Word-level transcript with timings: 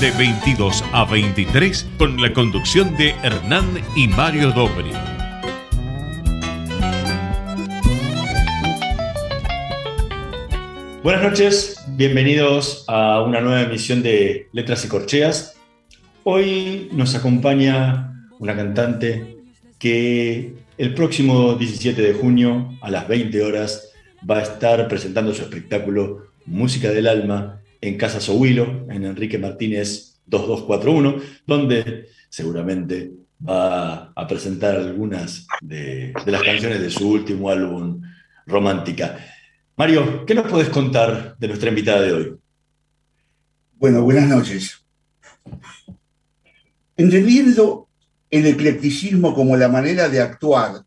de 0.00 0.12
22 0.12 0.84
a 0.92 1.04
23 1.06 1.88
con 1.98 2.22
la 2.22 2.32
conducción 2.32 2.96
de 2.96 3.10
Hernán 3.24 3.66
y 3.96 4.06
Mario 4.06 4.52
Dobri. 4.52 4.92
Buenas 11.02 11.22
noches, 11.22 11.84
bienvenidos 11.96 12.84
a 12.86 13.22
una 13.22 13.40
nueva 13.40 13.62
emisión 13.62 14.04
de 14.04 14.48
Letras 14.52 14.84
y 14.84 14.88
Corcheas. 14.88 15.56
Hoy 16.22 16.90
nos 16.92 17.16
acompaña 17.16 18.30
una 18.38 18.54
cantante 18.54 19.38
que 19.80 20.54
el 20.76 20.94
próximo 20.94 21.54
17 21.54 22.00
de 22.00 22.14
junio 22.14 22.72
a 22.82 22.90
las 22.90 23.08
20 23.08 23.42
horas 23.42 23.90
va 24.28 24.38
a 24.38 24.42
estar 24.42 24.86
presentando 24.86 25.34
su 25.34 25.42
espectáculo 25.42 26.28
Música 26.46 26.90
del 26.90 27.08
Alma 27.08 27.57
en 27.80 27.96
Casa 27.96 28.20
Sohuilo, 28.20 28.86
en 28.90 29.04
Enrique 29.04 29.38
Martínez 29.38 30.20
2241, 30.26 31.16
donde 31.46 32.08
seguramente 32.28 33.12
va 33.46 34.12
a 34.14 34.26
presentar 34.26 34.76
algunas 34.76 35.46
de, 35.60 36.12
las 36.26 36.42
canciones 36.42 36.80
de 36.80 36.90
su 36.90 37.08
último 37.08 37.50
álbum, 37.50 38.02
Romántica. 38.46 39.18
Mario, 39.76 40.24
¿qué 40.26 40.34
nos 40.34 40.50
puedes 40.50 40.70
contar 40.70 41.36
de 41.38 41.48
nuestra 41.48 41.68
invitada 41.68 42.00
de 42.00 42.12
hoy? 42.12 42.34
Bueno, 43.74 44.02
buenas 44.02 44.26
noches. 44.26 44.84
Entendiendo 46.96 47.88
el 48.30 48.46
eclecticismo 48.46 49.34
como 49.34 49.56
la 49.56 49.68
manera 49.68 50.08
de 50.08 50.20
actuar 50.20 50.82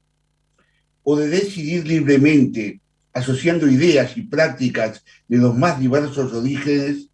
o 1.03 1.15
de 1.15 1.29
decidir 1.29 1.87
libremente 1.87 2.80
asociando 3.13 3.67
ideas 3.67 4.15
y 4.17 4.23
prácticas 4.23 5.03
de 5.27 5.37
los 5.37 5.57
más 5.57 5.79
diversos 5.79 6.33
orígenes, 6.33 7.09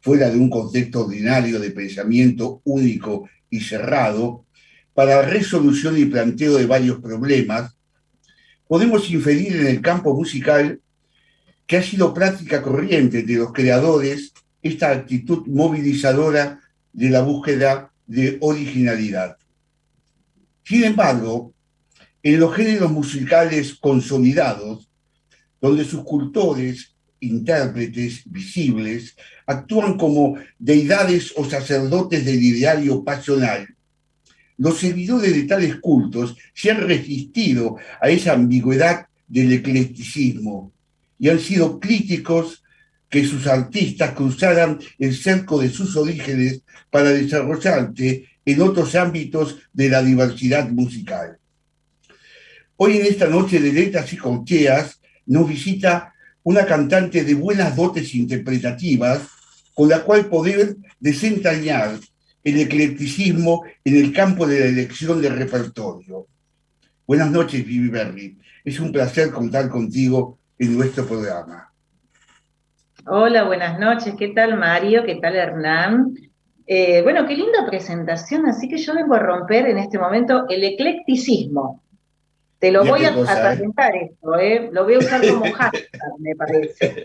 fuera 0.00 0.30
de 0.30 0.38
un 0.38 0.50
contexto 0.50 1.06
ordinario 1.06 1.58
de 1.58 1.70
pensamiento 1.70 2.60
único 2.64 3.28
y 3.50 3.60
cerrado, 3.60 4.44
para 4.92 5.22
resolución 5.22 5.98
y 5.98 6.04
planteo 6.04 6.56
de 6.56 6.66
varios 6.66 7.00
problemas, 7.00 7.76
podemos 8.68 9.10
inferir 9.10 9.56
en 9.56 9.66
el 9.66 9.80
campo 9.80 10.14
musical 10.14 10.80
que 11.66 11.78
ha 11.78 11.82
sido 11.82 12.14
práctica 12.14 12.62
corriente 12.62 13.22
de 13.22 13.34
los 13.34 13.52
creadores 13.52 14.32
esta 14.62 14.90
actitud 14.90 15.46
movilizadora 15.46 16.60
de 16.92 17.10
la 17.10 17.22
búsqueda 17.22 17.92
de 18.06 18.38
originalidad. 18.40 19.36
Sin 20.62 20.84
embargo, 20.84 21.52
en 22.22 22.40
los 22.40 22.54
géneros 22.54 22.90
musicales 22.90 23.74
consolidados, 23.74 24.90
donde 25.64 25.86
sus 25.86 26.04
cultores, 26.04 26.94
intérpretes 27.20 28.20
visibles, 28.26 29.16
actúan 29.46 29.96
como 29.96 30.36
deidades 30.58 31.32
o 31.36 31.48
sacerdotes 31.48 32.22
del 32.22 32.42
ideario 32.42 33.02
pasional. 33.02 33.66
Los 34.58 34.76
seguidores 34.76 35.34
de 35.34 35.44
tales 35.44 35.76
cultos 35.76 36.36
se 36.52 36.70
han 36.70 36.86
resistido 36.86 37.78
a 37.98 38.10
esa 38.10 38.34
ambigüedad 38.34 39.06
del 39.26 39.54
eclecticismo 39.54 40.70
y 41.18 41.30
han 41.30 41.40
sido 41.40 41.80
críticos 41.80 42.62
que 43.08 43.24
sus 43.24 43.46
artistas 43.46 44.12
cruzaran 44.12 44.78
el 44.98 45.16
cerco 45.16 45.58
de 45.58 45.70
sus 45.70 45.96
orígenes 45.96 46.60
para 46.90 47.08
desarrollarse 47.08 48.26
en 48.44 48.60
otros 48.60 48.94
ámbitos 48.96 49.60
de 49.72 49.88
la 49.88 50.02
diversidad 50.02 50.68
musical. 50.68 51.38
Hoy 52.76 52.98
en 52.98 53.06
esta 53.06 53.28
noche 53.28 53.60
de 53.60 53.72
letras 53.72 54.12
y 54.12 54.18
concheas 54.18 55.00
nos 55.26 55.48
visita 55.48 56.14
una 56.42 56.66
cantante 56.66 57.24
de 57.24 57.34
buenas 57.34 57.74
dotes 57.74 58.14
interpretativas 58.14 59.28
con 59.74 59.88
la 59.88 60.02
cual 60.02 60.26
poder 60.26 60.76
desentrañar 61.00 61.98
el 62.44 62.60
eclecticismo 62.60 63.64
en 63.84 63.96
el 63.96 64.12
campo 64.12 64.46
de 64.46 64.60
la 64.60 64.66
elección 64.66 65.20
de 65.20 65.30
repertorio. 65.30 66.26
Buenas 67.06 67.30
noches, 67.30 67.66
Vivi 67.66 67.88
Berry. 67.88 68.38
Es 68.64 68.78
un 68.80 68.92
placer 68.92 69.30
contar 69.30 69.68
contigo 69.68 70.38
en 70.58 70.76
nuestro 70.76 71.06
programa. 71.06 71.70
Hola, 73.06 73.44
buenas 73.44 73.78
noches. 73.78 74.14
¿Qué 74.18 74.28
tal, 74.28 74.58
Mario? 74.58 75.04
¿Qué 75.04 75.16
tal, 75.16 75.36
Hernán? 75.36 76.14
Eh, 76.66 77.02
bueno, 77.02 77.26
qué 77.26 77.34
linda 77.34 77.66
presentación. 77.66 78.46
Así 78.46 78.68
que 78.68 78.78
yo 78.78 78.94
vengo 78.94 79.14
a 79.14 79.18
romper 79.18 79.66
en 79.66 79.78
este 79.78 79.98
momento 79.98 80.46
el 80.48 80.64
eclecticismo. 80.64 81.82
Te 82.64 82.72
lo 82.72 82.82
voy 82.82 83.04
a, 83.04 83.12
presentar 83.12 83.94
esto, 83.94 84.38
¿eh? 84.38 84.70
lo 84.72 84.84
voy 84.84 84.94
a 84.94 84.98
usar 85.00 85.20
como 85.28 85.44
hashtag, 85.52 86.00
me 86.18 86.34
parece. 86.34 87.04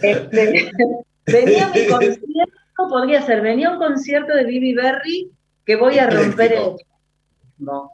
Este, 0.00 0.70
venía 1.26 1.68
mi 1.68 1.86
concierto, 1.90 2.88
podría 2.88 3.20
ser, 3.20 3.42
venía 3.42 3.72
un 3.72 3.76
concierto 3.76 4.34
de 4.34 4.44
Bibi 4.44 4.72
Berry 4.72 5.30
que 5.66 5.76
voy 5.76 5.98
a 5.98 6.08
romper 6.08 6.54
el 6.54 6.76
no. 7.58 7.90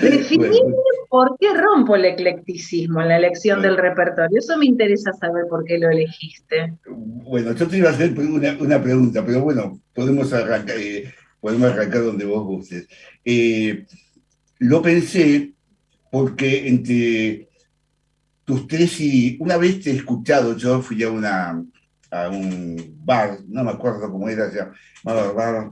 Definir 0.00 0.62
por 1.10 1.36
qué 1.38 1.52
rompo 1.52 1.96
el 1.96 2.06
eclecticismo 2.06 3.02
en 3.02 3.08
la 3.08 3.18
elección 3.18 3.60
del 3.60 3.76
repertorio. 3.76 4.38
Eso 4.38 4.56
me 4.56 4.64
interesa 4.64 5.12
saber 5.12 5.44
por 5.50 5.62
qué 5.64 5.76
lo 5.76 5.90
elegiste. 5.90 6.72
Bueno, 6.86 7.52
yo 7.52 7.68
te 7.68 7.76
iba 7.76 7.90
a 7.90 7.92
hacer 7.92 8.18
una, 8.18 8.56
una 8.58 8.82
pregunta, 8.82 9.22
pero 9.26 9.42
bueno, 9.42 9.78
podemos 9.92 10.32
arrancar. 10.32 10.78
Eh, 10.78 11.12
podemos 11.44 11.72
arrancar 11.72 12.02
donde 12.02 12.24
vos 12.24 12.42
gustes. 12.42 12.88
Eh, 13.22 13.84
lo 14.60 14.80
pensé 14.80 15.52
porque 16.10 16.68
entre 16.68 17.50
tus 18.46 18.66
tres 18.66 18.98
y 18.98 19.36
una 19.40 19.58
vez 19.58 19.82
te 19.82 19.90
he 19.90 19.96
escuchado, 19.96 20.56
yo 20.56 20.80
fui 20.80 21.02
a 21.02 21.10
una 21.10 21.62
a 22.10 22.30
un 22.30 22.96
bar, 23.04 23.40
no 23.46 23.62
me 23.62 23.72
acuerdo 23.72 24.10
cómo 24.10 24.26
era, 24.26 24.50
ya, 24.54 24.72
bueno, 25.02 25.20
ahora 25.20 25.70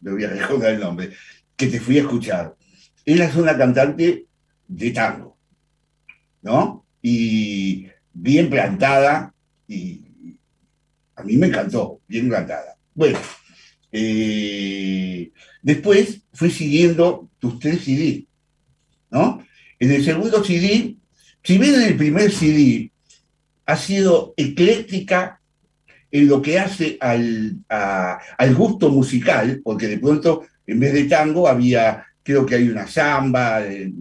me 0.00 0.10
voy 0.10 0.24
a 0.24 0.30
recordar 0.30 0.72
el 0.72 0.80
nombre, 0.80 1.12
que 1.54 1.68
te 1.68 1.78
fui 1.78 1.98
a 1.98 2.00
escuchar. 2.00 2.56
Ella 3.04 3.26
es 3.26 3.36
una 3.36 3.56
cantante 3.56 4.26
de 4.66 4.90
tango, 4.90 5.36
¿no? 6.42 6.84
Y 7.00 7.86
bien 8.12 8.50
plantada, 8.50 9.32
y 9.68 10.36
a 11.14 11.22
mí 11.22 11.36
me 11.36 11.46
encantó, 11.46 12.00
bien 12.08 12.28
plantada. 12.28 12.76
Bueno, 12.92 13.20
eh, 13.96 15.30
después 15.62 16.22
fui 16.32 16.50
siguiendo 16.50 17.30
tus 17.38 17.60
tres 17.60 17.84
CD, 17.84 18.26
¿no? 19.08 19.46
En 19.78 19.92
el 19.92 20.04
segundo 20.04 20.42
CD, 20.42 20.96
si 21.44 21.58
bien 21.58 21.74
en 21.76 21.82
el 21.82 21.96
primer 21.96 22.32
CD 22.32 22.90
ha 23.66 23.76
sido 23.76 24.34
ecléctica 24.36 25.40
en 26.10 26.26
lo 26.26 26.42
que 26.42 26.58
hace 26.58 26.96
al, 27.00 27.58
al 27.68 28.54
gusto 28.56 28.90
musical, 28.90 29.60
porque 29.62 29.86
de 29.86 29.98
pronto 29.98 30.44
en 30.66 30.80
vez 30.80 30.92
de 30.92 31.04
tango 31.04 31.46
había 31.46 32.04
creo 32.24 32.44
que 32.44 32.56
hay 32.56 32.68
una 32.68 32.88
samba, 32.88 33.64
eh, 33.64 33.92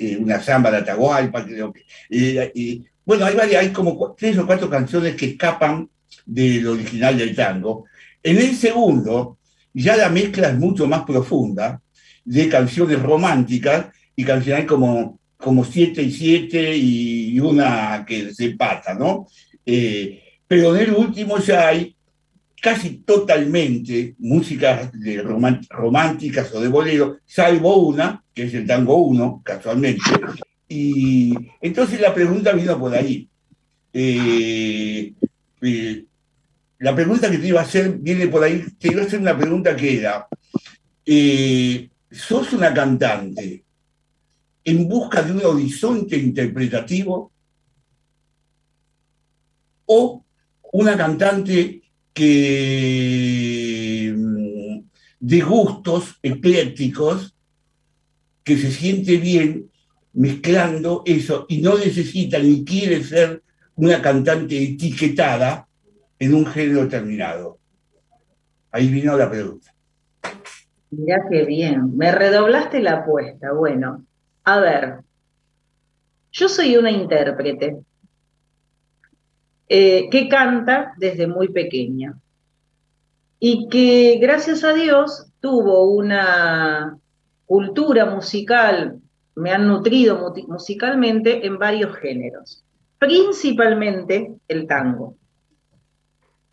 eh, 0.00 0.16
una 0.20 0.42
samba 0.42 0.70
de 0.70 0.76
Atahualpa, 0.78 1.46
creo 1.46 1.72
que. 1.72 2.84
bueno, 3.06 3.24
hay, 3.24 3.54
hay 3.54 3.70
como 3.70 4.14
tres 4.18 4.36
o 4.36 4.46
cuatro 4.46 4.68
canciones 4.68 5.14
que 5.14 5.26
escapan 5.26 5.88
del 6.26 6.66
original 6.66 7.16
del 7.16 7.34
tango. 7.34 7.86
En 8.22 8.36
el 8.36 8.54
segundo, 8.54 9.37
ya 9.82 9.96
la 9.96 10.08
mezcla 10.08 10.48
es 10.50 10.58
mucho 10.58 10.86
más 10.86 11.02
profunda 11.04 11.80
de 12.24 12.48
canciones 12.48 13.02
románticas 13.02 13.86
y 14.14 14.24
canciones 14.24 14.66
como, 14.66 15.18
como 15.36 15.64
Siete 15.64 16.02
y 16.02 16.10
Siete 16.10 16.76
y 16.76 17.38
una 17.40 18.04
que 18.06 18.34
se 18.34 18.46
empata, 18.46 18.94
¿no? 18.94 19.26
Eh, 19.64 20.22
pero 20.46 20.74
en 20.74 20.82
el 20.82 20.94
último 20.94 21.38
ya 21.38 21.68
hay 21.68 21.94
casi 22.60 22.98
totalmente 22.98 24.14
músicas 24.18 24.90
de 24.92 25.22
románticas 25.22 26.52
o 26.54 26.60
de 26.60 26.68
bolero, 26.68 27.18
salvo 27.24 27.76
una, 27.86 28.22
que 28.34 28.44
es 28.44 28.54
el 28.54 28.66
tango 28.66 28.96
1, 28.96 29.42
casualmente. 29.44 30.02
Y 30.68 31.34
entonces 31.60 32.00
la 32.00 32.14
pregunta 32.14 32.52
vino 32.52 32.78
por 32.78 32.94
ahí. 32.94 33.28
Eh, 33.92 35.12
eh, 35.62 36.04
la 36.80 36.94
pregunta 36.94 37.30
que 37.30 37.38
te 37.38 37.48
iba 37.48 37.60
a 37.60 37.64
hacer 37.64 37.98
viene 37.98 38.28
por 38.28 38.44
ahí, 38.44 38.64
te 38.78 38.92
iba 38.92 39.02
a 39.02 39.04
hacer 39.04 39.20
una 39.20 39.36
pregunta 39.36 39.74
que 39.74 39.98
era, 39.98 40.28
eh, 41.04 41.88
¿sos 42.10 42.52
una 42.52 42.72
cantante 42.72 43.64
en 44.64 44.88
busca 44.88 45.22
de 45.22 45.32
un 45.32 45.44
horizonte 45.44 46.16
interpretativo? 46.16 47.32
¿O 49.86 50.24
una 50.72 50.96
cantante 50.96 51.82
que 52.12 54.14
mm, 54.16 54.78
de 55.18 55.40
gustos 55.40 56.18
eclécticos, 56.22 57.34
que 58.44 58.56
se 58.56 58.70
siente 58.70 59.16
bien 59.16 59.70
mezclando 60.12 61.02
eso 61.06 61.46
y 61.48 61.58
no 61.58 61.76
necesita 61.76 62.38
ni 62.38 62.64
quiere 62.64 63.02
ser 63.02 63.42
una 63.76 64.02
cantante 64.02 64.62
etiquetada 64.62 65.67
en 66.18 66.34
un 66.34 66.46
género 66.46 66.82
determinado. 66.82 67.58
Ahí 68.70 68.88
vino 68.88 69.16
la 69.16 69.30
pregunta. 69.30 69.72
Mirá 70.90 71.26
qué 71.30 71.44
bien, 71.44 71.96
me 71.96 72.12
redoblaste 72.12 72.80
la 72.80 72.98
apuesta. 72.98 73.52
Bueno, 73.52 74.04
a 74.44 74.60
ver, 74.60 75.00
yo 76.32 76.48
soy 76.48 76.76
una 76.76 76.90
intérprete 76.90 77.78
eh, 79.68 80.08
que 80.10 80.28
canta 80.28 80.94
desde 80.96 81.26
muy 81.26 81.48
pequeña 81.48 82.18
y 83.38 83.68
que 83.68 84.18
gracias 84.20 84.64
a 84.64 84.72
Dios 84.72 85.30
tuvo 85.40 85.90
una 85.90 86.98
cultura 87.44 88.06
musical, 88.06 89.00
me 89.34 89.52
han 89.52 89.68
nutrido 89.68 90.34
musicalmente 90.48 91.46
en 91.46 91.58
varios 91.58 91.96
géneros, 91.96 92.64
principalmente 92.98 94.34
el 94.48 94.66
tango. 94.66 95.16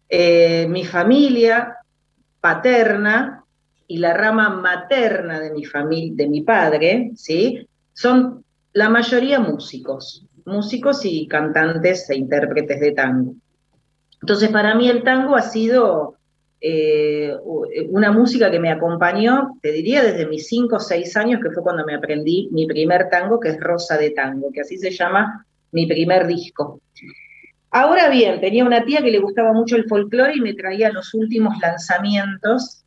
Eh, 0.09 0.67
mi 0.69 0.85
familia 0.85 1.77
paterna 2.39 3.43
y 3.87 3.97
la 3.97 4.13
rama 4.13 4.49
materna 4.49 5.39
de 5.39 5.51
mi 5.51 5.65
familia, 5.65 6.13
de 6.15 6.27
mi 6.27 6.41
padre, 6.41 7.11
¿sí? 7.15 7.67
Son 7.93 8.43
la 8.73 8.89
mayoría 8.89 9.39
músicos, 9.39 10.25
músicos 10.45 11.05
y 11.05 11.27
cantantes 11.27 12.09
e 12.09 12.15
intérpretes 12.15 12.79
de 12.79 12.91
tango. 12.91 13.35
Entonces, 14.21 14.49
para 14.49 14.75
mí 14.75 14.89
el 14.89 15.03
tango 15.03 15.35
ha 15.35 15.41
sido 15.41 16.15
eh, 16.61 17.35
una 17.89 18.11
música 18.11 18.49
que 18.49 18.59
me 18.59 18.71
acompañó, 18.71 19.59
te 19.61 19.71
diría, 19.71 20.03
desde 20.03 20.25
mis 20.25 20.47
5 20.47 20.77
o 20.77 20.79
6 20.79 21.15
años, 21.17 21.41
que 21.41 21.51
fue 21.51 21.63
cuando 21.63 21.85
me 21.85 21.95
aprendí 21.95 22.49
mi 22.51 22.65
primer 22.65 23.09
tango, 23.09 23.39
que 23.39 23.49
es 23.49 23.59
Rosa 23.59 23.97
de 23.97 24.11
Tango, 24.11 24.51
que 24.51 24.61
así 24.61 24.77
se 24.77 24.91
llama 24.91 25.45
mi 25.71 25.85
primer 25.85 26.25
disco. 26.25 26.81
Ahora 27.77 28.07
bien, 28.07 28.39
tenía 28.39 28.63
una 28.63 28.85
tía 28.85 29.01
que 29.01 29.11
le 29.11 29.19
gustaba 29.19 29.51
mucho 29.51 29.75
el 29.75 29.83
folclore 29.83 30.35
y 30.37 30.39
me 30.39 30.53
traía 30.53 30.93
los 30.93 31.13
últimos 31.13 31.57
lanzamientos 31.61 32.85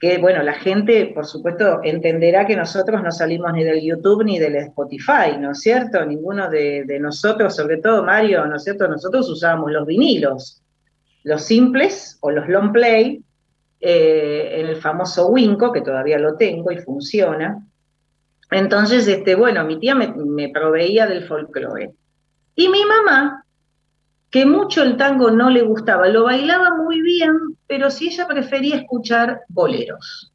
que 0.00 0.16
bueno, 0.16 0.42
la 0.42 0.54
gente, 0.54 1.12
por 1.14 1.26
supuesto, 1.26 1.80
entenderá 1.84 2.46
que 2.46 2.56
nosotros 2.56 3.02
no 3.02 3.12
salimos 3.12 3.52
ni 3.52 3.62
del 3.62 3.82
YouTube 3.82 4.24
ni 4.24 4.38
del 4.38 4.56
Spotify, 4.56 5.36
¿no 5.38 5.50
es 5.50 5.60
cierto? 5.60 6.02
Ninguno 6.06 6.48
de, 6.48 6.98
nosotros, 6.98 7.54
sobre 7.54 7.76
todo 7.76 8.04
Mario, 8.04 8.46
¿no 8.46 8.56
es 8.56 8.64
cierto? 8.64 8.88
Nosotros 8.88 9.28
usábamos 9.28 9.70
los 9.70 9.86
vinilos, 9.86 10.62
los 11.24 11.42
simples 11.42 12.16
o 12.22 12.30
los 12.30 12.48
long 12.48 12.72
play, 12.72 13.22
eh, 13.80 14.60
en 14.60 14.66
el 14.66 14.76
famoso 14.76 15.28
Winco, 15.28 15.70
que 15.72 15.82
todavía 15.82 16.18
lo 16.18 16.36
tengo 16.36 16.72
y 16.72 16.78
funciona. 16.78 17.62
Entonces, 18.50 19.06
este, 19.06 19.34
bueno, 19.34 19.62
mi 19.66 19.78
tía 19.78 19.94
me, 19.94 20.08
me 20.08 20.48
proveía 20.48 21.06
del 21.06 21.28
folclore. 21.28 21.90
Y 22.56 22.70
mi 22.70 22.82
mamá 22.86 23.44
que 24.32 24.46
mucho 24.46 24.82
el 24.82 24.96
tango 24.96 25.30
no 25.30 25.50
le 25.50 25.60
gustaba, 25.60 26.08
lo 26.08 26.24
bailaba 26.24 26.74
muy 26.74 27.02
bien, 27.02 27.36
pero 27.66 27.90
si 27.90 28.08
ella 28.08 28.26
prefería 28.26 28.76
escuchar 28.76 29.42
boleros. 29.48 30.32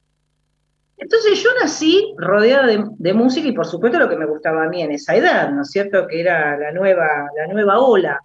Entonces 0.97 1.41
yo 1.41 1.49
nací 1.59 2.13
rodeada 2.15 2.67
de, 2.67 3.13
música 3.13 3.47
y 3.47 3.53
por 3.53 3.65
supuesto 3.65 3.97
lo 3.97 4.07
que 4.07 4.15
me 4.15 4.27
gustaba 4.27 4.65
a 4.65 4.69
mí 4.69 4.83
en 4.83 4.91
esa 4.91 5.15
edad, 5.15 5.51
¿no 5.51 5.63
es 5.63 5.71
cierto? 5.71 6.05
Que 6.05 6.21
era 6.21 6.55
la 6.57 6.71
nueva, 6.71 7.07
la 7.35 7.51
nueva 7.51 7.79
ola. 7.79 8.21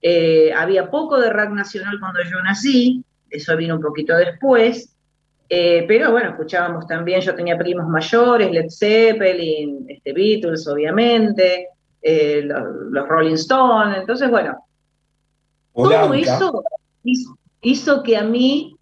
Eh, 0.00 0.52
había 0.52 0.88
poco 0.88 1.20
de 1.20 1.30
rap 1.30 1.50
nacional 1.50 1.98
cuando 1.98 2.20
yo 2.22 2.40
nací, 2.40 3.04
eso 3.28 3.56
vino 3.56 3.74
un 3.74 3.82
poquito 3.82 4.16
después, 4.16 4.96
eh, 5.48 5.84
pero 5.88 6.12
bueno, 6.12 6.30
escuchábamos 6.30 6.86
también, 6.86 7.20
yo 7.20 7.34
tenía 7.34 7.58
primos 7.58 7.88
mayores, 7.88 8.52
Led 8.52 8.68
Zeppelin, 8.68 9.84
este, 9.88 10.12
Beatles 10.12 10.68
obviamente, 10.68 11.68
eh, 12.00 12.42
los 12.44 13.08
Rolling 13.08 13.34
Stones, 13.34 13.98
entonces 13.98 14.30
bueno, 14.30 14.64
todo 15.74 16.14
eso 16.14 16.62
hizo, 17.62 18.02
que 18.02 18.16
a 18.16 18.24
mí 18.24 18.76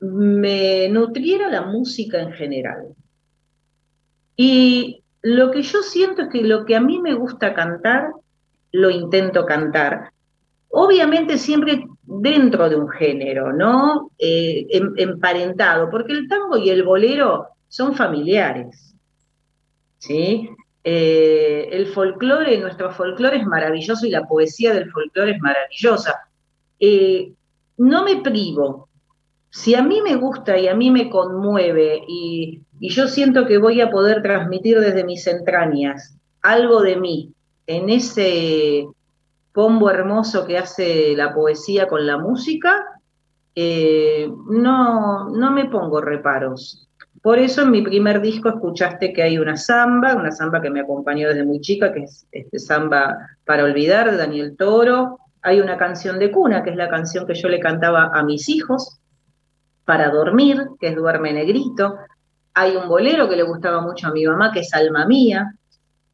me 0.00 0.88
nutriera 0.88 1.50
la 1.50 1.62
música 1.62 2.20
en 2.20 2.32
general. 2.32 2.94
Y 4.36 5.02
lo 5.22 5.50
que 5.50 5.62
yo 5.62 5.82
siento 5.82 6.22
es 6.22 6.28
que 6.28 6.42
lo 6.42 6.64
que 6.64 6.76
a 6.76 6.80
mí 6.80 7.00
me 7.00 7.14
gusta 7.14 7.54
cantar, 7.54 8.12
lo 8.72 8.90
intento 8.90 9.46
cantar. 9.46 10.12
Obviamente 10.68 11.38
siempre 11.38 11.86
dentro 12.02 12.68
de 12.68 12.76
un 12.76 12.88
género, 12.88 13.52
¿no? 13.52 14.10
Eh, 14.18 14.66
em, 14.70 14.92
emparentado, 14.96 15.88
porque 15.90 16.12
el 16.12 16.28
tango 16.28 16.56
y 16.56 16.68
el 16.70 16.82
bolero 16.82 17.46
son 17.68 17.94
familiares. 17.94 18.94
¿Sí? 19.98 20.50
Eh, 20.86 21.70
el 21.72 21.86
folclore, 21.86 22.58
nuestro 22.58 22.92
folclore 22.92 23.38
es 23.38 23.46
maravilloso 23.46 24.04
y 24.04 24.10
la 24.10 24.26
poesía 24.26 24.74
del 24.74 24.90
folclore 24.90 25.32
es 25.32 25.40
maravillosa. 25.40 26.28
Eh, 26.78 27.32
no 27.78 28.04
me 28.04 28.20
privo. 28.20 28.90
Si 29.48 29.74
a 29.74 29.82
mí 29.82 30.02
me 30.02 30.16
gusta 30.16 30.58
y 30.58 30.68
a 30.68 30.74
mí 30.74 30.90
me 30.90 31.08
conmueve 31.08 32.02
y, 32.06 32.60
yo 32.80 33.08
siento 33.08 33.46
que 33.46 33.56
voy 33.56 33.80
a 33.80 33.90
poder 33.90 34.20
transmitir 34.20 34.78
desde 34.78 35.04
mis 35.04 35.26
entrañas 35.26 36.18
algo 36.42 36.82
de 36.82 36.96
mí 36.96 37.32
en 37.66 37.88
ese 37.88 38.86
combo 39.52 39.88
hermoso 39.88 40.44
que 40.46 40.58
hace 40.58 41.14
la 41.16 41.32
poesía 41.32 41.88
con 41.88 42.06
la 42.06 42.18
música, 42.18 42.84
eh, 43.54 44.28
no, 44.50 45.30
no 45.30 45.52
me 45.52 45.66
pongo 45.66 46.02
reparos. 46.02 46.88
Por 47.24 47.38
eso 47.38 47.62
en 47.62 47.70
mi 47.70 47.80
primer 47.80 48.20
disco 48.20 48.50
escuchaste 48.50 49.14
que 49.14 49.22
hay 49.22 49.38
una 49.38 49.56
samba, 49.56 50.14
una 50.14 50.30
samba 50.30 50.60
que 50.60 50.68
me 50.68 50.80
acompañó 50.80 51.28
desde 51.28 51.42
muy 51.42 51.58
chica, 51.58 51.90
que 51.90 52.00
es 52.00 52.26
este 52.30 52.58
samba 52.58 53.16
para 53.46 53.64
olvidar 53.64 54.10
de 54.10 54.18
Daniel 54.18 54.54
Toro. 54.58 55.20
Hay 55.40 55.58
una 55.58 55.78
canción 55.78 56.18
de 56.18 56.30
cuna, 56.30 56.62
que 56.62 56.68
es 56.68 56.76
la 56.76 56.90
canción 56.90 57.26
que 57.26 57.32
yo 57.32 57.48
le 57.48 57.60
cantaba 57.60 58.10
a 58.12 58.22
mis 58.24 58.50
hijos 58.50 59.00
para 59.86 60.10
dormir, 60.10 60.66
que 60.78 60.88
es 60.88 60.96
Duerme 60.96 61.32
Negrito. 61.32 61.96
Hay 62.52 62.76
un 62.76 62.86
bolero 62.88 63.26
que 63.26 63.36
le 63.36 63.42
gustaba 63.42 63.80
mucho 63.80 64.08
a 64.08 64.12
mi 64.12 64.26
mamá, 64.26 64.52
que 64.52 64.60
es 64.60 64.74
Alma 64.74 65.06
Mía. 65.06 65.50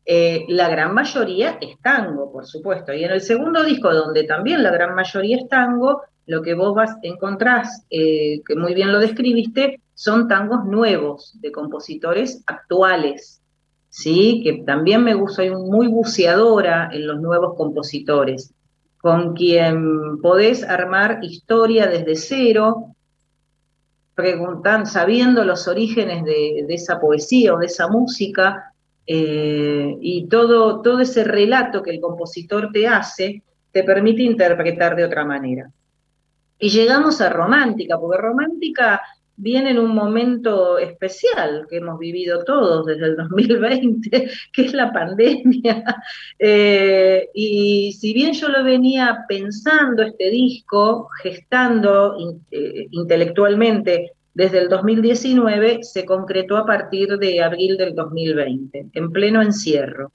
Eh, 0.06 0.44
la 0.46 0.68
gran 0.68 0.94
mayoría 0.94 1.58
es 1.60 1.76
tango, 1.82 2.30
por 2.30 2.46
supuesto. 2.46 2.92
Y 2.92 3.02
en 3.02 3.10
el 3.10 3.20
segundo 3.20 3.64
disco, 3.64 3.92
donde 3.92 4.22
también 4.22 4.62
la 4.62 4.70
gran 4.70 4.94
mayoría 4.94 5.38
es 5.38 5.48
tango, 5.48 6.02
lo 6.26 6.40
que 6.40 6.54
vos 6.54 6.72
vas, 6.72 6.94
encontrás, 7.02 7.84
eh, 7.90 8.42
que 8.46 8.54
muy 8.54 8.74
bien 8.74 8.92
lo 8.92 9.00
describiste, 9.00 9.80
son 10.00 10.28
tangos 10.28 10.64
nuevos 10.64 11.38
de 11.42 11.52
compositores 11.52 12.42
actuales, 12.46 13.42
¿sí? 13.90 14.40
Que 14.42 14.62
también 14.64 15.04
me 15.04 15.12
gusta, 15.12 15.42
soy 15.42 15.50
muy 15.50 15.88
buceadora 15.88 16.88
en 16.90 17.06
los 17.06 17.20
nuevos 17.20 17.54
compositores, 17.54 18.54
con 18.98 19.34
quien 19.34 20.18
podés 20.22 20.64
armar 20.64 21.18
historia 21.20 21.86
desde 21.86 22.16
cero, 22.16 22.94
preguntando, 24.14 24.86
sabiendo 24.88 25.44
los 25.44 25.68
orígenes 25.68 26.24
de, 26.24 26.64
esa 26.70 26.98
poesía 26.98 27.52
o 27.52 27.58
de 27.58 27.66
esa 27.66 27.86
música, 27.88 28.72
eh, 29.06 29.98
y 30.00 30.28
todo, 30.28 30.80
todo 30.80 31.00
ese 31.00 31.24
relato 31.24 31.82
que 31.82 31.90
el 31.90 32.00
compositor 32.00 32.70
te 32.72 32.88
hace, 32.88 33.42
te 33.70 33.84
permite 33.84 34.22
interpretar 34.22 34.96
de 34.96 35.04
otra 35.04 35.26
manera. 35.26 35.70
Y 36.58 36.70
llegamos 36.70 37.20
a 37.20 37.28
romántica, 37.28 38.00
porque 38.00 38.16
romántica 38.16 39.02
viene 39.40 39.70
en 39.70 39.78
un 39.78 39.94
momento 39.94 40.78
especial 40.78 41.66
que 41.68 41.78
hemos 41.78 41.98
vivido 41.98 42.44
todos 42.44 42.86
desde 42.86 43.06
el 43.06 43.16
2020, 43.28 44.30
que 44.52 44.62
es 44.62 44.72
la 44.72 44.92
pandemia. 44.92 45.84
Eh, 46.42 47.28
y 47.34 47.92
si 47.92 48.14
bien 48.14 48.32
yo 48.32 48.48
lo 48.48 48.64
venía 48.64 49.24
pensando 49.28 50.02
este 50.02 50.30
disco, 50.30 51.08
gestando 51.22 52.16
eh, 52.50 52.86
intelectualmente 52.90 54.12
desde 54.32 54.58
el 54.58 54.68
2019, 54.68 55.80
se 55.82 56.04
concretó 56.06 56.56
a 56.56 56.64
partir 56.64 57.18
de 57.18 57.42
abril 57.42 57.76
del 57.76 57.94
2020, 57.94 58.86
en 58.92 59.12
pleno 59.12 59.42
encierro. 59.42 60.12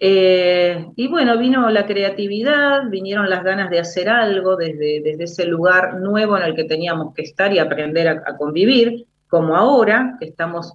Eh, 0.00 0.92
y 0.94 1.08
bueno, 1.08 1.36
vino 1.38 1.68
la 1.70 1.84
creatividad, 1.84 2.88
vinieron 2.88 3.28
las 3.28 3.42
ganas 3.42 3.68
de 3.68 3.80
hacer 3.80 4.08
algo 4.08 4.56
desde, 4.56 5.00
desde 5.02 5.24
ese 5.24 5.44
lugar 5.44 5.98
nuevo 5.98 6.36
en 6.36 6.44
el 6.44 6.54
que 6.54 6.64
teníamos 6.64 7.14
que 7.14 7.22
estar 7.22 7.52
y 7.52 7.58
aprender 7.58 8.08
a, 8.08 8.36
convivir, 8.36 9.06
como 9.28 9.56
ahora, 9.56 10.16
que 10.20 10.26
estamos 10.26 10.74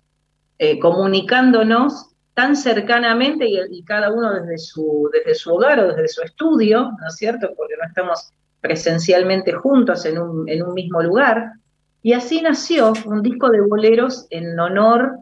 eh, 0.59 0.77
comunicándonos 0.77 2.09
tan 2.33 2.55
cercanamente 2.55 3.47
y, 3.47 3.83
cada 3.83 4.11
uno 4.11 4.33
desde 4.33 4.57
su, 4.57 5.09
desde 5.13 5.35
su 5.35 5.53
hogar 5.53 5.79
o 5.79 5.87
desde 5.87 6.07
su 6.07 6.21
estudio, 6.23 6.91
¿no 6.99 7.07
es 7.07 7.15
cierto? 7.15 7.51
Porque 7.55 7.75
no 7.79 7.87
estamos 7.87 8.31
presencialmente 8.59 9.53
juntos 9.53 10.05
en 10.05 10.19
un, 10.19 10.49
en 10.49 10.63
un 10.63 10.73
mismo 10.73 11.01
lugar. 11.01 11.53
Y 12.01 12.13
así 12.13 12.41
nació 12.41 12.93
un 13.05 13.21
disco 13.21 13.49
de 13.49 13.61
boleros 13.61 14.27
en 14.29 14.59
honor 14.59 15.19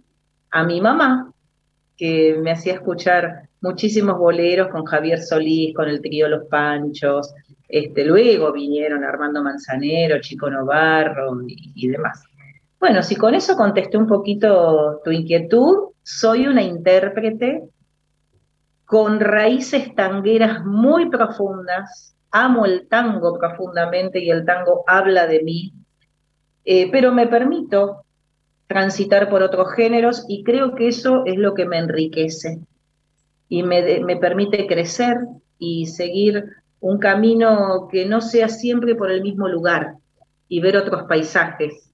a 0.50 0.64
mi 0.64 0.82
mamá, 0.82 1.32
que 1.98 2.38
me 2.42 2.52
hacía 2.52 2.74
escuchar 2.74 3.50
muchísimos 3.62 4.18
boleros 4.18 4.70
con 4.70 4.86
Javier 4.86 5.22
Solís, 5.22 5.74
con 5.74 5.88
el 5.88 6.02
trío 6.02 6.28
Los 6.28 6.48
Panchos, 6.48 7.34
Este, 7.70 8.04
luego 8.04 8.52
vinieron 8.52 9.04
Armando 9.06 9.42
Manzanero, 9.42 10.20
Chico 10.20 10.50
Novarro 10.50 11.38
y, 11.48 11.88
demás. 11.88 12.22
Bueno, 12.80 13.02
si 13.02 13.16
con 13.16 13.34
eso 13.34 13.56
contesté 13.56 13.98
un 13.98 14.08
poquito 14.08 15.00
tu 15.06 15.12
inquietud, 15.12 15.92
soy 16.04 16.48
una 16.48 16.64
intérprete 16.64 17.70
con 18.84 19.22
raíces 19.22 19.96
tangueras 19.96 20.66
muy 20.66 21.10
profundas, 21.10 22.18
amo 22.32 22.66
el 22.66 22.90
tango 22.90 23.40
profundamente 23.40 24.20
y 24.20 24.32
el 24.32 24.44
tango 24.44 24.84
habla 24.86 25.28
de 25.28 25.44
mí, 25.44 25.74
eh, 26.66 26.92
pero 26.92 27.14
me 27.14 27.28
permito 27.28 28.04
transitar 28.68 29.30
por 29.30 29.44
otros 29.44 29.72
géneros 29.76 30.26
y 30.28 30.44
creo 30.44 30.76
que 30.76 30.90
eso 30.90 31.24
es 31.26 31.38
lo 31.38 31.54
que 31.54 31.66
me 31.66 31.78
enriquece 31.78 32.60
y 33.52 33.64
me, 33.64 34.00
me 34.00 34.16
permite 34.16 34.66
crecer 34.66 35.18
y 35.60 35.86
seguir 35.88 36.46
un 36.80 37.00
camino 37.00 37.90
que 37.92 38.06
no 38.06 38.22
sea 38.22 38.48
siempre 38.48 38.96
por 38.96 39.12
el 39.12 39.22
mismo 39.22 39.50
lugar 39.50 39.96
y 40.48 40.62
ver 40.62 40.78
otros 40.78 41.04
paisajes. 41.04 41.92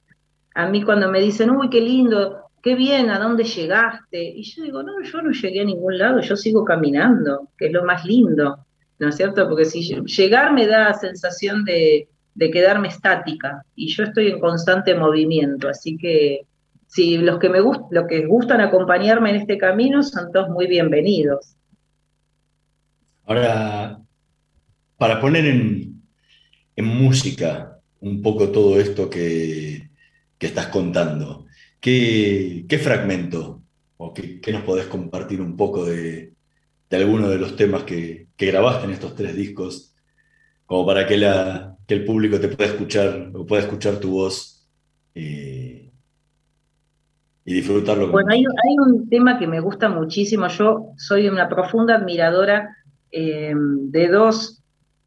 A 0.54 0.70
mí 0.70 0.84
cuando 0.84 1.10
me 1.10 1.20
dicen, 1.20 1.50
uy, 1.50 1.72
qué 1.72 1.82
lindo, 1.82 2.44
qué 2.62 2.76
bien, 2.76 3.10
¿a 3.10 3.18
dónde 3.18 3.44
llegaste? 3.44 4.22
Y 4.22 4.44
yo 4.44 4.64
digo, 4.66 4.84
no, 4.84 5.02
yo 5.02 5.20
no 5.24 5.32
llegué 5.32 5.62
a 5.62 5.66
ningún 5.66 5.98
lado, 5.98 6.22
yo 6.22 6.36
sigo 6.36 6.64
caminando, 6.64 7.50
que 7.58 7.66
es 7.66 7.74
lo 7.74 7.84
más 7.84 8.06
lindo, 8.06 8.60
¿no 9.00 9.10
es 9.10 9.16
cierto? 9.16 9.50
Porque 9.50 9.66
si 9.66 9.82
llegar 10.06 10.54
me 10.54 10.68
da 10.68 10.94
sensación 10.94 11.66
de, 11.66 12.08
quedarme 12.38 12.90
estática 12.90 13.64
y 13.76 13.88
yo 13.88 14.04
estoy 14.04 14.28
en 14.28 14.40
constante 14.40 14.94
movimiento, 14.94 15.70
así 15.70 15.98
que 15.98 16.42
si 16.88 17.17
los 17.17 17.38
que 17.39 17.50
me 17.50 17.60
los 17.60 18.08
que 18.10 18.25
gustan 18.25 18.62
acompañarme 18.62 19.29
en 19.29 19.36
este 19.38 19.58
camino 19.58 20.01
son 20.03 20.32
todos 20.32 20.50
muy 20.50 20.67
bienvenidos. 20.67 21.56
Ahora, 23.25 24.00
para 24.98 25.20
poner 25.20 25.46
en, 25.46 26.01
música 26.77 27.79
un 28.00 28.22
poco 28.22 28.50
todo 28.50 28.79
esto 28.79 29.10
que, 29.10 29.89
estás 30.39 30.67
contando, 30.67 31.46
¿qué, 31.79 32.79
fragmento 32.82 33.63
o 33.98 34.13
qué, 34.13 34.39
nos 34.51 34.62
podés 34.62 34.86
compartir 34.86 35.41
un 35.41 35.58
poco 35.58 35.86
de, 35.86 36.34
de 36.89 36.98
alguno 36.98 37.27
de 37.27 37.38
los 37.38 37.56
temas 37.56 37.84
que, 37.84 38.27
grabaste 38.38 38.86
en 38.86 38.91
estos 38.91 39.15
tres 39.15 39.36
discos, 39.36 39.96
como 40.65 40.86
para 40.86 41.06
que, 41.06 41.17
la, 41.17 41.75
que 41.88 41.96
el 41.96 42.06
público 42.06 42.39
te 42.39 42.50
pueda 42.50 42.70
escuchar 42.70 43.32
o 43.34 43.46
pueda 43.46 43.63
escuchar 43.63 44.00
tu 44.00 44.12
voz 44.12 44.70
y, 47.48 47.54
disfrutarlo? 47.54 48.12
Bueno, 48.12 48.30
hay, 48.34 48.44
un 48.77 49.10
tema 49.10 49.39
que 49.39 49.48
me 49.48 49.62
gusta 49.62 49.88
muchísimo. 49.88 50.50
Yo 50.50 50.88
soy 50.98 51.30
una 51.30 51.48
profunda 51.48 51.96
admiradora 51.96 52.75
eh, 53.10 53.54
de 53.56 54.08
dos 54.10 54.62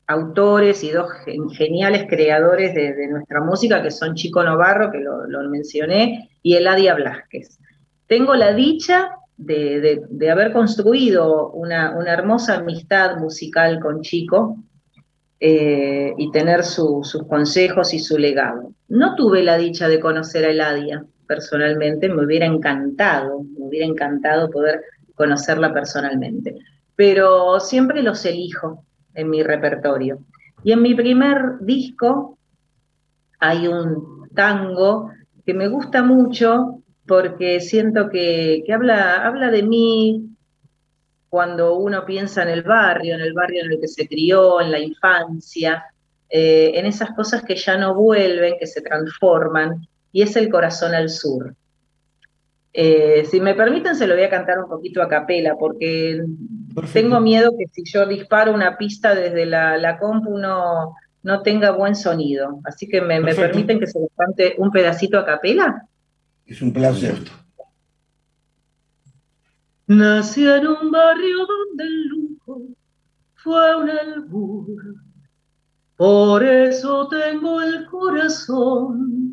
autores 0.07 0.83
y 0.83 0.91
dos 0.91 1.11
geniales 1.53 2.07
creadores 2.09 2.75
de, 2.75 3.09
nuestra 3.09 3.43
música, 3.43 3.83
que 3.83 3.91
son 3.91 4.15
Chico 4.15 4.43
Novarro, 4.43 4.91
que 4.91 5.01
lo, 5.01 5.51
mencioné, 5.51 6.31
y 6.43 6.55
Eladia 6.55 6.95
Blasquez. 6.95 7.59
Tengo 8.07 8.35
la 8.35 8.55
dicha 8.55 9.11
de, 9.37 10.01
haber 10.33 10.53
construido 10.53 11.51
una, 11.51 11.95
hermosa 12.07 12.57
amistad 12.57 13.19
musical 13.19 13.81
con 13.81 14.01
Chico 14.01 14.57
eh, 15.39 16.15
y 16.17 16.31
tener 16.33 16.65
sus 16.65 17.23
consejos 17.29 17.93
y 17.93 17.99
su 17.99 18.17
legado. 18.17 18.73
No 18.89 19.15
tuve 19.15 19.43
la 19.43 19.59
dicha 19.59 19.89
de 19.89 20.01
conocer 20.01 20.47
a 20.47 20.51
Eladia 20.51 21.05
personalmente, 21.31 22.09
me 22.09 22.25
hubiera 22.25 22.45
encantado, 22.45 23.45
me 23.45 23.67
hubiera 23.67 23.87
encantado 23.87 24.51
poder 24.51 24.83
conocerla 25.15 25.73
personalmente, 25.73 26.57
pero 26.97 27.61
siempre 27.61 28.03
los 28.03 28.25
elijo, 28.25 28.85
en 29.15 29.31
mi 29.31 29.45
repertorio. 29.45 30.19
Y 30.65 30.73
en 30.73 30.83
mi 30.83 30.93
primer 30.97 31.61
disco 31.61 32.37
hay 33.39 33.69
un 33.69 34.29
tango 34.35 35.13
que 35.47 35.55
me 35.55 35.69
gusta 35.69 36.03
mucho 36.03 36.83
porque 37.07 37.61
siento 37.61 38.11
que, 38.11 38.65
habla, 38.75 39.25
habla 39.25 39.53
de 39.53 39.63
mí 39.63 40.37
cuando 41.29 41.77
uno 41.77 42.05
piensa 42.05 42.43
en 42.43 42.49
el 42.49 42.63
barrio, 42.65 43.15
en 43.15 43.21
el 43.21 43.35
barrio 43.35 43.63
en 43.63 43.71
el 43.71 43.81
que 43.81 43.87
se 43.87 44.09
crió, 44.09 44.61
en 44.61 44.73
la 44.73 44.81
infancia, 44.81 45.85
eh, 46.29 46.73
en 46.75 46.87
esas 46.87 47.13
cosas 47.13 47.45
que 47.45 47.55
ya 47.55 47.77
no 47.77 47.95
vuelven, 47.95 48.57
que 48.59 48.67
se 48.67 48.81
transforman, 48.81 49.87
y 50.13 50.23
es 50.23 50.37
el 50.37 50.49
corazón 50.49 50.95
al 50.95 51.09
sur. 51.11 51.55
Eh, 52.73 53.27
si 53.29 53.41
me 53.41 53.55
permiten, 53.55 53.97
se 53.97 54.07
lo 54.07 54.15
voy 54.15 54.25
a 54.25 54.31
cantar 54.31 54.59
un 54.61 54.69
poquito 54.69 55.03
a 55.03 55.09
capela, 55.09 55.57
porque 55.59 56.23
tengo 56.93 57.21
miedo 57.21 57.51
que 57.59 57.67
si 57.67 57.83
yo 57.85 58.07
disparo 58.07 58.55
una 58.55 58.79
pista 58.79 59.15
desde 59.15 59.45
la, 59.45 59.99
compu 59.99 60.39
no, 60.39 60.95
no, 61.23 61.43
tenga 61.43 61.73
buen 61.73 61.97
sonido. 61.97 62.61
Así 62.65 62.89
que 62.89 63.01
me, 63.01 63.21
permiten 63.35 63.81
que 63.81 63.87
se 63.87 63.99
les 63.99 64.11
cante 64.17 64.55
un 64.59 64.71
pedacito 64.71 65.19
a 65.19 65.27
capela. 65.27 65.85
Es 66.47 66.63
un 66.63 66.73
placer. 66.73 67.17
Nací 69.89 70.47
en 70.47 70.69
un 70.69 70.91
barrio 70.93 71.39
donde 71.47 71.85
el 71.85 72.07
lujo 72.07 72.63
fue 73.35 73.77
un 73.77 73.91
albur. 73.91 74.95
Por 75.97 76.45
eso 76.45 77.09
tengo 77.09 77.61
el 77.61 77.85
corazón 77.87 79.33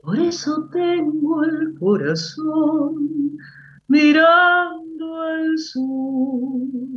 Por 0.00 0.18
eso 0.18 0.68
tengo 0.72 1.44
el 1.44 1.74
corazón 1.78 3.36
mirando 3.88 5.22
al 5.22 5.58
sur. 5.58 6.88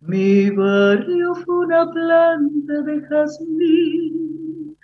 Mi 0.00 0.50
barrio 0.50 1.34
fue 1.34 1.58
una 1.66 1.88
planta 1.92 2.82
de 2.82 3.00
jazmín, 3.02 4.76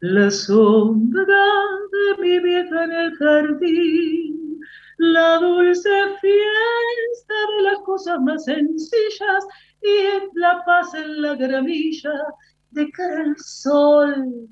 la 0.00 0.30
sombra 0.30 1.46
de 1.92 2.22
mi 2.22 2.40
vieja 2.40 2.84
en 2.84 2.90
el 2.90 3.14
jardín, 3.14 4.60
la 4.98 5.38
dulce 5.38 5.90
fiesta 6.20 7.34
de 7.56 7.62
las 7.62 7.78
cosas 7.84 8.20
más 8.20 8.44
sencillas 8.44 9.46
y 9.80 10.38
la 10.38 10.60
paz 10.66 10.92
en 10.94 11.22
la 11.22 11.36
gramilla 11.36 12.12
de 12.72 12.90
cara 12.90 13.22
al 13.22 13.36
sol. 13.38 14.48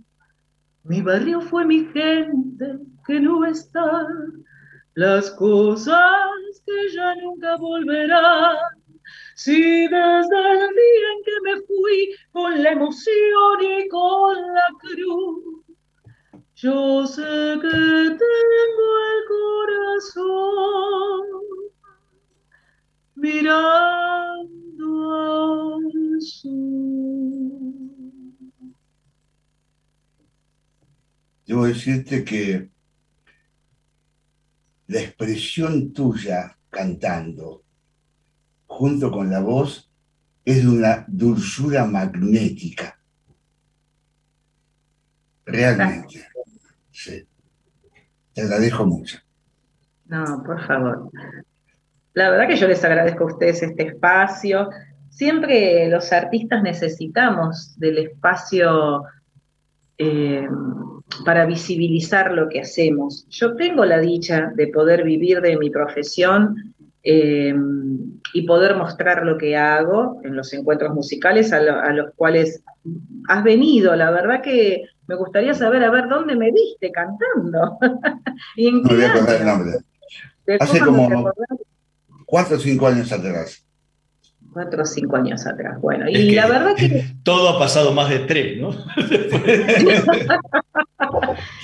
Mi 0.84 1.00
barrio 1.00 1.40
fue 1.40 1.64
mi 1.64 1.84
gente 1.86 2.78
que 3.06 3.20
no 3.20 3.44
está 3.44 4.06
las 4.94 5.30
cosas 5.32 6.00
que 6.66 6.94
ya 6.94 7.14
nunca 7.16 7.56
volverán. 7.56 8.56
Si 9.36 9.88
desde 9.88 10.52
el 10.52 10.68
día 10.68 11.08
en 11.12 11.22
que 11.24 11.40
me 11.44 11.56
fui 11.62 12.14
con 12.32 12.62
la 12.62 12.72
emoción 12.72 13.62
y 13.62 13.88
con 13.88 14.36
la 14.36 14.68
cruz, 14.80 15.62
yo 16.56 17.06
sé 17.06 17.22
que 17.22 17.68
tengo 17.68 18.98
el 19.12 19.24
corazón 20.08 21.22
mirando 23.14 24.32
al 25.14 26.20
sur. 26.20 27.41
Debo 31.46 31.66
decirte 31.66 32.24
que 32.24 32.70
la 34.86 35.00
expresión 35.00 35.92
tuya 35.92 36.56
cantando 36.70 37.62
junto 38.66 39.10
con 39.10 39.30
la 39.30 39.40
voz 39.40 39.90
es 40.44 40.62
de 40.62 40.68
una 40.68 41.04
dulzura 41.08 41.84
magnética. 41.84 42.98
Realmente. 45.44 46.26
Sí. 46.90 47.26
Te 48.32 48.42
agradezco 48.42 48.86
mucho. 48.86 49.18
No, 50.06 50.42
por 50.44 50.64
favor. 50.66 51.10
La 52.14 52.30
verdad 52.30 52.48
que 52.48 52.56
yo 52.56 52.68
les 52.68 52.84
agradezco 52.84 53.24
a 53.24 53.32
ustedes 53.32 53.62
este 53.62 53.88
espacio. 53.88 54.70
Siempre 55.10 55.88
los 55.88 56.12
artistas 56.12 56.62
necesitamos 56.62 57.78
del 57.78 57.98
espacio 57.98 59.04
eh, 60.04 60.48
para 61.24 61.46
visibilizar 61.46 62.32
lo 62.32 62.48
que 62.48 62.60
hacemos. 62.60 63.24
Yo 63.28 63.54
tengo 63.54 63.84
la 63.84 64.00
dicha 64.00 64.50
de 64.56 64.66
poder 64.66 65.04
vivir 65.04 65.40
de 65.40 65.56
mi 65.56 65.70
profesión 65.70 66.74
eh, 67.04 67.54
y 68.34 68.42
poder 68.42 68.74
mostrar 68.76 69.24
lo 69.24 69.38
que 69.38 69.56
hago 69.56 70.20
en 70.24 70.34
los 70.34 70.52
encuentros 70.54 70.92
musicales 70.92 71.52
a, 71.52 71.60
los 71.92 72.14
cuales 72.16 72.64
has 73.28 73.44
venido. 73.44 73.94
La 73.94 74.10
verdad 74.10 74.42
que 74.42 74.82
me 75.06 75.14
gustaría 75.14 75.54
saber, 75.54 75.84
a 75.84 75.90
ver, 75.90 76.08
¿dónde 76.08 76.34
me 76.34 76.50
viste 76.50 76.90
cantando? 76.90 77.78
¿Y 78.56 78.68
en 78.68 78.82
qué 78.82 78.94
el 78.94 79.46
nombre. 79.46 79.78
Hace 80.58 80.80
como 80.80 81.30
cuatro 82.26 82.56
o 82.56 82.60
cinco 82.60 82.88
años 82.88 83.12
atrás. 83.12 83.64
Cuatro 84.52 84.82
o 84.82 84.86
cinco 84.86 85.16
años 85.16 85.46
atrás. 85.46 85.80
Bueno, 85.80 86.08
y 86.08 86.32
la 86.32 86.46
verdad 86.46 86.74
que. 86.76 87.04
Todo 87.22 87.48
ha 87.48 87.58
pasado 87.58 87.92
más 87.92 88.10
de 88.10 88.20
tres, 88.20 88.60
¿no? 88.60 88.70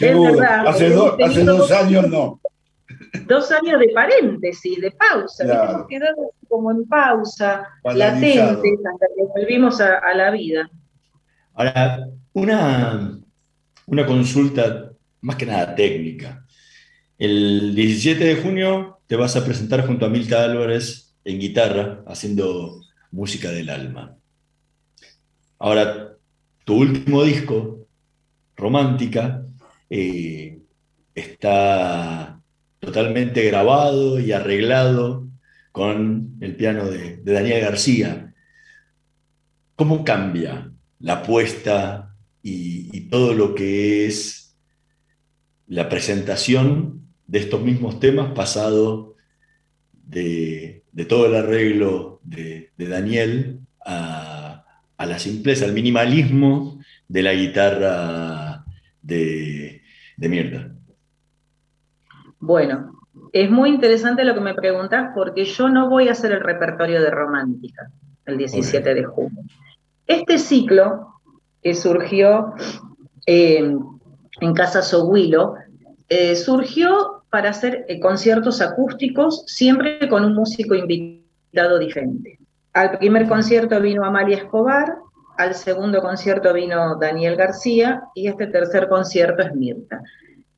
es 0.01 0.21
verdad. 0.21 0.67
Hace, 0.67 0.95
hace 1.23 1.45
dos 1.45 1.71
años 1.71 2.09
no 2.09 2.41
dos 3.27 3.51
años 3.53 3.79
de 3.81 3.89
paréntesis, 3.91 4.81
de 4.81 4.91
pausa, 4.91 5.45
hemos 5.45 5.87
quedado 5.87 6.33
como 6.49 6.71
en 6.71 6.87
pausa, 6.87 7.69
latentes, 7.85 8.79
hasta 8.85 9.07
que 9.15 9.23
volvimos 9.35 9.81
a, 9.81 10.15
la 10.15 10.31
vida. 10.31 10.71
Ahora, 11.55 12.09
una, 12.33 13.19
una 13.87 14.07
consulta 14.07 14.93
más 15.21 15.37
que 15.37 15.47
nada 15.47 15.75
técnica. 15.75 16.45
El 17.19 17.75
17 17.75 18.25
de 18.25 18.37
junio 18.37 19.01
te 19.07 19.17
vas 19.17 19.37
a 19.37 19.45
presentar 19.45 19.87
junto 19.87 20.07
a 20.07 20.09
Milka 20.09 20.45
Álvarez 20.45 21.08
en 21.29 21.39
guitarra, 21.39 22.03
haciendo 22.07 22.81
música 23.11 23.51
del 23.51 23.69
alma. 23.69 24.17
Ahora, 25.59 26.17
tu 26.65 26.77
último 26.77 27.23
disco, 27.23 27.87
Romántica, 28.57 29.45
eh, 29.91 30.59
está 31.15 32.41
totalmente 32.81 33.43
grabado 33.45 34.19
y 34.19 34.33
arreglado 34.33 35.29
con 35.71 36.39
el 36.41 36.57
piano 36.57 36.87
de, 36.87 37.19
Daniel 37.23 37.61
García. 37.61 38.33
¿Cómo 39.77 40.05
cambia 40.05 40.73
la 40.99 41.13
apuesta 41.15 42.17
y, 42.43 43.09
todo 43.11 43.35
lo 43.35 43.55
que 43.55 44.07
es 44.07 44.57
la 45.67 45.89
presentación 45.89 47.07
de 47.27 47.39
estos 47.39 47.63
mismos 47.63 48.01
temas 48.01 48.33
pasado 48.33 49.15
de, 49.93 50.85
todo 51.05 51.27
el 51.27 51.35
arreglo 51.35 52.21
de, 52.25 52.71
Daniel 52.77 53.61
a, 53.85 54.65
la 54.99 55.19
simpleza, 55.19 55.65
al 55.65 55.73
minimalismo 55.73 56.81
de 57.07 57.23
la 57.23 57.33
guitarra 57.33 58.65
de, 59.03 59.83
de 60.17 60.29
Mirta? 60.29 60.71
Bueno, 62.41 62.99
es 63.33 63.51
muy 63.51 63.71
interesante 63.71 64.25
lo 64.25 64.35
que 64.35 64.41
me 64.41 64.55
preguntas 64.55 65.11
porque 65.15 65.45
yo 65.45 65.69
no 65.69 65.89
voy 65.89 66.09
a 66.09 66.13
hacer 66.13 66.33
el 66.33 66.41
repertorio 66.41 67.01
de 67.01 67.11
Romántica 67.11 67.91
el 68.27 68.39
17 68.39 68.95
de 68.95 69.05
junio. 69.05 69.43
Este 70.07 70.39
ciclo 70.39 71.15
que 71.63 71.75
surgió 71.75 72.55
eh, 73.27 73.75
en 74.41 74.55
Casa 74.55 74.83
Soguilo 74.83 75.55
eh, 76.09 76.37
surgió 76.37 77.18
para 77.31 77.51
hacer 77.51 77.85
eh, 77.89 78.01
conciertos 78.01 78.61
acústicos 78.61 79.45
siempre 79.47 80.09
con 80.09 80.25
un 80.25 80.35
músico 80.35 80.75
invitado 80.75 81.79
diferente. 81.79 82.39
Al 82.73 82.99
primer 82.99 83.27
concierto 83.27 83.81
vino 83.81 84.05
Amalia 84.05 84.39
Escobar, 84.39 84.97
al 85.37 85.55
segundo 85.55 86.01
concierto 86.01 86.53
vino 86.53 86.97
Daniel 86.97 87.37
García 87.37 88.03
y 88.15 88.29
este 88.29 88.47
tercer 88.47 88.89
concierto 88.89 89.43
es 89.43 89.55
Mirta. 89.55 90.03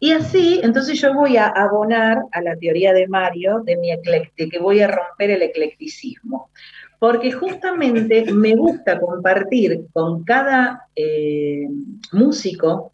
Y 0.03 0.13
así, 0.13 0.61
entonces 0.63 0.99
yo 0.99 1.13
voy 1.13 1.37
a 1.37 1.49
abonar 1.49 2.23
a 2.33 2.41
la 2.41 2.57
teoría 2.57 2.95
de 2.95 3.07
Mario 3.07 3.61
de 3.63 3.77
mi 3.77 3.93
eclectic, 3.93 4.51
que 4.51 4.59
voy 4.59 4.81
a 4.81 4.89
romper 4.89 5.31
el 5.31 5.43
eclecticismo. 5.43 6.49
Porque 6.99 7.33
justamente 7.33 8.33
me 8.33 8.55
gusta 8.55 8.99
compartir 8.99 9.87
con 9.93 10.25
cada 10.25 10.87
eh, 10.97 11.69
músico, 12.13 12.93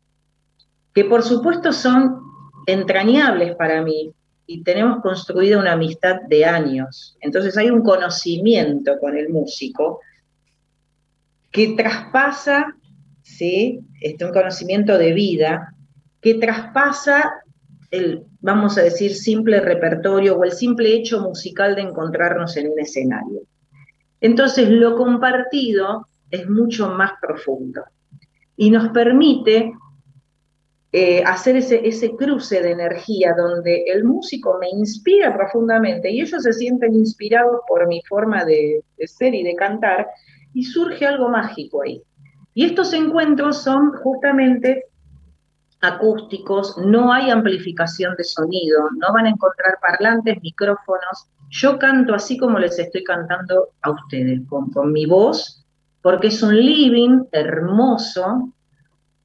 que 0.93 1.05
por 1.05 1.23
supuesto 1.23 1.73
son 1.73 2.26
entrañables 2.67 3.55
para 3.57 3.83
mí, 3.83 4.13
y 4.47 4.63
tenemos 4.63 5.03
construida 5.03 5.59
una 5.59 5.73
amistad 5.73 6.21
de 6.29 6.45
años. 6.45 7.17
Entonces 7.21 7.57
hay 7.57 7.71
un 7.71 7.83
conocimiento 7.83 8.99
con 9.01 9.17
el 9.17 9.29
músico 9.29 10.01
que 11.51 11.75
traspasa, 11.77 12.77
¿sí? 13.23 13.81
Este, 14.01 14.25
un 14.25 14.33
conocimiento 14.33 14.99
de 14.99 15.13
vida 15.13 15.75
que 16.21 16.35
traspasa 16.35 17.33
el, 17.91 18.25
vamos 18.41 18.79
a 18.79 18.83
decir, 18.83 19.15
simple 19.15 19.61
repertorio 19.61 20.37
o 20.37 20.45
el 20.45 20.53
simple 20.53 20.95
hecho 20.95 21.21
musical 21.21 21.75
de 21.75 21.83
encontrarnos 21.83 22.57
en 22.57 22.71
un 22.71 22.79
escenario. 22.79 23.43
Entonces, 24.21 24.69
lo 24.69 24.97
compartido 24.97 26.09
es 26.31 26.49
mucho 26.49 26.89
más 26.91 27.13
profundo 27.21 27.85
y 28.57 28.71
nos 28.71 28.89
permite 28.89 29.73
eh, 30.99 31.23
hacer 31.27 31.57
ese, 31.57 31.87
ese 31.87 32.17
cruce 32.17 32.63
de 32.63 32.71
energía 32.71 33.35
donde 33.37 33.85
el 33.87 34.03
músico 34.05 34.57
me 34.59 34.71
inspira 34.71 35.37
profundamente 35.37 36.11
y 36.11 36.23
ellos 36.23 36.43
se 36.43 36.55
sienten 36.55 36.95
inspirados 36.95 37.61
por 37.69 37.87
mi 37.87 38.01
forma 38.09 38.47
de, 38.47 38.83
de 38.97 39.07
ser 39.07 39.35
y 39.35 39.43
de 39.43 39.55
cantar 39.57 40.07
y 40.55 40.65
surge 40.65 41.07
algo 41.07 41.29
mágico 41.29 41.83
ahí. 41.83 42.03
Y 42.55 42.65
estos 42.65 42.95
encuentros 42.95 43.63
son 43.63 43.93
justamente 43.93 44.85
acústicos, 45.83 46.79
no 46.79 47.13
hay 47.13 47.29
amplificación 47.29 48.15
de 48.17 48.25
sonido, 48.25 48.89
no 48.97 49.13
van 49.13 49.27
a 49.27 49.31
encontrar 49.31 49.79
parlantes, 49.83 50.41
micrófonos. 50.41 51.29
Yo 51.51 51.79
canto 51.79 52.15
así 52.15 52.39
como 52.39 52.59
les 52.59 52.79
estoy 52.79 53.05
cantando 53.05 53.69
a 53.83 53.91
ustedes, 53.91 54.41
con, 54.49 54.93
mi 54.93 55.05
voz, 55.05 55.63
porque 56.01 56.29
es 56.29 56.43
un 56.43 56.57
living 56.57 57.25
hermoso, 57.33 58.51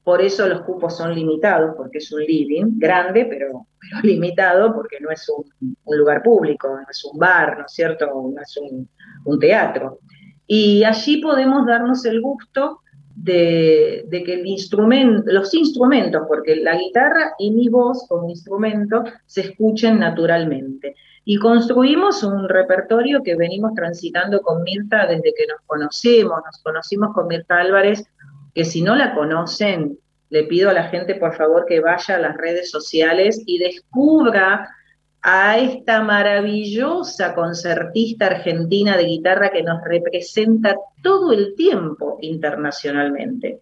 por 0.04 0.20
eso 0.20 0.48
los 0.48 0.62
cupos 0.62 0.96
son 0.96 1.14
limitados, 1.14 1.74
porque 1.76 1.98
es 1.98 2.12
un 2.12 2.20
living 2.20 2.78
grande, 2.78 3.26
pero, 3.26 3.66
limitado, 4.02 4.74
porque 4.74 4.98
no 5.00 5.10
es 5.10 5.28
un, 5.28 5.76
lugar 5.86 6.22
público, 6.22 6.68
no 6.68 6.86
es 6.90 7.04
un 7.04 7.18
bar, 7.18 7.58
¿no 7.58 7.66
es 7.66 7.72
cierto? 7.72 8.06
No 8.06 8.40
es 8.40 8.56
un, 8.56 8.88
un 9.24 9.38
teatro. 9.38 10.00
Y 10.46 10.84
allí 10.84 11.20
podemos 11.20 11.66
darnos 11.66 12.04
el 12.04 12.20
gusto 12.20 12.80
de, 13.14 14.06
que 14.10 14.34
el 14.34 14.46
instrumento, 14.46 15.22
los 15.26 15.54
instrumentos, 15.54 16.22
porque 16.26 16.56
la 16.56 16.76
guitarra 16.76 17.32
y 17.38 17.50
mi 17.50 17.68
voz 17.68 18.06
como 18.08 18.28
instrumento 18.28 19.04
se 19.26 19.42
escuchen 19.42 19.98
naturalmente. 19.98 20.94
Y 21.24 21.36
construimos 21.36 22.24
un 22.24 22.48
repertorio 22.48 23.22
que 23.22 23.36
venimos 23.36 23.74
transitando 23.74 24.40
con 24.40 24.62
Mirta 24.64 25.06
desde 25.06 25.32
que 25.34 25.46
nos 25.46 25.60
conocemos, 25.66 26.40
nos 26.44 26.62
conocimos 26.62 27.14
con 27.14 27.28
Mirta 27.28 27.58
Álvarez, 27.58 28.04
que 28.54 28.64
si 28.64 28.82
no 28.82 28.96
la 28.96 29.14
conocen, 29.14 29.98
le 30.30 30.44
pido 30.44 30.70
a 30.70 30.72
la 30.72 30.88
gente 30.88 31.14
por 31.16 31.34
favor 31.36 31.66
que 31.66 31.80
vaya 31.80 32.16
a 32.16 32.18
las 32.18 32.36
redes 32.36 32.70
sociales 32.70 33.42
y 33.46 33.58
descubra 33.58 34.68
a 35.20 35.58
esta 35.58 36.02
maravillosa 36.02 37.34
concertista 37.34 38.26
argentina 38.26 38.96
de 38.96 39.04
guitarra 39.04 39.52
que 39.52 39.62
nos 39.62 39.82
representa 39.84 40.74
todo 41.02 41.32
el 41.32 41.54
tiempo 41.54 42.18
internacionalmente. 42.20 43.60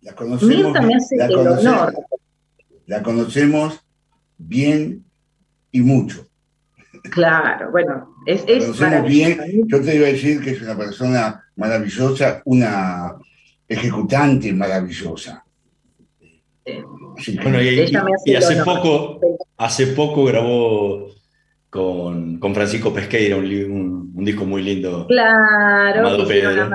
La 0.00 0.14
conocemos, 0.14 0.72
la 1.10 1.92
La 2.86 3.02
conocemos 3.02 3.84
bien 4.38 5.04
y 5.72 5.80
mucho. 5.80 6.26
Claro, 7.10 7.70
bueno, 7.70 8.14
es, 8.26 8.44
es 8.46 9.04
bien. 9.04 9.66
Yo 9.66 9.82
te 9.82 9.96
iba 9.96 10.06
a 10.06 10.12
decir 10.12 10.40
que 10.40 10.50
es 10.50 10.62
una 10.62 10.76
persona 10.76 11.44
maravillosa, 11.56 12.42
una 12.44 13.16
ejecutante 13.68 14.52
maravillosa. 14.52 15.44
Bueno, 17.42 17.62
y, 17.62 18.34
hace 18.34 18.62
poco, 18.64 19.20
hace 19.56 19.86
poco 19.88 20.24
grabó 20.24 21.08
con, 21.70 22.40
Francisco 22.54 22.92
Pesqueira 22.92 23.36
un, 23.36 24.12
disco 24.24 24.44
muy 24.44 24.62
lindo. 24.62 25.06
Claro, 25.06 26.00
Amado 26.00 26.26
Pedro. 26.26 26.70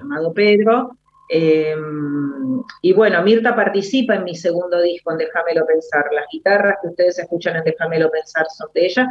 Amado 0.00 0.32
Pedro. 0.32 0.98
Em, 1.28 2.62
y 2.82 2.92
bueno, 2.92 3.22
Mirta 3.22 3.54
participa 3.54 4.14
en 4.14 4.24
mi 4.24 4.34
segundo 4.34 4.80
disco, 4.80 5.12
en 5.12 5.18
Déjamelo 5.18 5.66
Pensar. 5.66 6.06
Las 6.12 6.26
guitarras 6.32 6.76
que 6.80 6.88
ustedes 6.88 7.18
escuchan 7.18 7.56
en 7.56 7.64
Déjamelo 7.64 8.10
Pensar 8.10 8.46
son 8.56 8.68
de 8.74 8.86
ella. 8.86 9.08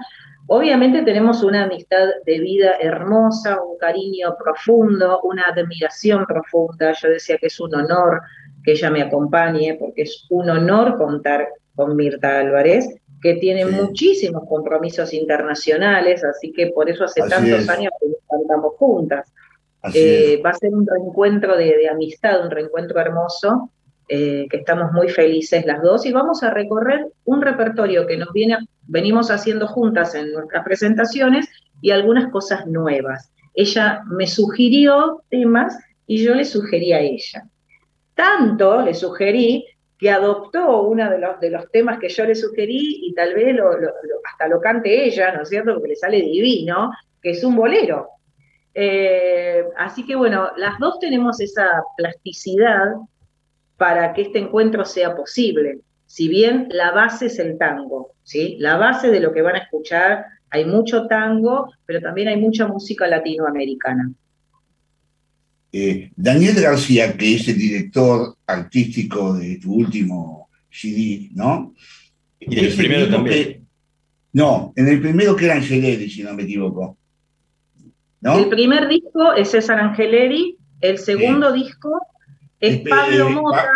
Obviamente 0.48 1.04
tenemos 1.04 1.44
una 1.44 1.64
amistad 1.64 2.08
de 2.26 2.40
vida 2.40 2.78
hermosa, 2.80 3.62
un 3.62 3.78
cariño 3.78 4.36
profundo, 4.42 5.20
una 5.24 5.44
admiración 5.44 6.26
profunda. 6.26 6.94
Yo 6.94 7.10
decía 7.10 7.38
que 7.38 7.48
es 7.48 7.60
un 7.60 7.76
honor 7.76 8.22
que 8.64 8.72
ella 8.72 8.90
me 8.90 9.02
acompañe, 9.02 9.76
porque 9.80 10.04
es 10.04 10.26
un 10.30 10.50
honor 10.50 10.98
contar 10.98 11.48
con 11.76 11.96
Mirta 11.96 12.40
Álvarez, 12.40 12.88
que 13.22 13.36
tiene 13.36 13.66
muchísimos 13.66 14.44
compromisos 14.48 15.14
internacionales, 15.14 16.24
así 16.24 16.52
que 16.52 16.68
por 16.68 16.90
eso 16.90 17.06
hace 17.06 17.22
tantos 17.22 17.68
años 17.70 17.92
que 18.00 18.08
cantamos 18.30 18.74
juntas. 18.78 19.32
Eh, 19.94 20.42
va 20.46 20.52
a 20.52 20.54
ser 20.54 20.74
un 20.74 20.86
reencuentro 20.86 21.58
de, 21.58 21.88
amistad, 21.90 22.44
un 22.44 22.52
reencuentro 22.52 23.00
hermoso, 23.00 23.72
eh, 24.10 24.48
que 24.50 24.58
estamos 24.58 24.92
muy 24.92 25.10
felices 25.10 25.66
las 25.66 25.82
dos, 25.82 26.06
y 26.06 26.12
vamos 26.12 26.44
a 26.44 26.50
recorrer 26.50 27.08
un 27.26 27.42
repertorio 27.42 28.08
que 28.08 28.18
nos 28.18 28.32
viene, 28.32 28.58
venimos 28.84 29.32
haciendo 29.32 29.68
juntas 29.68 30.16
en 30.16 30.32
nuestras 30.32 30.64
presentaciones 30.64 31.48
y 31.82 31.92
algunas 31.92 32.32
cosas 32.32 32.66
nuevas. 32.66 33.32
Ella 33.54 34.04
me 34.06 34.28
sugirió 34.28 35.24
temas 35.30 35.78
y 36.06 36.24
yo 36.24 36.34
le 36.34 36.46
sugerí 36.46 36.94
a 36.94 37.00
ella. 37.00 37.46
Tanto 38.16 38.82
le 38.82 38.94
sugerí 38.94 39.66
que 39.98 40.12
adoptó 40.12 40.84
uno 40.84 41.10
de 41.10 41.20
los, 41.20 41.40
de 41.40 41.50
los 41.50 41.70
temas 41.72 42.00
que 42.00 42.10
yo 42.10 42.26
le 42.26 42.36
sugerí 42.36 43.02
y 43.04 43.14
tal 43.14 43.34
vez 43.34 43.56
hasta 44.32 44.48
lo 44.48 44.62
cante 44.62 45.06
ella, 45.06 45.34
¿no 45.34 45.42
es 45.42 45.50
cierto? 45.50 45.74
Porque 45.74 45.90
le 45.90 45.96
sale 45.96 46.22
divino, 46.22 46.92
que 47.22 47.32
es 47.32 47.44
un 47.44 47.56
bolero. 47.56 48.17
Eh, 48.80 49.64
así 49.76 50.06
que 50.06 50.16
bueno, 50.16 50.52
las 50.56 50.78
dos 50.78 51.00
tenemos 51.00 51.42
esa 51.42 51.66
plasticidad 51.98 52.94
para 53.76 54.14
que 54.14 54.22
este 54.22 54.38
encuentro 54.38 54.86
sea 54.86 55.16
posible. 55.16 55.80
Si 56.06 56.28
bien 56.28 56.68
la 56.70 56.92
base 56.92 57.26
es 57.26 57.40
el 57.40 57.58
tango, 57.58 58.14
¿sí? 58.22 58.56
La 58.60 58.78
base 58.78 59.10
de 59.10 59.20
lo 59.20 59.34
que 59.34 59.42
van 59.42 59.56
a 59.56 59.64
escuchar, 59.64 60.26
hay 60.52 60.66
mucho 60.66 61.08
tango, 61.08 61.72
pero 61.88 62.02
también 62.02 62.28
hay 62.28 62.38
mucha 62.38 62.68
música 62.68 63.08
latinoamericana. 63.08 64.12
Eh, 65.72 66.12
Daniel 66.16 66.62
García, 66.62 67.18
que 67.18 67.34
es 67.34 67.48
el 67.48 67.58
director 67.58 68.36
artístico 68.46 69.34
de 69.34 69.58
tu 69.58 69.74
último 69.74 70.50
CD, 70.70 71.32
¿no? 71.34 71.74
Y 72.40 72.60
el 72.60 72.76
primero 72.76 73.10
también. 73.10 73.68
no, 74.34 74.72
en 74.76 74.88
el 74.88 75.02
primero 75.02 75.36
que 75.36 75.46
era 75.46 75.56
Angeleri, 75.56 76.12
si 76.12 76.22
no 76.22 76.36
me 76.36 76.44
equivoco. 76.44 76.96
El 78.36 78.50
primer 78.50 78.88
disco 78.88 79.34
es 79.34 79.52
César 79.52 79.80
Angeleri, 79.80 80.58
el 80.82 80.98
segundo 80.98 81.52
disco 81.52 82.02
es 82.60 82.88
Pablo 82.88 83.30
Mota, 83.30 83.70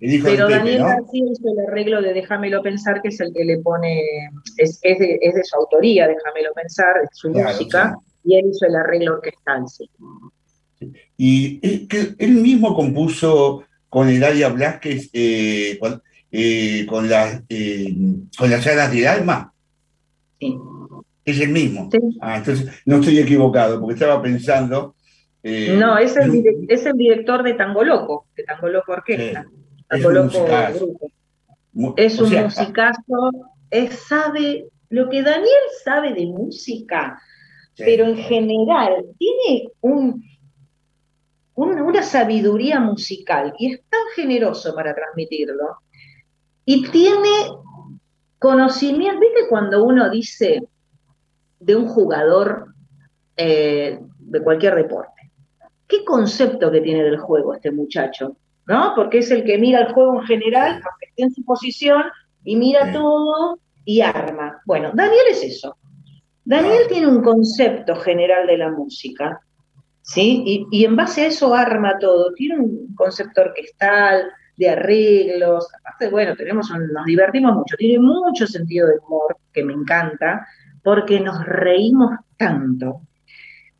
pero 0.00 0.48
Daniel 0.48 0.82
García 0.82 1.24
hizo 1.32 1.52
el 1.52 1.66
arreglo 1.68 2.02
de 2.02 2.14
Déjamelo 2.14 2.62
pensar, 2.62 3.02
que 3.02 3.08
es 3.08 3.20
el 3.20 3.32
que 3.32 3.44
le 3.44 3.58
pone, 3.58 4.00
es, 4.56 4.80
de, 4.80 5.40
su 5.42 5.56
autoría, 5.56 6.08
Déjamelo 6.08 6.52
pensar, 6.54 6.96
es 7.02 7.10
su 7.12 7.30
música, 7.30 7.96
y 8.24 8.36
él 8.36 8.46
hizo 8.50 8.66
el 8.66 8.76
arreglo 8.76 9.14
orquestal, 9.14 9.64
sí. 9.68 9.90
Y 11.16 11.86
que 11.86 12.14
él 12.18 12.32
mismo 12.32 12.74
compuso 12.74 13.64
con 13.88 14.08
Eladia 14.08 14.48
Blasquez, 14.48 15.08
eh, 15.12 15.78
con, 15.80 16.02
eh, 16.32 16.84
con, 16.88 17.08
las, 17.08 17.42
eh, 17.48 17.94
con 18.36 18.50
las 18.50 18.66
alas 18.66 18.92
del 18.92 19.06
alma. 19.06 19.52
Sí. 20.40 20.58
Es 21.24 21.40
el 21.40 21.50
mismo. 21.50 21.88
Ah, 22.20 22.38
entonces 22.38 22.82
no 22.84 22.96
estoy 22.96 23.18
equivocado, 23.18 23.80
porque 23.80 23.94
estaba 23.94 24.20
pensando 24.20 24.94
eh, 25.46 25.76
no, 25.78 25.98
es 25.98 26.16
el, 26.16 26.42
es 26.68 26.86
el, 26.86 26.94
director 26.94 27.42
de 27.42 27.52
Tango 27.52 27.84
Loco, 27.84 28.28
de 28.34 28.44
Tango 28.44 28.68
Loco 28.68 28.92
Orquesta. 28.92 29.44
Tango 29.86 30.10
es 30.10 30.14
Loco 30.14 30.46
Grupo. 30.74 31.94
Es 31.98 32.18
un 32.18 32.34
musicazo, 32.34 33.30
sabe, 33.90 34.68
lo 34.88 35.10
que 35.10 35.22
Daniel 35.22 35.64
sabe 35.84 36.14
de 36.14 36.26
música, 36.26 37.20
pero 37.76 38.06
en 38.06 38.16
general 38.16 39.04
tiene 39.18 39.68
un, 39.82 40.24
una 41.56 42.02
sabiduría 42.02 42.80
musical 42.80 43.52
y 43.58 43.74
es 43.74 43.82
tan 43.90 44.00
generoso 44.16 44.74
para 44.74 44.94
transmitirlo. 44.94 45.76
Y 46.64 46.88
tiene 46.88 47.50
conocimiento, 48.38 49.20
¿viste 49.20 49.48
cuando 49.50 49.84
uno 49.84 50.08
dice 50.08 50.62
de 51.64 51.76
un 51.76 51.86
jugador 51.86 52.74
eh, 53.36 53.98
de 54.18 54.42
cualquier 54.42 54.74
deporte? 54.74 55.14
qué 55.86 56.04
concepto 56.04 56.70
que 56.70 56.80
tiene 56.80 57.04
del 57.04 57.18
juego 57.18 57.54
este 57.54 57.70
muchacho, 57.70 58.36
¿no? 58.66 58.92
Porque 58.94 59.18
es 59.18 59.30
el 59.30 59.44
que 59.44 59.58
mira 59.58 59.80
el 59.80 59.92
juego 59.92 60.20
en 60.20 60.26
general, 60.26 60.72
aunque 60.72 61.06
esté 61.06 61.22
en 61.22 61.34
su 61.34 61.44
posición, 61.44 62.02
y 62.44 62.56
mira 62.56 62.92
todo 62.92 63.58
y 63.84 64.00
arma. 64.00 64.60
Bueno, 64.66 64.90
Daniel 64.94 65.24
es 65.30 65.42
eso. 65.42 65.76
Daniel 66.44 66.82
tiene 66.88 67.06
un 67.06 67.22
concepto 67.22 67.96
general 67.96 68.46
de 68.46 68.58
la 68.58 68.70
música, 68.70 69.40
¿sí? 70.02 70.66
Y, 70.70 70.84
en 70.84 70.96
base 70.96 71.22
a 71.22 71.26
eso 71.26 71.54
arma 71.54 71.98
todo. 71.98 72.32
Tiene 72.34 72.58
un 72.58 72.94
concepto 72.94 73.42
orquestal, 73.42 74.30
de 74.56 74.68
arreglos. 74.68 75.66
Aparte, 75.80 76.08
bueno, 76.10 76.36
tenemos 76.36 76.70
nos 76.70 77.04
divertimos 77.06 77.54
mucho. 77.54 77.76
Tiene 77.76 77.98
mucho 77.98 78.46
sentido 78.46 78.88
de 78.88 78.98
humor, 78.98 79.36
que 79.52 79.64
me 79.64 79.72
encanta, 79.72 80.46
porque 80.84 81.18
nos 81.18 81.44
reímos 81.44 82.10
tanto 82.36 83.00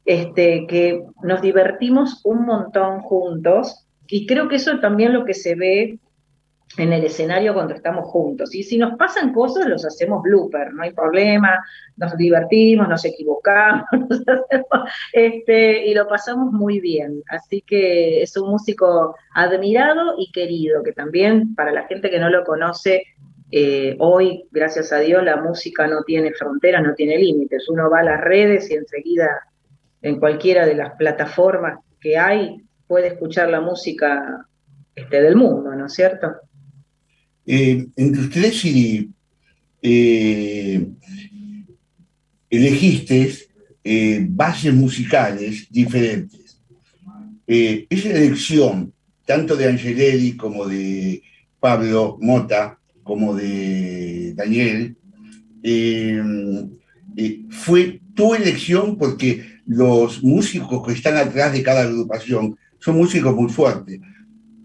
este, 0.05 0.67
que 0.67 1.05
nos 1.23 1.41
divertimos 1.41 2.21
un 2.25 2.45
montón 2.45 3.01
juntos 3.01 3.87
y 4.09 4.27
creo 4.27 4.49
que 4.49 4.57
eso 4.57 4.73
es 4.73 4.81
también 4.81 5.13
lo 5.13 5.25
que 5.25 5.35
se 5.35 5.55
ve 5.55 5.99
en 6.77 6.93
el 6.93 7.05
escenario 7.05 7.55
cuando 7.55 7.75
estamos 7.75 8.07
juntos. 8.07 8.55
Y 8.55 8.63
si 8.63 8.79
nos 8.79 8.97
pasan 8.97 9.33
cosas, 9.33 9.67
los 9.67 9.85
hacemos 9.85 10.23
blooper, 10.23 10.73
no 10.73 10.83
hay 10.83 10.93
problema, 10.93 11.65
nos 11.97 12.17
divertimos, 12.17 12.89
nos 12.89 13.05
equivocamos, 13.05 13.85
este, 15.13 15.87
y 15.87 15.95
lo 15.95 16.09
pasamos 16.09 16.53
muy 16.53 16.81
bien. 16.81 17.23
Así 17.29 17.63
que 17.63 18.23
es 18.23 18.37
un 18.37 18.51
músico 18.51 19.15
admirado 19.35 20.15
y 20.19 20.33
querido, 20.33 20.83
que 20.83 20.93
también 20.93 21.55
para 21.55 21.73
la 21.73 21.87
gente 21.87 22.11
que 22.11 22.19
no 22.19 22.29
lo 22.29 22.45
conoce, 22.45 23.05
eh, 23.57 23.95
hoy, 24.01 24.49
gracias 24.51 24.93
a 24.93 24.99
Dios, 24.99 25.23
la 25.23 25.37
música 25.37 25.87
no 25.87 26.03
tiene 26.03 26.33
fronteras, 26.33 26.83
no 26.83 26.93
tiene 26.93 27.17
límites. 27.17 27.69
Uno 27.69 27.89
va 27.89 28.01
a 28.01 28.03
las 28.03 28.21
redes 28.21 28.69
y 28.69 28.75
enseguida 28.75 29.29
en 30.03 30.19
cualquiera 30.19 30.67
de 30.67 30.75
las 30.75 30.97
plataformas 30.97 31.79
que 32.01 32.19
hay, 32.19 32.57
puede 32.89 33.07
escuchar 33.07 33.49
la 33.51 33.61
música 33.61 34.49
este, 34.93 35.23
del 35.23 35.37
mundo, 35.37 35.73
¿no 35.73 35.87
es 35.87 35.93
cierto? 35.93 36.33
Eh, 37.47 37.87
entre 37.95 38.23
ustedes 38.23 38.59
si 38.59 39.09
eh, 39.81 40.89
elegiste 42.51 43.35
eh, 43.85 44.27
bases 44.31 44.75
musicales 44.75 45.69
diferentes. 45.71 46.61
esa 47.47 48.11
elección, 48.11 48.93
tanto 49.25 49.55
de 49.55 49.69
Angeleri 49.69 50.37
como 50.37 50.67
de 50.67 51.23
Pablo 51.61 52.19
Mota, 52.21 52.81
como 53.05 53.35
de 53.35 54.35
Daniel, 54.35 54.97
fue 57.51 58.01
tu 58.15 58.35
elección 58.35 58.99
porque 58.99 59.55
los 59.67 60.23
músicos 60.23 60.87
que 60.87 60.93
están 60.93 61.17
atrás 61.17 61.53
de 61.53 61.63
cada 61.63 61.83
agrupación 61.83 62.57
son 62.79 62.97
músicos 62.97 63.35
muy 63.35 63.51
fuertes. 63.51 64.01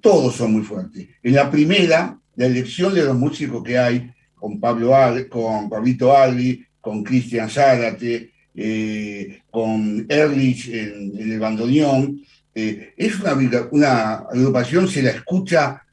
Todos 0.01 0.35
son 0.35 0.53
muy 0.53 0.63
fuertes. 0.63 1.07
En 1.23 1.35
la 1.35 1.49
primera, 1.49 2.17
la 2.35 2.45
elección 2.45 2.93
de 2.93 3.03
los 3.03 3.17
músicos 3.17 3.63
que 3.63 3.77
hay, 3.77 4.11
con 4.35 4.59
Pablo 4.59 4.91
con 5.29 5.69
Pablito 5.69 6.15
Agli, 6.15 6.65
con 6.79 7.03
Cristian 7.03 7.49
Zárate, 7.49 8.31
eh, 8.55 9.41
con 9.49 10.05
Erlich 10.09 10.69
en, 10.69 11.11
el 11.17 11.39
bandoneón, 11.39 12.21
eh, 12.55 12.93
es 12.97 13.19
una, 13.19 13.37
una 13.71 14.13
agrupación, 14.15 14.87
se 14.87 15.03
la 15.03 15.11
escucha, 15.11 15.83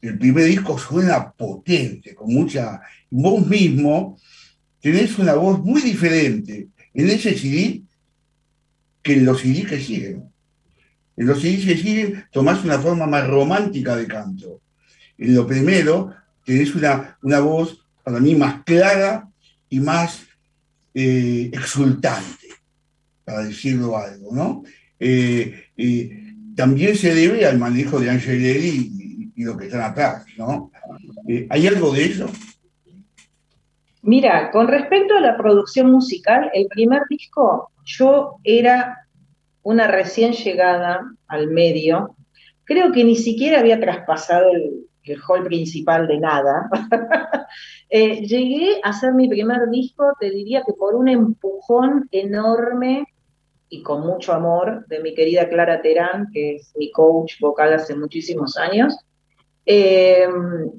el 0.00 0.18
primer 0.18 0.44
disco 0.44 0.78
suena 0.78 1.30
potente, 1.30 2.14
con 2.14 2.32
mucha... 2.32 2.80
Vos 3.10 3.46
mismo 3.46 4.18
tenés 4.80 5.18
una 5.18 5.34
voz 5.34 5.60
muy 5.60 5.80
diferente. 5.82 6.68
En 6.94 7.10
ese 7.10 7.36
CD 7.36 7.82
que 9.02 9.14
en 9.14 9.24
los 9.24 9.40
CDs 9.40 9.66
que 9.66 9.80
siguen. 9.80 10.24
En 11.16 11.26
los 11.26 11.40
CDs 11.40 11.64
que 11.64 11.76
siguen 11.76 12.24
tomás 12.30 12.64
una 12.64 12.78
forma 12.78 13.06
más 13.06 13.26
romántica 13.26 13.96
de 13.96 14.06
canto. 14.06 14.60
En 15.16 15.34
lo 15.34 15.46
primero 15.46 16.14
tenés 16.44 16.74
una, 16.74 17.18
una 17.22 17.40
voz 17.40 17.84
para 18.04 18.20
mí 18.20 18.34
más 18.34 18.62
clara 18.64 19.28
y 19.68 19.80
más 19.80 20.20
eh, 20.94 21.50
exultante, 21.52 22.48
para 23.24 23.44
decirlo 23.44 23.96
algo, 23.96 24.34
¿no? 24.34 24.62
Eh, 24.98 25.68
también 26.56 26.96
se 26.96 27.14
debe 27.14 27.46
al 27.46 27.58
manejo 27.58 28.00
de 28.00 28.10
Angeleri 28.10 29.07
y, 29.38 29.42
y, 29.42 29.44
lo 29.44 29.56
que 29.56 29.66
están 29.66 29.82
atrás, 29.82 30.26
¿no? 30.36 30.70
Eh, 31.28 31.46
¿Hay 31.50 31.66
algo 31.66 31.92
de 31.92 32.04
eso? 32.04 32.26
Mira, 34.02 34.50
con 34.50 34.68
respecto 34.68 35.16
a 35.16 35.20
la 35.20 35.36
producción 35.36 35.90
musical, 35.90 36.50
el 36.54 36.66
primer 36.68 37.02
disco 37.08 37.70
yo 37.84 38.36
era 38.44 39.08
una 39.62 39.86
recién 39.86 40.32
llegada 40.32 41.00
al 41.26 41.48
medio, 41.48 42.16
creo 42.64 42.92
que 42.92 43.04
ni 43.04 43.16
siquiera 43.16 43.60
había 43.60 43.80
traspasado 43.80 44.50
el, 44.52 44.84
hall 45.26 45.42
principal 45.44 46.06
de 46.06 46.18
nada. 46.18 46.68
Eh, 47.90 48.26
llegué 48.26 48.82
a 48.82 48.90
hacer 48.90 49.14
mi 49.14 49.30
primer 49.30 49.70
disco, 49.70 50.12
te 50.20 50.28
diría 50.28 50.62
que 50.66 50.74
por 50.74 50.94
un 50.94 51.08
empujón 51.08 52.06
enorme 52.10 53.06
y 53.70 53.82
con 53.82 54.06
mucho 54.06 54.34
amor 54.34 54.86
de 54.88 55.00
mi 55.00 55.14
querida 55.14 55.48
Clara 55.48 55.80
Terán, 55.80 56.28
que 56.30 56.56
es 56.56 56.70
mi 56.76 56.90
coach 56.92 57.40
vocal 57.40 57.72
hace 57.72 57.96
muchísimos 57.96 58.58
años, 58.58 58.94
eh, 59.70 60.26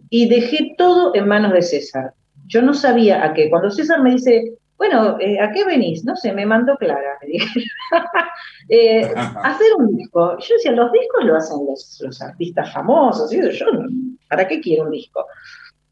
y 0.10 0.28
dejé 0.28 0.74
todo 0.76 1.14
en 1.14 1.28
manos 1.28 1.54
de 1.54 1.62
César. 1.62 2.14
Yo 2.48 2.64
no 2.64 2.74
sabía 2.74 3.24
a 3.24 3.36
qué. 3.36 3.48
Cuando 3.48 3.70
César 3.70 4.02
me 4.02 4.16
dice, 4.16 4.56
bueno, 4.80 5.20
eh, 5.20 5.40
¿a 5.40 5.52
qué 5.52 5.64
venís? 5.64 6.04
No 6.04 6.16
sé, 6.16 6.34
me 6.34 6.48
mandó 6.48 6.76
Clara, 6.78 7.18
me 7.22 7.28
dije. 7.30 7.62
Eh, 8.72 9.02
hacer 9.44 9.68
un 9.80 9.98
disco. 9.98 10.38
Yo 10.38 10.56
decía, 10.56 10.72
los 10.74 10.92
discos 10.92 11.26
lo 11.26 11.36
hacen 11.36 11.58
los, 11.68 12.22
artistas 12.22 12.72
famosos, 12.72 13.32
yo, 13.32 13.66
¿para 14.30 14.48
qué 14.48 14.62
quiero 14.62 14.84
un 14.84 14.92
disco? 14.92 15.26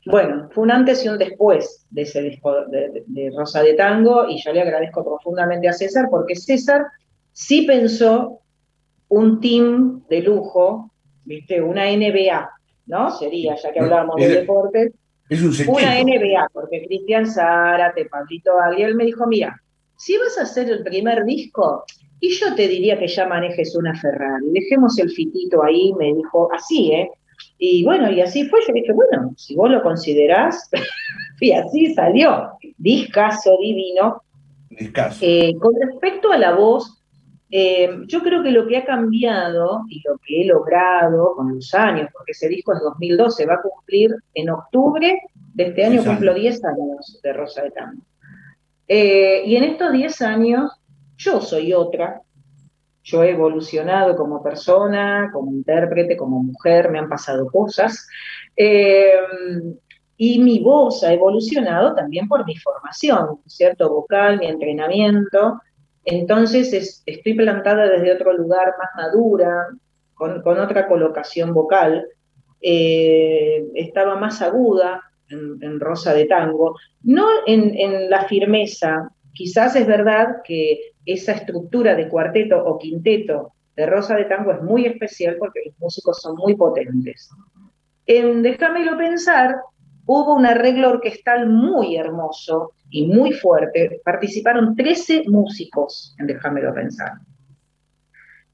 Bueno, 0.06 0.48
fue 0.52 0.64
un 0.64 0.72
antes 0.72 1.04
y 1.04 1.10
un 1.10 1.18
después 1.18 1.88
de 1.90 2.04
ese 2.04 2.22
disco 2.22 2.54
de, 2.68 3.32
Rosa 3.36 3.64
de 3.64 3.74
Tango 3.74 4.30
y 4.30 4.40
yo 4.44 4.54
le 4.54 4.62
agradezco 4.62 5.04
profundamente 5.04 5.68
a 5.68 5.74
César 5.74 6.06
porque 6.12 6.36
César 6.36 6.86
sí 7.32 7.64
pensó 7.64 8.42
un 9.08 9.42
team 9.42 10.04
de 10.08 10.22
lujo, 10.22 10.92
¿viste? 11.26 11.60
Una 11.60 11.86
NBA, 11.86 12.48
¿no? 12.88 13.12
Sería, 13.12 13.56
ya 13.56 13.72
que 13.72 13.80
hablábamos 13.80 14.16
de 14.16 14.30
deportes, 14.30 14.94
es 15.30 15.42
un 15.42 15.76
Una 15.76 16.02
NBA, 16.02 16.48
porque 16.54 16.86
Cristian 16.88 17.26
Zárate, 17.26 18.06
Pablito 18.06 18.58
Ariel 18.60 18.96
me 18.96 19.06
dijo, 19.06 19.28
mira, 19.28 19.62
si 19.98 20.18
vas 20.18 20.38
a 20.38 20.44
hacer 20.44 20.70
el 20.70 20.84
primer 20.84 21.26
disco, 21.26 21.84
y 22.20 22.32
yo 22.32 22.56
te 22.56 22.68
diría 22.68 22.98
que 22.98 23.08
ya 23.08 23.28
manejes 23.28 23.76
una 23.76 23.94
Ferrari, 24.00 24.50
dejemos 24.52 24.98
el 25.00 25.10
fitito 25.10 25.64
ahí, 25.64 25.94
me 26.00 26.14
dijo, 26.14 26.50
así, 26.54 26.92
¿eh? 26.94 27.12
Y 27.60 27.84
bueno, 27.84 28.10
y 28.12 28.22
así 28.22 28.48
fue, 28.48 28.60
yo 28.68 28.74
dije, 28.74 28.94
bueno, 28.94 29.34
si 29.36 29.56
vos 29.56 29.70
lo 29.70 29.84
considerás, 29.84 30.70
y 31.42 31.52
así 31.52 31.94
salió, 31.94 32.52
discaso 32.78 33.58
divino. 33.62 34.22
Discaso. 34.70 35.20
Eh, 35.22 35.56
con 35.60 35.74
respecto 35.80 36.32
a 36.32 36.38
la 36.38 36.56
voz, 36.56 36.97
eh, 37.50 37.90
yo 38.08 38.22
creo 38.22 38.44
que 38.44 38.52
lo 38.52 38.68
que 38.68 38.78
ha 38.78 38.86
cambiado 38.86 39.84
y 39.88 40.02
lo 40.06 40.18
que 40.18 40.42
he 40.42 40.46
logrado 40.46 41.36
con 41.36 41.56
los 41.56 41.74
años, 41.74 42.10
porque 42.12 42.34
ese 42.34 42.50
disco 42.50 42.74
es 42.74 42.82
2012, 42.82 43.46
va 43.46 43.56
a 43.56 43.62
cumplir 43.62 44.16
en 44.34 44.50
octubre 44.50 45.22
de 45.54 45.64
este 45.64 45.86
año, 45.86 46.04
cumplo 46.04 46.34
10 46.34 46.66
años 46.66 47.20
de 47.24 47.34
Rosa 47.34 47.64
de 47.64 47.72
Tango. 47.72 48.02
Eh, 48.88 49.44
y 49.46 49.56
en 49.56 49.64
estos 49.64 49.92
10 49.92 50.22
años 50.22 50.72
yo 51.18 51.42
soy 51.42 51.74
otra, 51.74 52.22
yo 53.04 53.24
he 53.24 53.32
evolucionado 53.32 54.18
como 54.18 54.44
persona, 54.44 55.30
como 55.32 55.52
intérprete, 55.52 56.18
como 56.18 56.44
mujer, 56.44 56.92
me 56.92 57.00
han 57.00 57.08
pasado 57.08 57.50
cosas. 57.50 58.06
Eh, 58.58 59.12
y 60.18 60.40
mi 60.40 60.60
voz 60.60 61.04
ha 61.04 61.14
evolucionado 61.14 61.96
también 61.96 62.28
por 62.28 62.46
mi 62.46 62.58
formación, 62.58 63.40
¿cierto? 63.46 63.90
Vocal, 63.90 64.40
mi 64.40 64.48
entrenamiento. 64.48 65.62
Entonces 66.10 67.04
estoy 67.06 67.34
plantada 67.34 67.90
desde 67.90 68.14
otro 68.14 68.32
lugar 68.32 68.76
más 68.80 68.90
madura, 68.96 69.68
con, 70.14 70.42
otra 70.58 70.88
colocación 70.88 71.54
vocal. 71.54 72.08
Eh, 72.62 73.66
estaba 73.76 74.16
más 74.16 74.42
aguda 74.42 75.02
en, 75.30 75.80
Rosa 75.82 76.14
de 76.14 76.24
Tango, 76.24 76.78
no 77.04 77.28
en, 77.46 78.10
la 78.10 78.24
firmeza. 78.24 79.12
Quizás 79.34 79.76
es 79.76 79.86
verdad 79.86 80.38
que 80.46 80.80
esa 81.06 81.34
estructura 81.34 81.94
de 81.94 82.08
cuarteto 82.08 82.58
o 82.58 82.78
quinteto 82.80 83.52
de 83.76 83.86
Rosa 83.86 84.16
de 84.16 84.26
Tango 84.26 84.54
es 84.54 84.62
muy 84.62 84.86
especial 84.86 85.36
porque 85.38 85.60
los 85.66 85.78
músicos 85.78 86.22
son 86.22 86.38
muy 86.38 86.56
potentes. 86.56 87.30
En 88.06 88.44
Déjamelo 88.44 88.98
pensar, 88.98 89.58
hubo 90.06 90.36
un 90.36 90.46
arreglo 90.46 90.90
orquestal 90.90 91.50
muy 91.50 91.98
hermoso 91.98 92.72
y 92.90 93.08
muy 93.08 93.34
fuerte. 93.34 94.02
Participaron 94.04 94.76
13 94.76 95.24
músicos 95.28 96.16
en 96.18 96.28
Déjamelo 96.28 96.74
pensar. 96.74 97.14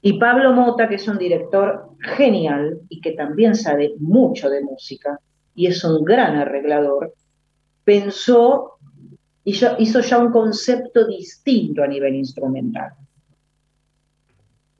Y 0.00 0.18
Pablo 0.18 0.52
Mota, 0.52 0.88
que 0.88 0.96
es 0.96 1.08
un 1.08 1.18
director 1.18 1.90
genial 2.00 2.80
y 2.88 3.00
que 3.00 3.12
también 3.12 3.54
sabe 3.54 3.94
mucho 3.98 4.50
de 4.50 4.62
música 4.62 5.18
y 5.54 5.66
es 5.66 5.82
un 5.84 6.04
gran 6.04 6.36
arreglador, 6.36 7.14
pensó 7.84 8.72
y 9.44 9.52
hizo 9.78 10.00
ya 10.00 10.18
un 10.18 10.30
concepto 10.30 11.06
distinto 11.06 11.82
a 11.82 11.86
nivel 11.86 12.14
instrumental. 12.14 12.92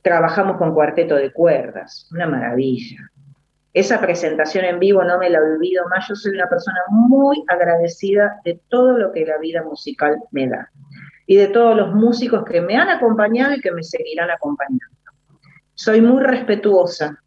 Trabajamos 0.02 0.58
con 0.58 0.74
cuarteto 0.74 1.14
de 1.14 1.32
cuerdas, 1.32 2.08
una 2.12 2.26
maravilla 2.26 3.10
esa 3.74 4.00
presentación 4.00 4.64
en 4.64 4.78
vivo 4.78 5.02
no 5.02 5.18
me 5.18 5.28
la 5.28 5.40
olvido 5.40 5.84
más. 5.88 6.06
Yo 6.08 6.14
soy 6.14 6.32
una 6.32 6.48
persona 6.48 6.78
muy 6.90 7.44
agradecida 7.48 8.40
de 8.44 8.60
todo 8.68 8.96
lo 8.96 9.12
que 9.12 9.26
la 9.26 9.36
vida 9.38 9.64
musical 9.64 10.16
me 10.30 10.48
da 10.48 10.70
y 11.26 11.36
de 11.36 11.48
todos 11.48 11.76
los 11.76 11.92
músicos 11.92 12.44
que 12.44 12.60
me 12.60 12.76
han 12.76 12.88
acompañado 12.88 13.54
y 13.54 13.60
que 13.60 13.72
me 13.72 13.82
seguirán 13.82 14.30
acompañando. 14.30 14.96
Soy 15.74 16.00
muy 16.00 16.22
respetuosa 16.22 17.18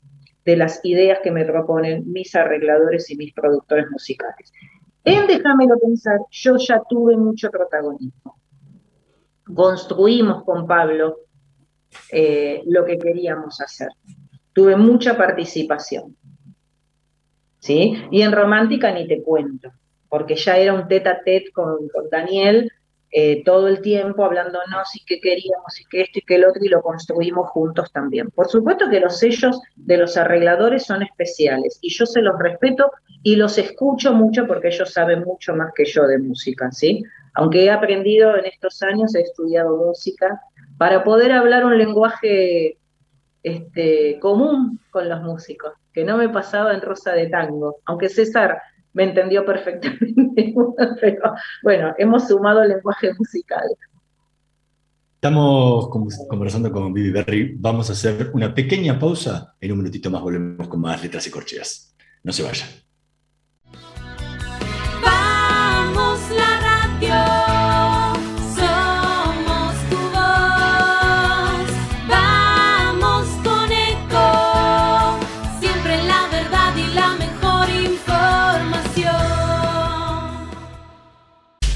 de 0.46 0.56
las 0.56 0.80
ideas 0.86 1.20
que 1.22 1.32
me 1.32 1.44
proponen 1.44 2.10
mis 2.10 2.34
arregladores 2.34 3.10
y 3.12 3.18
mis 3.18 3.34
productores 3.34 3.92
musicales. 3.92 4.54
En 5.04 5.28
Déjamelo 5.28 5.78
pensar, 5.80 6.20
yo 6.32 6.56
ya 6.56 6.82
tuve 6.90 7.18
mucho 7.18 7.50
protagonismo. 7.52 8.40
Construimos 9.54 10.46
con 10.46 10.66
Pablo 10.66 11.18
eh, 12.10 12.64
lo 12.68 12.86
que 12.86 12.98
queríamos 12.98 13.60
hacer. 13.60 13.90
Tuve 14.54 14.78
mucha 14.78 15.18
participación. 15.18 16.16
Y 17.68 18.22
en 18.22 18.32
romántica 18.32 18.92
ni 18.92 19.08
te 19.08 19.22
cuento, 19.22 19.72
porque 20.10 20.36
ya 20.36 20.58
era 20.58 20.74
un 20.74 20.88
tete 20.88 21.10
a 21.10 21.22
tete 21.24 21.52
con, 21.52 21.90
Daniel 22.12 22.72
eh, 23.10 23.44
todo 23.44 23.68
el 23.68 23.82
tiempo 23.82 24.26
hablándonos 24.26 24.94
y 24.96 25.04
qué 25.06 25.20
queríamos 25.22 25.80
y 25.80 25.86
qué 25.90 26.02
esto 26.02 26.20
y 26.20 26.22
qué 26.24 26.36
el 26.36 26.46
otro 26.46 26.64
y 26.64 26.68
lo 26.68 26.82
construimos 26.82 27.50
juntos 27.50 27.92
también. 27.92 28.30
Por 28.32 28.48
supuesto 28.48 28.90
que 28.90 29.00
los 29.00 29.18
sellos 29.18 29.60
de 29.76 29.98
los 29.98 30.18
arregladores 30.18 30.86
son 30.86 31.04
especiales 31.04 31.80
y 31.82 31.90
yo 31.90 32.06
se 32.06 32.22
los 32.22 32.38
respeto 32.38 32.92
y 33.24 33.38
los 33.38 33.58
escucho 33.58 34.14
mucho 34.14 34.46
porque 34.46 34.68
ellos 34.68 34.92
saben 34.92 35.24
mucho 35.24 35.56
más 35.56 35.72
que 35.74 35.86
yo 35.86 36.06
de 36.06 36.20
música, 36.20 36.72
¿sí? 36.72 37.04
Aunque 37.34 37.66
he 37.66 37.72
aprendido 37.72 38.36
en 38.38 38.46
estos 38.46 38.82
años, 38.84 39.16
he 39.16 39.22
estudiado 39.22 39.78
música 39.78 40.42
para 40.78 41.04
poder 41.04 41.32
hablar 41.32 41.66
un 41.66 41.78
lenguaje 41.78 42.78
este, 43.44 44.20
común 44.20 44.80
con 44.92 45.08
los 45.08 45.22
músicos 45.22 45.74
que 45.98 46.04
no 46.04 46.16
me 46.16 46.30
pasaba 46.30 46.76
en 46.76 46.82
Rosa 46.82 47.14
de 47.14 47.26
Tango, 47.26 47.78
aunque 47.86 48.08
César 48.08 48.62
me 48.94 49.06
entendió 49.06 49.44
perfectamente, 49.44 50.54
pero 51.02 51.34
bueno, 51.64 51.96
hemos 51.98 52.28
sumado 52.28 52.62
el 52.62 52.70
lenguaje 52.70 53.16
musical. 53.18 53.66
Estamos 55.16 55.90
conversando 55.90 56.72
con 56.72 56.94
Vivi 56.94 57.10
Berry, 57.10 57.56
vamos 57.58 57.90
a 57.90 57.94
hacer 57.94 58.30
una 58.36 58.54
pequeña 58.54 59.00
pausa, 59.00 59.56
en 59.60 59.72
un 59.72 59.80
minutito 59.80 60.12
más 60.12 60.22
volvemos 60.22 60.68
con 60.68 60.82
más 60.82 61.02
letras 61.02 61.26
y 61.26 61.32
corcheas. 61.32 61.96
No 62.22 62.32
se 62.32 62.44
vayan. 62.44 62.70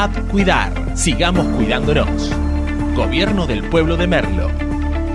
App 0.00 0.16
Cuidar. 0.30 0.96
Sigamos 0.96 1.44
cuidándonos. 1.56 2.30
Gobierno 2.94 3.48
del 3.48 3.64
Pueblo 3.64 3.96
de 3.96 4.06
Merlo. 4.06 4.48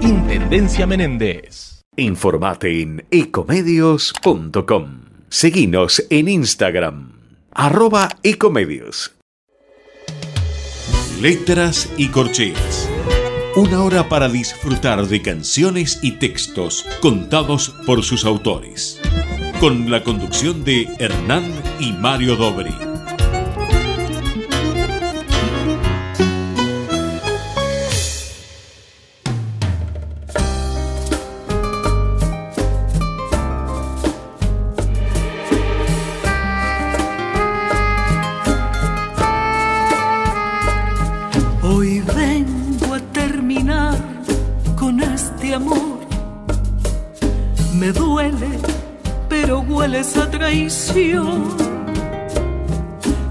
Intendencia 0.02 0.86
Menéndez. 0.86 1.84
Informate 1.96 2.82
en 2.82 3.06
ecomedios.com. 3.10 5.06
Seguinos 5.30 6.06
en 6.10 6.28
Instagram. 6.28 7.14
Arroba 7.54 8.10
ecomedios. 8.24 9.16
Letras 11.22 11.90
y 11.96 12.10
Corcheas. 12.10 12.90
Una 13.56 13.86
hora 13.86 14.10
para 14.10 14.28
disfrutar 14.28 15.08
de 15.08 15.22
canciones 15.22 16.00
y 16.02 16.20
textos 16.20 16.86
contados 17.02 17.74
por 17.86 18.04
sus 18.04 18.26
autores. 18.26 19.00
Con 19.62 19.90
la 19.90 20.04
conducción 20.04 20.66
de 20.66 20.90
Hernán 21.00 21.54
y 21.80 21.94
Mario 21.94 22.36
Dobri. 22.36 22.93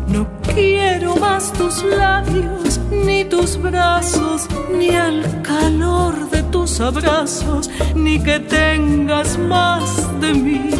No 0.09 0.27
quiero 0.55 1.17
más 1.17 1.53
tus 1.53 1.83
labios, 1.83 2.81
ni 2.91 3.25
tus 3.25 3.57
brazos, 3.57 4.47
ni 4.77 4.89
el 4.89 5.25
calor 5.43 6.31
de 6.31 6.43
tus 6.45 6.81
abrazos, 6.81 7.71
ni 7.95 8.19
que 8.23 8.39
tengas 8.41 9.39
más 9.39 10.21
de 10.21 10.35
mí. 10.35 10.71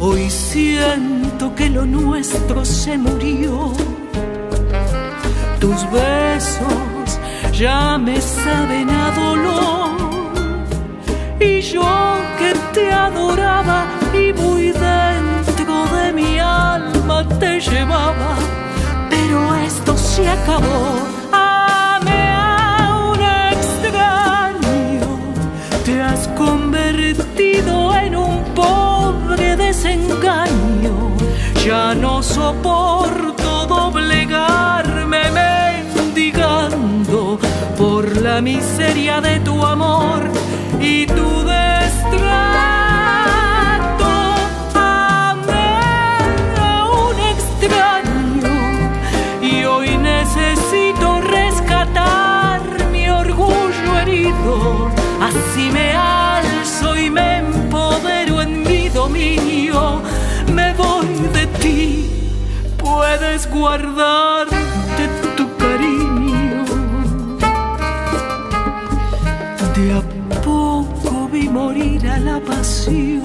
Hoy 0.00 0.28
siento 0.28 1.54
que 1.54 1.70
lo 1.70 1.86
nuestro 1.86 2.64
se 2.64 2.98
murió 2.98 3.72
tus 5.60 5.90
besos 5.90 7.18
ya 7.56 7.96
me 7.96 8.20
saben 8.20 8.90
a 8.90 9.10
dolor. 9.12 9.90
Y 11.40 11.60
yo 11.60 12.16
que 12.38 12.52
te 12.74 12.92
adoraba 12.92 13.86
pero 19.10 19.54
esto 19.54 19.96
se 19.96 20.28
acabó. 20.28 20.98
Amé 21.32 22.30
a 22.30 23.12
un 23.12 23.20
extraño, 23.52 25.06
te 25.84 26.02
has 26.02 26.28
convertido 26.28 27.94
en 27.96 28.16
un 28.16 28.42
pobre 28.54 29.56
desengaño. 29.56 31.14
Ya 31.64 31.94
no 31.94 32.22
soporto 32.22 33.66
doblegarme 33.66 35.30
mendigando 35.30 37.38
por 37.78 38.20
la 38.20 38.40
miseria 38.40 39.20
de 39.20 39.40
tu 39.40 39.64
amor 39.64 40.30
guardarte 63.54 65.04
tu 65.36 65.46
cariño. 65.56 66.64
De 69.74 69.92
a 69.92 70.02
poco 70.42 71.28
vi 71.32 71.48
morir 71.48 72.08
a 72.08 72.18
la 72.18 72.40
pasión, 72.40 73.22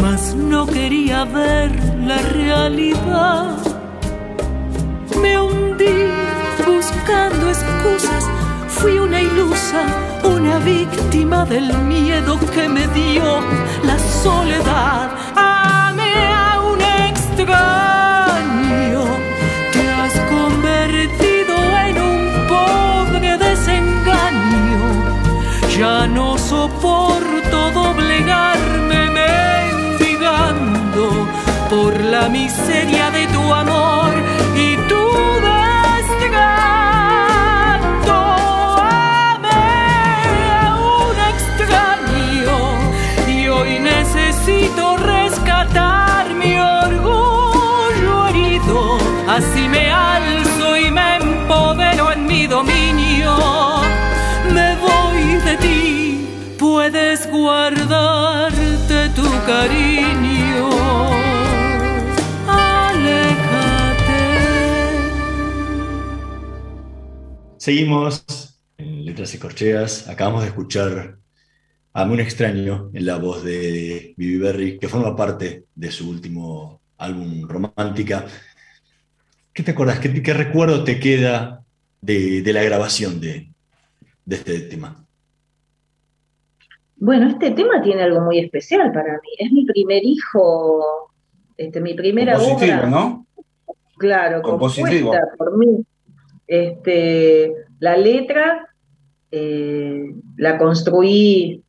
mas 0.00 0.34
no 0.34 0.66
quería 0.66 1.24
ver 1.24 1.70
la 2.10 2.18
realidad. 2.40 3.58
Me 5.20 5.38
hundí 5.38 5.98
buscando 6.66 7.48
excusas, 7.48 8.24
fui 8.68 8.98
una 8.98 9.20
ilusa, 9.20 9.82
una 10.24 10.58
víctima 10.58 11.44
del 11.44 11.68
miedo 11.78 12.38
que 12.54 12.68
me 12.68 12.86
dio 12.88 13.40
la 13.82 13.98
soledad. 14.22 15.23
Ya 25.84 26.06
no 26.06 26.38
soporto 26.38 27.58
doblegarme 27.72 29.00
mendigando 29.20 31.04
por 31.68 31.92
la 32.00 32.30
miseria 32.30 33.10
de 33.10 33.26
tu 33.26 33.52
amor 33.52 34.10
y 34.56 34.78
tu 34.88 35.13
guardarte 57.44 59.10
tu 59.14 59.28
cariño. 59.44 60.70
Aléjate. 62.48 64.22
Seguimos 67.58 68.24
en 68.78 69.04
Letras 69.04 69.34
y 69.34 69.38
Corcheas. 69.38 70.08
Acabamos 70.08 70.42
de 70.42 70.48
escuchar 70.48 71.18
a 71.92 72.02
un 72.04 72.20
extraño 72.20 72.90
en 72.94 73.04
la 73.04 73.16
voz 73.18 73.44
de 73.44 74.14
Vivi 74.16 74.38
Berry, 74.38 74.78
que 74.78 74.88
forma 74.88 75.14
parte 75.14 75.66
de 75.74 75.90
su 75.90 76.08
último 76.08 76.80
álbum 76.96 77.46
Romántica. 77.46 78.26
¿Qué 79.52 79.62
te 79.62 79.72
acuerdas? 79.72 79.98
¿Qué, 79.98 80.32
recuerdo 80.32 80.82
te 80.82 80.98
queda 80.98 81.62
de, 82.00 82.42
la 82.54 82.62
grabación 82.62 83.20
de 83.20 83.52
este 84.26 84.60
tema? 84.60 85.03
Bueno, 87.04 87.28
este 87.28 87.50
tema 87.50 87.82
tiene 87.82 88.02
algo 88.02 88.22
muy 88.22 88.38
especial 88.38 88.90
para 88.90 89.12
mí. 89.20 89.28
Es 89.36 89.52
mi 89.52 89.66
primer 89.66 90.02
hijo, 90.02 91.10
este, 91.54 91.78
mi 91.82 91.92
primera 91.92 92.32
Compositivo, 92.32 92.78
obra. 92.78 92.86
¿no? 92.88 93.26
Claro, 93.98 94.40
Compositivo. 94.40 95.10
compuesta 95.10 95.36
por 95.36 95.58
mí. 95.58 95.84
Este, 96.46 97.52
la 97.78 97.98
letra 97.98 98.70
eh, 99.30 100.14
la 100.38 100.56
construí, 100.56 101.62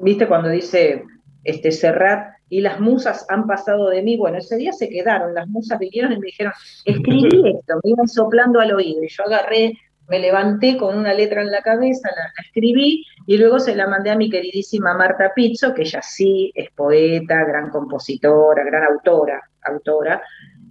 viste 0.00 0.26
cuando 0.26 0.48
dice 0.48 1.04
este 1.44 1.70
Serrat 1.70 2.34
y 2.48 2.62
las 2.62 2.80
musas 2.80 3.24
han 3.28 3.46
pasado 3.46 3.90
de 3.90 4.02
mí. 4.02 4.16
Bueno, 4.16 4.38
ese 4.38 4.56
día 4.56 4.72
se 4.72 4.88
quedaron, 4.88 5.34
las 5.34 5.46
musas 5.46 5.78
vinieron 5.78 6.10
y 6.10 6.18
me 6.18 6.26
dijeron, 6.26 6.52
escribí 6.84 7.28
esto, 7.56 7.74
me 7.84 7.90
iban 7.90 8.08
soplando 8.08 8.58
al 8.58 8.72
oído. 8.72 9.04
Y 9.04 9.08
yo 9.08 9.22
agarré, 9.24 9.78
me 10.10 10.18
levanté 10.18 10.76
con 10.76 10.98
una 10.98 11.14
letra 11.14 11.40
en 11.40 11.52
la 11.52 11.62
cabeza, 11.62 12.10
la, 12.14 12.32
escribí 12.44 13.06
y 13.26 13.36
luego 13.38 13.60
se 13.60 13.76
la 13.76 13.86
mandé 13.86 14.10
a 14.10 14.16
mi 14.16 14.28
queridísima 14.28 14.92
Marta 14.92 15.32
Pizzo, 15.34 15.72
que 15.72 15.82
ella 15.82 16.02
sí 16.02 16.50
es 16.52 16.68
poeta, 16.72 17.44
gran 17.44 17.70
compositora, 17.70 18.64
gran 18.64 18.82
autora, 18.82 19.40
autora. 19.62 20.20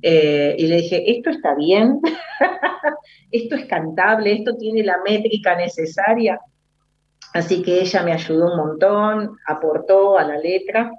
Eh, 0.02 0.56
y 0.60 0.68
le 0.68 0.78
dije, 0.78 1.10
esto 1.10 1.30
está 1.30 1.56
bien, 1.56 2.02
esto 3.32 3.56
es 3.56 3.66
cantable, 3.66 4.34
esto 4.34 4.58
tiene 4.58 4.84
la 4.84 4.98
métrica 5.06 5.56
necesaria. 5.56 6.38
Así 7.34 7.62
que 7.62 7.80
ella 7.80 8.04
me 8.04 8.12
ayudó 8.12 8.52
un 8.52 8.58
montón, 8.58 9.38
aportó 9.48 10.18
a 10.18 10.26
la 10.26 10.38
letra. 10.38 10.92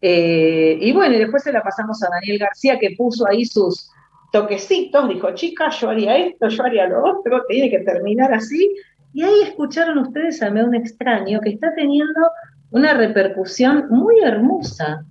Eh, 0.00 0.78
y 0.80 0.92
bueno, 0.92 1.16
y 1.16 1.18
después 1.18 1.42
se 1.42 1.52
la 1.52 1.62
pasamos 1.62 2.00
a 2.04 2.10
Daniel 2.10 2.38
García, 2.38 2.78
que 2.78 2.94
puso 2.96 3.26
ahí 3.26 3.44
sus 3.44 3.90
toquecitos, 4.32 5.08
dijo, 5.08 5.32
chica, 5.34 5.68
yo 5.68 5.90
haría 5.90 6.16
esto, 6.16 6.48
yo 6.48 6.64
haría 6.64 6.88
lo 6.88 7.04
otro, 7.04 7.44
tiene 7.46 7.70
que 7.70 7.80
terminar 7.80 8.32
así. 8.32 8.74
Y 9.12 9.22
ahí 9.22 9.42
escucharon 9.44 9.98
ustedes 9.98 10.42
a 10.42 10.50
Me 10.50 10.64
un 10.64 10.74
extraño 10.74 11.40
que 11.40 11.50
está 11.50 11.74
teniendo 11.74 12.20
una 12.70 12.94
repercusión 12.94 13.86
muy 13.90 14.20
hermosa. 14.20 15.04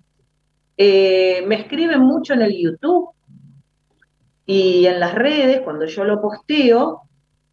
Eh, 0.76 1.44
me 1.48 1.56
escriben 1.56 2.02
mucho 2.02 2.34
en 2.34 2.42
el 2.42 2.58
YouTube 2.58 3.12
y 4.48 4.88
en 4.88 5.00
las 5.00 5.14
redes 5.14 5.62
cuando 5.62 5.86
yo 5.86 6.04
lo 6.04 6.20
posteo 6.20 7.02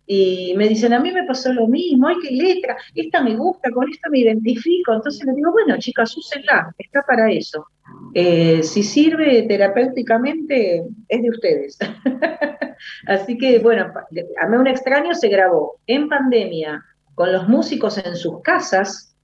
y 0.06 0.54
me 0.56 0.66
dicen, 0.68 0.94
a 0.94 1.00
mí 1.00 1.12
me 1.12 1.24
pasó 1.24 1.52
lo 1.52 1.68
mismo, 1.68 2.08
ay, 2.08 2.16
qué 2.22 2.30
letra, 2.30 2.78
esta 2.94 3.22
me 3.22 3.36
gusta, 3.36 3.70
con 3.70 3.86
esta 3.90 4.08
me 4.08 4.20
identifico. 4.20 4.94
Entonces 4.94 5.22
les 5.26 5.36
digo, 5.36 5.52
bueno, 5.52 5.76
chicas, 5.78 6.16
úsenla, 6.16 6.74
está 6.78 7.02
para 7.02 7.30
eso. 7.30 7.66
Eh, 8.14 8.62
si 8.62 8.82
sirve 8.82 9.42
terapéuticamente, 9.42 10.84
es 11.08 11.22
de 11.22 11.30
ustedes. 11.30 11.78
Así 13.06 13.36
que, 13.36 13.58
bueno, 13.58 13.92
a 14.40 14.46
mí 14.46 14.56
un 14.56 14.66
extraño 14.66 15.14
se 15.14 15.28
grabó 15.28 15.78
en 15.86 16.08
pandemia 16.08 16.84
con 17.14 17.32
los 17.32 17.48
músicos 17.48 17.98
en 17.98 18.16
sus 18.16 18.40
casas, 18.42 19.14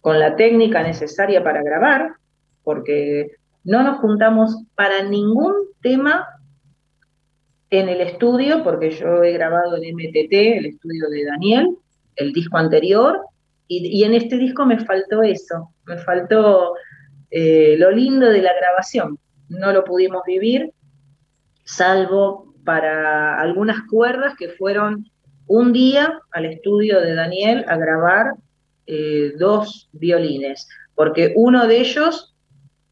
con 0.00 0.18
la 0.18 0.36
técnica 0.36 0.82
necesaria 0.82 1.42
para 1.42 1.62
grabar, 1.62 2.12
porque 2.62 3.32
no 3.64 3.82
nos 3.82 3.98
juntamos 3.98 4.64
para 4.74 5.02
ningún 5.02 5.54
tema 5.82 6.26
en 7.70 7.88
el 7.88 8.00
estudio, 8.00 8.62
porque 8.62 8.90
yo 8.90 9.22
he 9.22 9.32
grabado 9.32 9.76
en 9.76 9.94
MTT, 9.94 10.32
el 10.32 10.66
estudio 10.66 11.08
de 11.08 11.24
Daniel, 11.24 11.76
el 12.16 12.32
disco 12.32 12.56
anterior, 12.56 13.20
y, 13.66 14.04
en 14.04 14.14
este 14.14 14.36
disco 14.36 14.66
me 14.66 14.78
faltó 14.84 15.22
eso, 15.22 15.70
me 15.86 15.96
faltó 15.98 16.74
eh, 17.36 17.74
lo 17.78 17.90
lindo 17.90 18.28
de 18.28 18.40
la 18.40 18.54
grabación. 18.54 19.18
No 19.48 19.72
lo 19.72 19.82
pudimos 19.82 20.22
vivir, 20.24 20.72
salvo 21.64 22.54
para 22.64 23.40
algunas 23.40 23.82
cuerdas 23.90 24.36
que 24.38 24.50
fueron 24.50 25.10
un 25.48 25.72
día 25.72 26.20
al 26.30 26.44
estudio 26.44 27.00
de 27.00 27.14
Daniel 27.14 27.64
a 27.66 27.76
grabar 27.76 28.34
eh, 28.86 29.32
dos 29.36 29.88
violines, 29.92 30.68
porque 30.94 31.32
uno 31.34 31.66
de 31.66 31.80
ellos, 31.80 32.36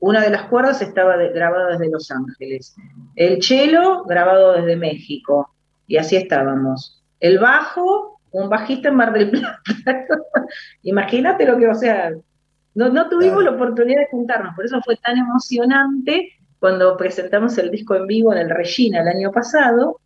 una 0.00 0.20
de 0.20 0.30
las 0.30 0.48
cuerdas 0.48 0.82
estaba 0.82 1.16
grabado 1.18 1.68
desde 1.68 1.88
Los 1.88 2.10
Ángeles, 2.10 2.74
el 3.14 3.40
cello 3.44 4.02
grabado 4.06 4.54
desde 4.54 4.74
México, 4.74 5.54
y 5.86 5.98
así 5.98 6.16
estábamos. 6.16 7.00
El 7.20 7.38
bajo, 7.38 8.20
un 8.32 8.48
bajista 8.48 8.88
en 8.88 8.96
Mar 8.96 9.12
del 9.12 9.30
Plata. 9.30 9.62
Imagínate 10.82 11.46
lo 11.46 11.56
que, 11.58 11.68
o 11.68 11.74
sea, 11.76 12.10
no, 12.74 12.88
no 12.88 13.08
tuvimos 13.08 13.44
la 13.44 13.50
oportunidad 13.50 14.00
de 14.00 14.08
juntarnos, 14.10 14.54
por 14.54 14.64
eso 14.64 14.80
fue 14.82 14.96
tan 14.96 15.18
emocionante 15.18 16.32
cuando 16.58 16.96
presentamos 16.96 17.58
el 17.58 17.70
disco 17.70 17.96
en 17.96 18.06
vivo 18.06 18.32
en 18.32 18.38
el 18.38 18.50
Regina 18.50 19.00
el 19.00 19.08
año 19.08 19.32
pasado, 19.32 20.00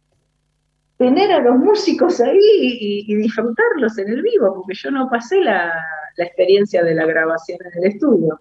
tener 0.96 1.30
a 1.30 1.40
los 1.40 1.56
músicos 1.58 2.20
ahí 2.20 2.38
y, 2.40 3.14
disfrutarlos 3.14 3.98
en 3.98 4.08
el 4.08 4.22
vivo, 4.22 4.54
porque 4.54 4.74
yo 4.74 4.90
no 4.90 5.08
pasé 5.10 5.40
la, 5.40 5.72
experiencia 6.16 6.82
de 6.82 6.94
la 6.94 7.04
grabación 7.04 7.58
en 7.60 7.82
el 7.82 7.92
estudio. 7.92 8.40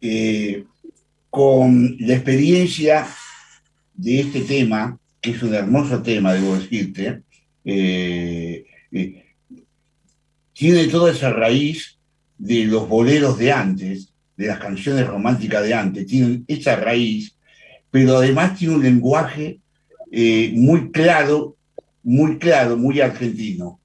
Eh, 0.00 0.64
con 1.28 1.96
la 1.98 2.14
experiencia 2.14 3.04
de 3.94 4.20
este 4.20 4.42
tema, 4.42 4.96
que 5.20 5.30
es 5.32 5.42
un 5.42 5.54
hermoso 5.54 6.00
tema, 6.02 6.34
debo 6.34 6.54
decirte, 6.54 7.22
eh, 7.64 8.64
eh, 8.92 9.31
tiene 10.52 10.86
toda 10.88 11.12
esa 11.12 11.30
raíz 11.30 11.98
de 12.38 12.64
los 12.64 12.88
boleros 12.88 13.38
de 13.38 13.52
antes, 13.52 14.12
de 14.36 14.46
las 14.46 14.58
canciones 14.58 15.06
románticas 15.06 15.62
de 15.62 15.74
antes, 15.74 16.06
tienen 16.06 16.44
esa 16.48 16.76
raíz, 16.76 17.36
pero 17.90 18.16
además 18.16 18.58
tiene 18.58 18.74
un 18.74 18.82
lenguaje 18.82 19.60
eh, 20.10 20.52
muy 20.54 20.90
claro, 20.90 21.56
muy 22.02 22.38
claro, 22.38 22.76
muy 22.76 23.00
argentino. 23.00 23.80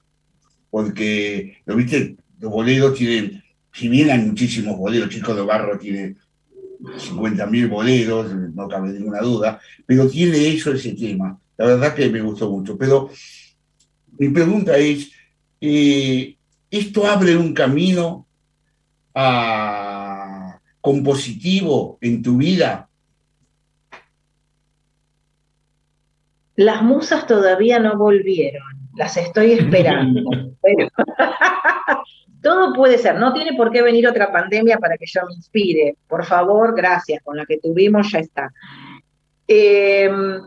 Porque, 0.70 1.58
lo 1.64 1.76
viste, 1.76 2.16
los 2.40 2.52
boleros 2.52 2.94
tienen, 2.94 3.42
si 3.72 3.88
bien 3.88 4.10
hay 4.10 4.18
muchísimos 4.18 4.76
boleros, 4.76 5.08
Chico 5.08 5.34
de 5.34 5.42
Barro 5.42 5.78
tiene 5.78 6.16
50.000 6.80 7.68
boleros, 7.68 8.34
no 8.54 8.68
cabe 8.68 8.90
ninguna 8.90 9.20
duda, 9.20 9.60
pero 9.86 10.08
tiene 10.08 10.48
eso 10.48 10.72
ese 10.72 10.92
tema. 10.92 11.38
La 11.56 11.66
verdad 11.66 11.94
que 11.94 12.08
me 12.08 12.20
gustó 12.20 12.50
mucho. 12.50 12.76
Pero 12.78 13.10
mi 14.18 14.28
pregunta 14.28 14.76
es, 14.78 15.10
eh, 15.60 16.36
¿esto 16.70 17.06
abre 17.06 17.36
un 17.36 17.54
camino 17.54 18.26
a 19.14 20.60
compositivo 20.80 21.98
en 22.00 22.22
tu 22.22 22.36
vida 22.36 22.88
Las 26.58 26.82
musas 26.82 27.24
todavía 27.24 27.78
no 27.78 27.96
volvieron, 27.96 28.64
las 28.96 29.16
estoy 29.16 29.52
esperando. 29.52 30.28
todo 32.42 32.72
puede 32.72 32.98
ser, 32.98 33.14
no 33.14 33.32
tiene 33.32 33.56
por 33.56 33.70
qué 33.70 33.80
venir 33.80 34.08
otra 34.08 34.32
pandemia 34.32 34.78
para 34.78 34.96
que 34.96 35.06
yo 35.06 35.20
me 35.28 35.34
inspire. 35.34 35.94
Por 36.08 36.24
favor, 36.24 36.74
gracias, 36.74 37.22
con 37.22 37.36
la 37.36 37.46
que 37.46 37.58
tuvimos 37.58 38.10
ya 38.10 38.18
está. 38.18 38.52
Em, 39.46 40.40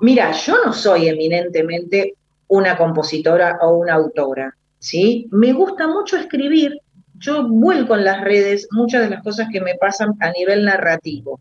mira, 0.00 0.32
yo 0.32 0.56
no 0.66 0.72
soy 0.72 1.06
eminentemente 1.06 2.14
una 2.48 2.76
compositora 2.76 3.58
o 3.62 3.76
una 3.76 3.94
autora, 3.94 4.56
¿sí? 4.82 5.28
Me 5.30 5.52
gusta 5.52 5.86
mucho 5.86 6.16
escribir, 6.16 6.78
yo 7.14 7.48
vuelco 7.48 7.96
en 7.96 8.04
las 8.04 8.20
redes 8.20 8.66
muchas 8.72 9.02
de 9.02 9.10
las 9.10 9.22
cosas 9.22 9.48
que 9.50 9.60
me 9.60 9.76
pasan 9.76 10.14
a 10.20 10.30
nivel 10.32 10.64
narrativo. 10.64 11.40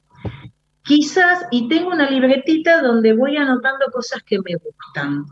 Quizás, 0.84 1.48
y 1.50 1.68
tengo 1.68 1.90
una 1.90 2.10
libretita 2.10 2.82
donde 2.82 3.14
voy 3.14 3.38
anotando 3.38 3.88
cosas 3.92 4.22
que 4.24 4.38
me 4.38 4.56
gustan. 4.56 5.26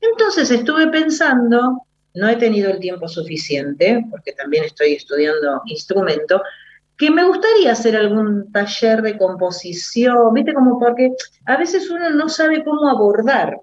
Entonces 0.00 0.50
estuve 0.50 0.86
pensando, 0.88 1.82
no 2.14 2.28
he 2.28 2.36
tenido 2.36 2.70
el 2.70 2.78
tiempo 2.78 3.08
suficiente, 3.08 4.04
porque 4.10 4.32
también 4.32 4.64
estoy 4.64 4.92
estudiando 4.92 5.62
instrumento, 5.66 6.42
que 6.96 7.10
me 7.10 7.26
gustaría 7.26 7.72
hacer 7.72 7.96
algún 7.96 8.52
taller 8.52 9.02
de 9.02 9.18
composición, 9.18 10.32
¿viste? 10.34 10.54
Como 10.54 10.78
porque 10.78 11.10
a 11.46 11.56
veces 11.56 11.90
uno 11.90 12.10
no 12.10 12.28
sabe 12.28 12.62
cómo 12.62 12.88
abordar 12.88 13.60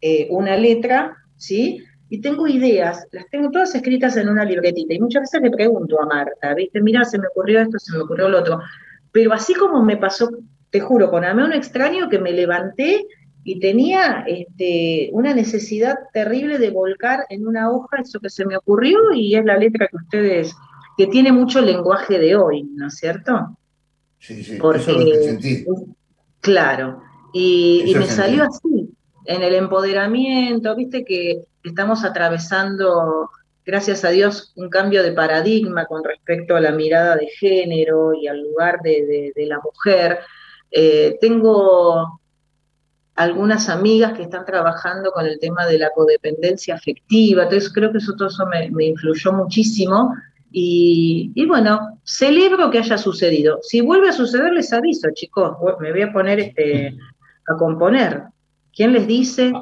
eh, 0.00 0.28
una 0.30 0.56
letra, 0.56 1.14
¿sí? 1.36 1.84
Y 2.08 2.20
tengo 2.20 2.46
ideas, 2.46 3.06
las 3.12 3.28
tengo 3.30 3.50
todas 3.50 3.74
escritas 3.74 4.16
en 4.16 4.28
una 4.28 4.44
libretita, 4.44 4.94
y 4.94 5.00
muchas 5.00 5.22
veces 5.22 5.40
le 5.42 5.50
pregunto 5.50 6.00
a 6.00 6.06
Marta, 6.06 6.54
¿viste? 6.54 6.80
Mira, 6.80 7.04
se 7.04 7.18
me 7.18 7.26
ocurrió 7.28 7.60
esto, 7.60 7.78
se 7.78 7.96
me 7.96 8.02
ocurrió 8.02 8.28
lo 8.28 8.40
otro. 8.40 8.60
Pero 9.10 9.32
así 9.32 9.54
como 9.54 9.82
me 9.82 9.96
pasó 9.96 10.28
te 10.74 10.80
juro, 10.80 11.08
con 11.08 11.24
Amé 11.24 11.44
un 11.44 11.52
extraño 11.52 12.08
que 12.08 12.18
me 12.18 12.32
levanté 12.32 13.06
y 13.44 13.60
tenía 13.60 14.24
este, 14.26 15.08
una 15.12 15.32
necesidad 15.32 15.94
terrible 16.12 16.58
de 16.58 16.70
volcar 16.70 17.26
en 17.28 17.46
una 17.46 17.70
hoja 17.70 17.98
eso 18.00 18.18
que 18.18 18.28
se 18.28 18.44
me 18.44 18.56
ocurrió 18.56 18.98
y 19.14 19.36
es 19.36 19.44
la 19.44 19.56
letra 19.56 19.86
que 19.86 19.96
ustedes, 19.96 20.52
que 20.96 21.06
tiene 21.06 21.30
mucho 21.30 21.60
lenguaje 21.60 22.18
de 22.18 22.34
hoy, 22.34 22.64
¿no 22.74 22.88
es 22.88 22.96
cierto? 22.96 23.56
Sí, 24.18 24.42
sí, 24.42 24.56
Porque, 24.56 24.80
eso 24.80 24.98
lo 24.98 25.04
que 25.04 25.22
sentí. 25.22 25.64
Claro, 26.40 27.00
y, 27.32 27.84
y 27.86 27.94
me 27.94 28.06
salió 28.06 28.42
así, 28.42 28.83
en 29.24 29.42
el 29.42 29.54
empoderamiento, 29.54 30.74
viste 30.76 31.04
que 31.04 31.44
estamos 31.62 32.04
atravesando, 32.04 33.30
gracias 33.64 34.04
a 34.04 34.10
Dios, 34.10 34.52
un 34.56 34.68
cambio 34.68 35.02
de 35.02 35.12
paradigma 35.12 35.86
con 35.86 36.04
respecto 36.04 36.56
a 36.56 36.60
la 36.60 36.72
mirada 36.72 37.16
de 37.16 37.28
género 37.28 38.12
y 38.14 38.28
al 38.28 38.42
lugar 38.42 38.80
de, 38.82 39.32
la 39.36 39.60
mujer. 39.60 40.20
Eh, 40.70 41.16
tengo 41.20 42.20
algunas 43.14 43.68
amigas 43.68 44.12
que 44.12 44.24
están 44.24 44.44
trabajando 44.44 45.12
con 45.12 45.24
el 45.26 45.38
tema 45.38 45.66
de 45.66 45.78
la 45.78 45.90
codependencia 45.90 46.74
afectiva, 46.74 47.44
entonces 47.44 47.72
creo 47.72 47.92
que 47.92 47.98
eso 47.98 48.14
todo 48.16 48.28
eso 48.28 48.44
me, 48.46 48.84
influyó 48.84 49.32
muchísimo 49.32 50.12
y, 50.56 51.32
bueno, 51.48 51.98
celebro 52.04 52.70
que 52.70 52.78
haya 52.78 52.96
sucedido. 52.96 53.58
Si 53.62 53.80
vuelve 53.80 54.10
a 54.10 54.12
suceder, 54.12 54.52
les 54.52 54.72
aviso, 54.72 55.08
chicos, 55.12 55.56
me 55.80 55.90
voy 55.90 56.02
a 56.02 56.12
poner 56.12 56.38
este, 56.38 56.96
a 57.48 57.56
componer. 57.56 58.22
¿Quién 58.74 58.92
les 58.92 59.06
dice? 59.06 59.52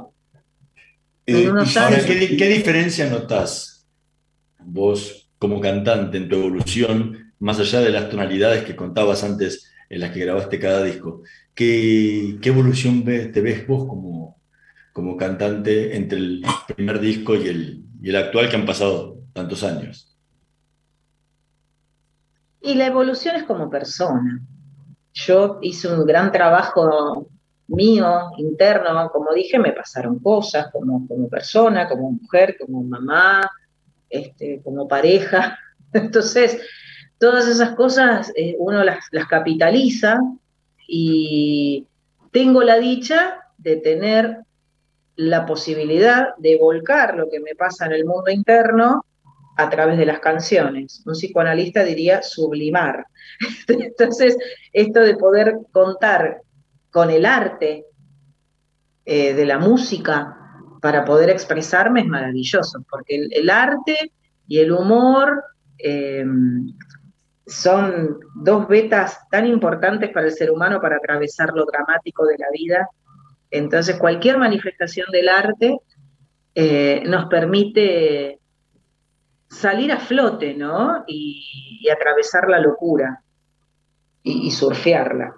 Eh, 1.27 1.51
¿qué, 2.07 2.37
¿qué, 2.37 2.49
diferencia 2.49 3.09
notas 3.09 3.87
vos 4.59 5.31
como 5.39 5.61
cantante 5.61 6.19
en 6.19 6.29
tu 6.29 6.37
evolución, 6.37 7.33
más 7.39 7.59
allá 7.59 7.81
de 7.81 7.91
las 7.91 8.09
tonalidades 8.09 8.65
que 8.65 8.77
contabas 8.77 9.23
antes 9.23 9.73
en 9.89 10.01
las 10.01 10.11
que 10.11 10.21
grabaste 10.21 10.59
cada 10.59 10.83
disco. 10.83 11.23
¿Qué, 11.55 12.39
evolución 12.43 13.05
te 13.05 13.41
ves 13.41 13.67
vos 13.67 13.87
como, 13.87 14.41
como 14.93 15.17
cantante 15.17 15.97
entre 15.97 16.19
el 16.19 16.43
primer 16.75 16.99
disco 16.99 17.35
y 17.35 17.49
el, 17.49 17.85
el 18.03 18.17
actual 18.17 18.49
que 18.49 18.57
han 18.57 18.65
pasado 18.65 19.19
tantos 19.35 19.63
años? 19.63 20.17
Y 22.63 22.75
la 22.75 22.87
evolución 22.87 23.37
es 23.37 23.45
como 23.45 23.69
persona. 23.69 24.41
Yo 25.13 25.59
hice 25.61 25.93
un 25.93 26.07
gran 26.07 26.33
trabajo 26.33 27.29
mío, 27.73 28.31
interno, 28.39 29.11
como 29.11 29.33
dije, 29.33 29.59
me 29.59 29.73
pasaron 29.73 30.19
cosas 30.19 30.71
como, 30.71 31.07
como 31.07 31.29
persona, 31.29 31.89
como 31.89 32.13
mujer, 32.13 32.57
como 32.59 32.83
mamá, 32.83 33.49
este, 34.09 34.61
como 34.63 34.87
pareja. 34.87 35.59
Entonces, 35.93 36.61
todas 37.19 37.49
esas 37.49 37.75
cosas 37.75 38.33
eh, 38.37 38.57
uno 38.59 38.85
las, 38.85 39.09
capitaliza 39.29 40.21
y 40.87 41.87
tengo 42.31 42.63
la 42.63 42.79
dicha 42.79 43.39
de 43.59 43.77
tener 43.77 44.39
la 45.17 45.47
posibilidad 45.47 46.35
de 46.39 46.57
volcar 46.57 47.15
lo 47.17 47.29
que 47.29 47.41
me 47.41 47.55
pasa 47.55 47.87
en 47.87 47.93
el 47.93 48.05
mundo 48.05 48.31
interno 48.31 49.05
a 49.57 49.71
través 49.71 49.99
de 49.99 50.07
las 50.07 50.21
canciones. 50.21 51.03
Un 51.07 51.13
psicoanalista 51.13 51.85
diría 51.85 52.23
sublimar. 52.23 53.07
Entonces, 53.69 54.37
esto 54.73 55.01
de 55.01 55.17
poder 55.17 55.59
contar 55.71 56.43
con 56.93 57.11
el 57.11 57.27
arte 57.27 57.87
eh, 59.05 59.35
de 59.35 59.45
la 59.45 59.59
música 59.59 60.39
para 60.81 61.05
poder 61.05 61.31
expresarme 61.31 62.03
es 62.03 62.07
maravilloso, 62.07 62.85
porque 62.89 63.29
el, 63.31 63.51
arte 63.51 64.13
y 64.47 64.59
el 64.59 64.71
humor 64.71 65.43
eh, 65.79 66.25
son 67.47 68.21
dos 68.35 68.69
vetas 68.69 69.19
tan 69.31 69.47
importantes 69.47 70.11
para 70.11 70.27
el 70.27 70.33
ser 70.33 70.51
humano 70.51 70.81
para 70.81 70.97
atravesar 70.97 71.53
lo 71.55 71.65
dramático 71.65 72.25
de 72.27 72.39
la 72.39 72.47
vida. 72.53 72.89
Entonces, 73.51 73.97
cualquier 73.97 74.39
manifestación 74.39 75.07
del 75.11 75.29
arte 75.29 75.79
eh, 76.55 77.03
nos 77.07 77.27
permite 77.27 78.39
salir 79.49 79.93
a 79.93 79.99
flote, 79.99 80.55
¿no? 80.55 81.05
Y, 81.07 81.89
atravesar 81.91 82.49
la 82.49 82.61
locura 82.61 83.23
y, 84.23 84.51
surfearla. 84.51 85.35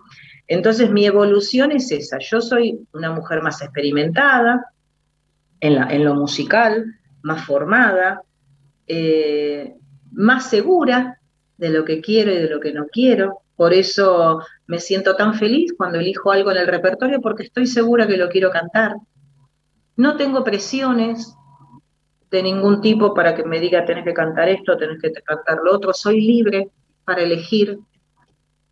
Entonces, 0.47 0.91
mi 0.91 1.07
evolución 1.07 1.73
es 1.73 1.91
esa. 1.91 2.19
Yo 2.19 2.41
soy 2.41 2.87
una 2.93 3.11
mujer 3.13 3.43
más 3.43 3.63
experimentada 3.63 4.67
en, 5.61 6.05
lo 6.05 6.15
musical, 6.15 6.85
más 7.23 7.45
formada, 7.45 8.23
eh, 8.87 9.75
más 10.13 10.51
segura 10.51 11.19
de 11.57 11.71
lo 11.71 11.85
que 11.85 12.01
quiero 12.01 12.33
y 12.33 12.37
de 12.37 12.51
lo 12.51 12.61
que 12.61 12.73
no 12.73 12.87
quiero. 12.87 13.41
Por 13.57 13.73
eso 13.73 14.41
me 14.67 14.81
siento 14.81 15.17
tan 15.17 15.35
feliz 15.35 15.73
cuando 15.77 15.99
elijo 15.99 16.33
algo 16.33 16.51
en 16.51 16.59
el 16.59 16.67
repertorio 16.67 17.21
porque 17.21 17.45
estoy 17.45 17.67
segura 17.67 18.07
que 18.07 18.17
lo 18.17 18.29
quiero 18.29 18.51
cantar. 18.51 18.97
No 19.97 20.17
tengo 20.17 20.43
presiones 20.43 21.35
de 22.31 22.43
ningún 22.43 22.81
tipo 22.81 23.15
para 23.15 23.35
que 23.35 23.45
me 23.45 23.61
diga 23.61 23.85
tenés 23.85 24.05
que 24.05 24.13
cantar 24.13 24.49
esto, 24.49 24.77
tenés 24.77 25.01
que 25.01 25.13
cantar 25.13 25.61
lo 25.65 25.73
otro. 25.73 25.93
Soy 25.93 26.21
libre 26.21 26.69
para 27.05 27.23
elegir 27.23 27.79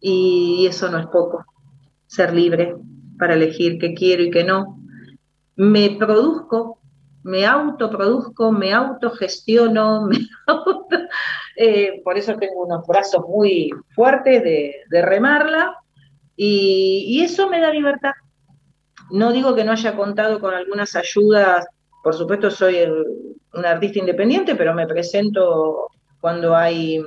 y 0.00 0.66
eso 0.68 0.90
no 0.90 0.98
es 0.98 1.06
poco, 1.06 1.44
ser 2.14 2.32
libre 2.34 2.74
para 3.18 3.34
elegir 3.34 3.78
qué 3.78 3.94
quiero 3.94 4.22
y 4.22 4.30
qué 4.30 4.44
no. 4.44 4.78
Me 5.56 5.96
produzco 5.98 6.82
me 7.22 7.46
autoproduzco, 7.46 8.52
me 8.52 8.72
autogestiono, 8.72 10.08
eh, 11.56 12.00
por 12.02 12.18
eso 12.18 12.36
tengo 12.36 12.64
unos 12.64 12.86
brazos 12.86 13.24
muy 13.28 13.70
fuertes 13.94 14.42
de, 14.42 15.02
remarla 15.02 15.76
y, 16.36 17.20
eso 17.22 17.48
me 17.48 17.60
da 17.60 17.70
libertad. 17.70 18.12
No 19.10 19.32
digo 19.32 19.54
que 19.54 19.64
no 19.64 19.72
haya 19.72 19.94
contado 19.94 20.40
con 20.40 20.54
algunas 20.54 20.96
ayudas, 20.96 21.66
por 22.02 22.14
supuesto 22.14 22.50
soy 22.50 22.78
un 23.52 23.64
artista 23.64 24.00
independiente, 24.00 24.56
pero 24.56 24.74
me 24.74 24.86
presento 24.86 25.88
cuando 26.20 26.56
hay 26.56 27.00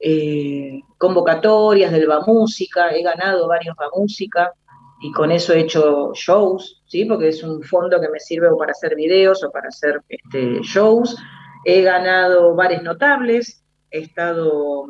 eh, 0.00 0.80
convocatorias 0.98 1.92
del 1.92 2.08
Música, 2.26 2.90
he 2.90 3.02
ganado 3.02 3.48
varios 3.48 3.76
Va 3.80 3.88
Música 3.94 4.52
y 5.00 5.12
con 5.12 5.30
eso 5.30 5.52
he 5.52 5.60
hecho 5.60 6.12
shows, 6.14 6.82
¿sí? 6.86 7.04
porque 7.04 7.28
es 7.28 7.42
un 7.42 7.62
fondo 7.62 8.00
que 8.00 8.08
me 8.08 8.18
sirve 8.18 8.48
para 8.58 8.72
hacer 8.72 8.94
videos 8.94 9.42
o 9.44 9.50
para 9.50 9.68
hacer 9.68 10.00
este, 10.08 10.60
shows. 10.62 11.16
He 11.64 11.82
ganado 11.82 12.54
bares 12.54 12.82
notables, 12.82 13.62
he 13.90 14.00
estado 14.00 14.86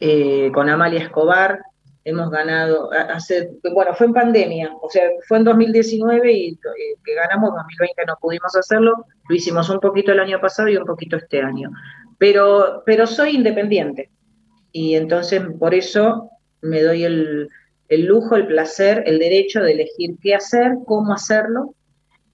eh, 0.00 0.50
con 0.52 0.68
Amalia 0.68 1.00
Escobar, 1.00 1.60
hemos 2.08 2.30
ganado, 2.30 2.90
bueno, 3.74 3.94
fue 3.94 4.06
en 4.06 4.12
pandemia, 4.14 4.70
o 4.80 4.88
sea, 4.88 5.10
fue 5.26 5.38
en 5.38 5.44
2019 5.44 6.32
y, 6.32 6.46
y 6.48 6.56
que 7.04 7.14
ganamos, 7.14 7.50
2020 7.54 8.04
no 8.06 8.16
pudimos 8.20 8.56
hacerlo, 8.56 9.04
lo 9.28 9.34
hicimos 9.34 9.68
un 9.68 9.78
poquito 9.78 10.12
el 10.12 10.20
año 10.20 10.40
pasado 10.40 10.68
y 10.68 10.76
un 10.76 10.86
poquito 10.86 11.16
este 11.16 11.42
año. 11.42 11.70
Pero, 12.16 12.82
pero 12.86 13.06
soy 13.06 13.36
independiente 13.36 14.10
y 14.72 14.94
entonces 14.94 15.42
por 15.58 15.74
eso 15.74 16.30
me 16.62 16.82
doy 16.82 17.04
el, 17.04 17.48
el 17.88 18.06
lujo, 18.06 18.36
el 18.36 18.46
placer, 18.46 19.02
el 19.06 19.18
derecho 19.18 19.60
de 19.60 19.72
elegir 19.72 20.16
qué 20.22 20.34
hacer, 20.34 20.76
cómo 20.86 21.12
hacerlo 21.12 21.74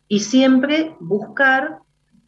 y 0.06 0.20
siempre 0.20 0.94
buscar 1.00 1.78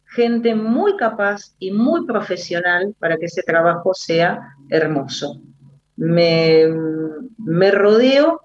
gente 0.07 0.53
muy 0.53 0.97
capaz 0.97 1.55
y 1.59 1.71
muy 1.71 2.05
profesional 2.05 2.93
para 2.99 3.15
que 3.17 3.25
ese 3.25 3.43
trabajo 3.43 3.93
sea 3.93 4.39
hermoso. 4.69 5.41
Me, 5.97 7.71
rodeo 7.71 8.41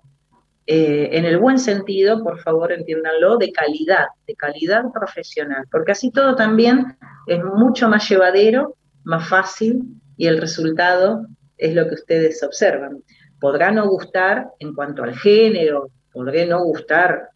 eh, 0.66 1.10
en 1.12 1.24
el 1.24 1.38
buen 1.38 1.58
sentido, 1.58 2.22
por 2.22 2.40
favor 2.40 2.72
entiéndanlo, 2.72 3.36
de 3.36 3.52
calidad, 3.52 4.06
de 4.26 4.34
calidad 4.34 4.84
profesional, 4.92 5.66
porque 5.70 5.92
así 5.92 6.10
todo 6.10 6.34
también 6.34 6.96
es 7.26 7.42
mucho 7.44 7.88
más 7.88 8.08
llevadero, 8.08 8.76
más 9.04 9.28
fácil 9.28 9.82
y 10.16 10.26
el 10.26 10.40
resultado 10.40 11.26
es 11.58 11.74
lo 11.74 11.88
que 11.88 11.94
ustedes 11.94 12.42
observan 12.42 13.02
podrá 13.42 13.72
no 13.72 13.88
gustar 13.88 14.52
en 14.60 14.72
cuanto 14.72 15.02
al 15.02 15.18
género, 15.18 15.90
podré 16.12 16.46
no 16.46 16.62
gustar 16.62 17.30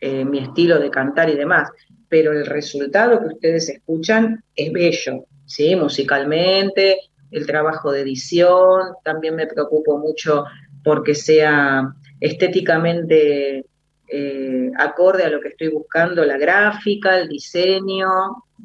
eh, 0.00 0.24
mi 0.24 0.40
estilo 0.40 0.80
de 0.80 0.90
cantar 0.90 1.30
y 1.30 1.36
demás, 1.36 1.70
pero 2.08 2.32
el 2.32 2.44
resultado 2.44 3.20
que 3.20 3.34
ustedes 3.34 3.68
escuchan 3.68 4.42
es 4.56 4.72
bello, 4.72 5.26
¿sí? 5.46 5.76
Musicalmente, 5.76 6.98
el 7.30 7.46
trabajo 7.46 7.92
de 7.92 8.02
edición, 8.02 8.94
también 9.04 9.36
me 9.36 9.46
preocupo 9.46 9.98
mucho 9.98 10.44
porque 10.82 11.14
sea 11.14 11.92
estéticamente 12.20 13.64
eh, 14.08 14.70
acorde 14.78 15.24
a 15.24 15.30
lo 15.30 15.40
que 15.40 15.48
estoy 15.48 15.68
buscando, 15.68 16.24
la 16.24 16.38
gráfica, 16.38 17.18
el 17.18 17.28
diseño. 17.28 18.08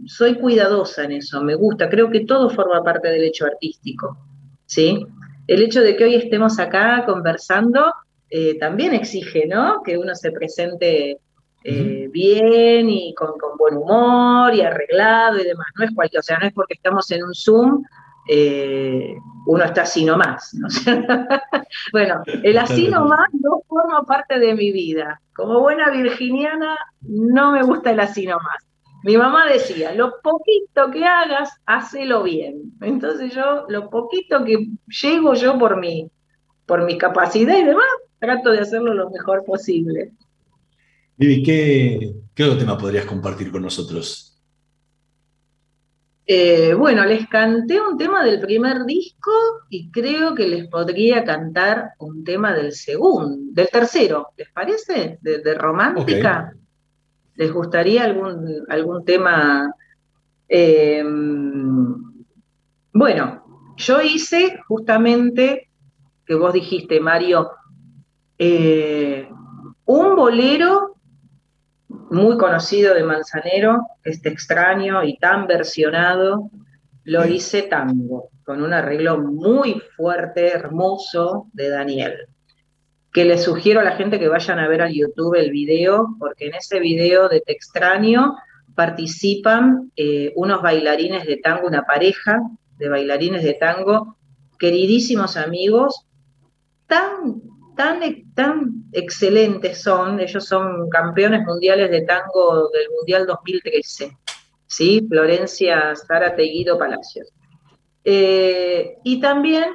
Soy 0.06 0.36
cuidadosa 0.36 1.04
en 1.04 1.14
eso, 1.14 1.42
me 1.44 1.56
gusta, 1.56 1.90
creo 1.90 2.10
que 2.10 2.26
todo 2.26 2.50
forma 2.50 2.84
parte 2.84 3.10
del 3.10 3.24
hecho 3.24 3.46
artístico, 3.46 4.18
¿sí? 4.66 5.06
el 5.48 5.62
hecho 5.62 5.82
de 5.82 5.96
que 5.96 6.06
hoy 6.06 6.16
estemos 6.16 6.60
acá 6.60 7.04
conversando 7.06 7.94
eh, 8.30 8.58
también 8.60 8.94
exige, 8.94 9.46
¿no? 9.48 9.82
Que 9.84 9.98
uno 9.98 10.16
se 10.16 10.32
presente 10.32 11.20
eh, 11.64 12.08
bien 12.12 12.90
y 12.90 13.14
con, 13.14 13.32
buen 13.58 13.78
humor 13.78 14.54
y 14.54 14.62
arreglado 14.62 15.40
y 15.40 15.44
demás. 15.44 15.68
No 15.78 15.86
es 15.86 15.92
cualquier, 15.94 16.20
o 16.20 16.24
sea, 16.24 16.40
no 16.40 16.48
es 16.48 16.54
porque 16.54 16.74
estamos 16.74 17.10
en 17.12 17.24
un 17.24 17.36
Zoom, 17.36 17.84
eh, 18.28 19.16
uno 19.46 19.64
está 19.64 19.84
así 19.84 20.06
nomás. 20.06 20.54
¿no? 20.54 20.68
bueno, 21.92 22.24
el 22.26 22.58
así 22.58 22.88
nomás 22.88 23.28
no 23.34 23.62
forma 23.68 24.04
parte 24.04 24.40
de 24.40 24.54
mi 24.56 24.72
vida. 24.72 25.22
Como 25.36 25.60
buena 25.60 25.90
virginiana, 25.90 26.78
no 27.02 27.52
me 27.52 27.64
gusta 27.64 27.92
el 27.92 28.00
así 28.00 28.26
nomás. 28.26 28.64
Mi 29.04 29.18
mamá 29.18 29.48
decía, 29.48 29.94
lo 29.94 30.14
poquito 30.22 30.90
que 30.92 31.04
hagas, 31.04 31.50
hacelo 31.66 32.24
bien. 32.24 32.74
Entonces 32.80 33.36
yo, 33.36 33.66
lo 33.68 33.90
poquito 33.90 34.46
que 34.46 34.70
llego 35.02 35.34
yo 35.34 35.60
por 35.60 35.78
mi, 35.78 36.10
por 36.66 36.86
mi 36.86 36.98
capacidad 36.98 37.58
y 37.58 37.66
demás, 37.66 37.86
trato 38.20 38.52
de 38.52 38.60
hacerlo 38.60 38.94
lo 38.94 39.10
mejor 39.10 39.44
posible. 39.44 40.14
Vivi, 41.18 41.44
¿qué, 41.44 42.14
qué 42.34 42.44
otro 42.46 42.58
tema 42.58 42.78
podrías 42.78 43.06
compartir 43.06 43.52
con 43.52 43.62
nosotros? 43.62 44.33
Eh, 46.26 46.74
bueno, 46.74 47.04
les 47.06 47.28
canté 47.28 47.82
un 47.82 47.98
tema 47.98 48.24
del 48.24 48.40
primer 48.40 48.86
disco 48.86 49.32
y 49.70 49.92
creo 49.92 50.34
que 50.34 50.48
les 50.48 50.68
podría 50.68 51.26
cantar 51.26 51.92
un 52.00 52.24
tema 52.24 52.54
del 52.54 52.72
segundo, 52.72 53.52
del 53.52 53.70
tercero, 53.70 54.30
¿les 54.38 54.50
parece? 54.52 55.18
De, 55.22 55.54
romántica. 55.54 56.54
¿Les 57.36 57.52
gustaría 57.52 58.06
algún, 58.06 58.64
algún 58.70 59.04
tema? 59.04 59.74
Eh, 60.48 61.04
bueno, 62.94 63.44
yo 63.76 64.02
hice 64.02 64.60
justamente, 64.68 65.70
que 66.26 66.36
vos 66.36 66.54
dijiste, 66.54 67.00
Mario, 67.00 67.50
eh, 68.38 69.28
un 69.86 70.16
bolero 70.16 70.83
muy 72.14 72.38
conocido 72.38 72.94
de 72.94 73.04
Manzanero, 73.04 73.88
este 74.04 74.30
extraño 74.30 75.04
y 75.04 75.18
tan 75.18 75.48
versionado, 75.48 76.50
lo 77.04 77.26
hice 77.26 77.64
tango, 77.64 78.30
con 78.46 78.62
un 78.62 78.72
arreglo 78.72 79.18
muy 79.18 79.82
fuerte, 79.96 80.50
hermoso 80.50 81.48
de 81.54 81.70
Daniel. 81.70 82.14
Que 83.12 83.26
les 83.26 83.44
sugiero 83.44 83.80
a 83.80 83.84
la 83.84 83.96
gente 83.96 84.20
que 84.20 84.28
vayan 84.28 84.60
a 84.60 84.68
ver 84.68 84.82
al 84.82 84.94
YouTube 84.94 85.36
el 85.36 85.52
video, 85.52 86.16
porque 86.20 86.48
en 86.48 86.56
ese 86.56 86.80
video 86.80 87.30
de 87.30 87.42
Te 87.42 87.52
extraño 87.52 88.36
participan 88.76 89.92
eh, 89.96 90.34
unos 90.36 90.62
bailarines 90.62 91.26
de 91.26 91.38
tango, 91.38 91.68
una 91.68 91.84
pareja 91.84 92.42
de 92.78 92.90
bailarines 92.90 93.44
de 93.44 93.54
tango, 93.54 94.18
queridísimos 94.60 95.36
amigos, 95.36 96.06
tan, 96.88 97.42
tan, 97.76 98.02
tan 98.34 98.86
excelentes 98.92 99.82
son, 99.82 100.20
ellos 100.20 100.46
son 100.46 100.90
campeones 100.90 101.46
mundiales 101.46 101.90
de 101.92 102.02
tango 102.02 102.70
del 102.70 102.90
Mundial 102.98 103.26
2013, 103.26 104.18
¿sí? 104.68 105.06
Florencia 105.10 105.96
Sara 105.96 106.36
Teguido 106.36 106.78
Palacios. 106.78 107.32
Eh, 108.06 108.98
y 109.04 109.20
también 109.20 109.66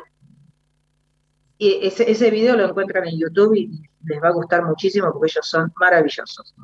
y 1.58 1.80
ese, 1.82 2.08
ese 2.08 2.30
video 2.30 2.56
lo 2.56 2.68
encuentran 2.68 3.06
en 3.08 3.18
YouTube 3.18 3.54
y 3.56 3.82
les 4.04 4.22
va 4.22 4.28
a 4.28 4.32
gustar 4.32 4.64
muchísimo 4.64 5.12
porque 5.12 5.32
ellos 5.32 5.46
son 5.46 5.72
maravillosos. 5.78 6.54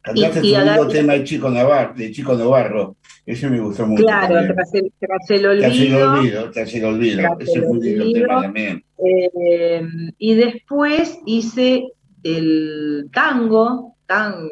Cantaste 0.00 0.46
y, 0.46 0.54
segundo 0.54 0.88
tema 0.88 1.12
de 1.12 1.24
Chico, 1.24 1.50
Navarro, 1.50 1.94
de 1.94 2.10
Chico 2.10 2.34
Navarro, 2.34 2.96
ese 3.32 3.50
me 3.50 3.60
gustó 3.60 3.86
mucho. 3.86 4.04
Claro, 4.04 4.34
tras 4.54 4.74
el, 4.74 4.92
tras 4.98 5.30
el, 5.30 5.46
olvido. 5.46 5.68
Tras 5.68 5.78
el 5.80 5.94
olvido, 5.94 6.50
tras 6.50 6.74
el 6.74 6.84
olvido. 6.84 7.36
ese 7.38 7.58
es 7.58 7.66
muy 7.66 7.80
lindo 7.80 8.20
tema 8.20 8.42
también. 8.42 8.84
Eh, 9.04 9.82
y 10.18 10.34
después 10.34 11.18
hice 11.26 11.84
el 12.22 13.08
tango, 13.12 13.96
tan 14.06 14.48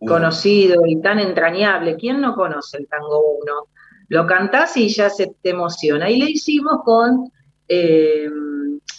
conocido 0.00 0.84
y 0.86 1.00
tan 1.00 1.18
entrañable. 1.18 1.96
¿Quién 1.96 2.20
no 2.20 2.34
conoce 2.34 2.78
el 2.78 2.86
tango 2.86 3.38
1? 3.42 3.52
lo 4.08 4.26
cantás 4.26 4.76
y 4.76 4.88
ya 4.88 5.10
se 5.10 5.34
te 5.42 5.50
emociona. 5.50 6.10
Y 6.10 6.18
le 6.18 6.30
hicimos 6.30 6.82
con 6.84 7.30
eh, 7.68 8.28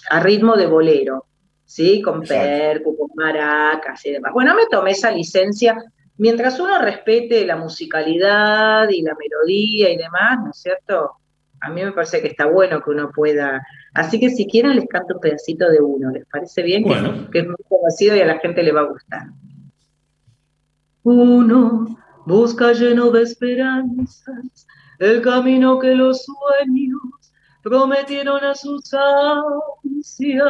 a 0.10 0.20
ritmo 0.20 0.56
de 0.56 0.68
bolero, 0.68 1.26
¿sí? 1.66 2.02
Con 2.02 2.22
percu, 2.22 2.98
con 2.98 3.10
maracas 3.16 4.06
y 4.06 4.12
demás. 4.12 4.34
Bueno, 4.34 4.56
me 4.56 4.66
tomé 4.70 4.92
esa 4.92 5.12
licencia. 5.12 5.78
Mientras 6.18 6.59
uno 6.59 6.80
respete 6.80 7.45
la 7.45 7.55
musicalidad 7.55 8.89
y 8.89 9.01
la 9.01 9.15
melodía 9.15 9.91
y 9.91 9.97
demás, 9.97 10.39
¿no 10.43 10.51
es 10.51 10.57
cierto? 10.57 11.11
A 11.61 11.70
mí 11.70 11.84
me 11.84 11.91
parece 11.91 12.22
que 12.22 12.28
está 12.28 12.45
bueno 12.45 12.82
que 12.82 12.91
uno 12.91 13.11
pueda. 13.11 13.65
Así 13.93 14.20
que 14.20 14.30
si 14.30 14.47
quieren 14.47 14.76
les 14.76 14.88
canto 14.88 15.15
un 15.15 15.22
pedacito 15.22 15.70
de 15.70 15.80
uno, 15.80 16.11
¿les 16.11 16.26
parece 16.28 16.63
bien? 16.63 16.84
Bueno. 16.84 17.30
Que 17.32 17.39
es 17.39 17.47
muy 17.47 17.55
conocido 17.68 18.15
y 18.15 18.22
a 18.22 18.26
la 18.26 18.39
gente 18.39 18.63
le 18.63 18.72
va 18.72 18.82
a 18.82 18.86
gustar. 18.86 19.28
Uno 21.03 21.97
busca 22.26 22.74
lleno 22.74 23.11
de 23.11 23.24
esperanzas 23.24 24.68
el 24.99 25.22
camino 25.22 25.80
que 25.80 25.93
los 25.93 26.26
sueños 26.26 26.99
prometieron 27.63 28.43
a 28.43 28.55
sus 28.55 28.91
ansias. 28.93 30.45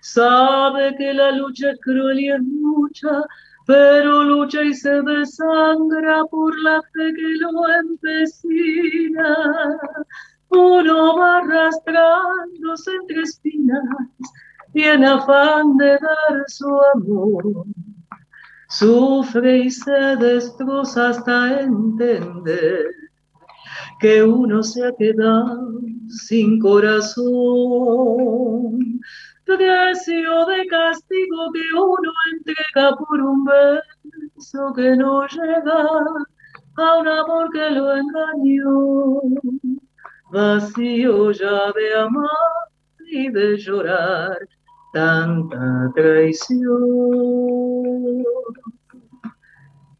Sabe 0.00 0.94
que 0.96 1.14
la 1.14 1.32
lucha 1.32 1.70
es 1.70 1.80
cruel 1.80 2.20
y 2.20 2.30
es 2.30 2.42
mucha, 2.42 3.22
pero 3.68 4.24
lucha 4.24 4.62
y 4.62 4.72
se 4.72 5.02
desangra 5.02 6.24
por 6.30 6.58
la 6.62 6.80
fe 6.80 7.12
que 7.14 7.36
lo 7.38 7.50
empecina. 7.82 9.36
Uno 10.48 11.18
va 11.18 11.36
arrastrándose 11.36 12.90
entre 13.02 13.22
espinas 13.24 13.84
y 14.72 14.84
en 14.84 15.04
afán 15.04 15.76
de 15.76 15.98
dar 15.98 16.44
su 16.46 16.80
amor. 16.94 17.66
Sufre 18.70 19.58
y 19.58 19.70
se 19.70 20.16
destroza 20.16 21.10
hasta 21.10 21.60
entender 21.60 22.86
que 24.00 24.22
uno 24.22 24.62
se 24.62 24.86
ha 24.86 24.92
quedado 24.96 25.82
sin 26.08 26.58
corazón. 26.58 27.98
Precio 29.48 30.44
de 30.44 30.66
castigo 30.66 31.50
que 31.54 31.62
uno 31.74 32.12
entrega 32.34 32.94
por 32.96 33.18
un 33.18 33.46
beso 33.46 34.72
que 34.76 34.94
no 34.94 35.26
llega 35.26 35.88
a 36.76 36.98
un 36.98 37.08
amor 37.08 37.50
que 37.50 37.70
lo 37.70 37.96
engañó. 37.96 39.22
Vacío 40.30 41.32
ya 41.32 41.72
de 41.72 41.94
amar 41.98 42.28
y 43.10 43.30
de 43.30 43.56
llorar 43.56 44.36
tanta 44.92 45.92
traición. 45.94 46.68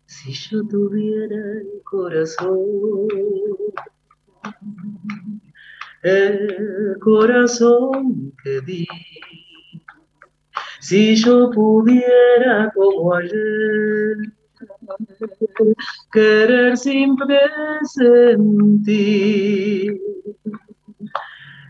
Si 0.04 0.32
yo 0.34 0.62
tuviera 0.68 1.36
el 1.36 1.82
corazón, 1.84 3.08
el 6.02 6.96
corazón 7.00 8.32
que 8.42 8.60
di, 8.60 8.86
si 10.80 11.16
yo 11.16 11.50
pudiera 11.50 12.70
como 12.74 13.14
ayer 13.14 14.16
querer 16.12 16.76
sin 16.76 17.16
presentir. 17.96 18.78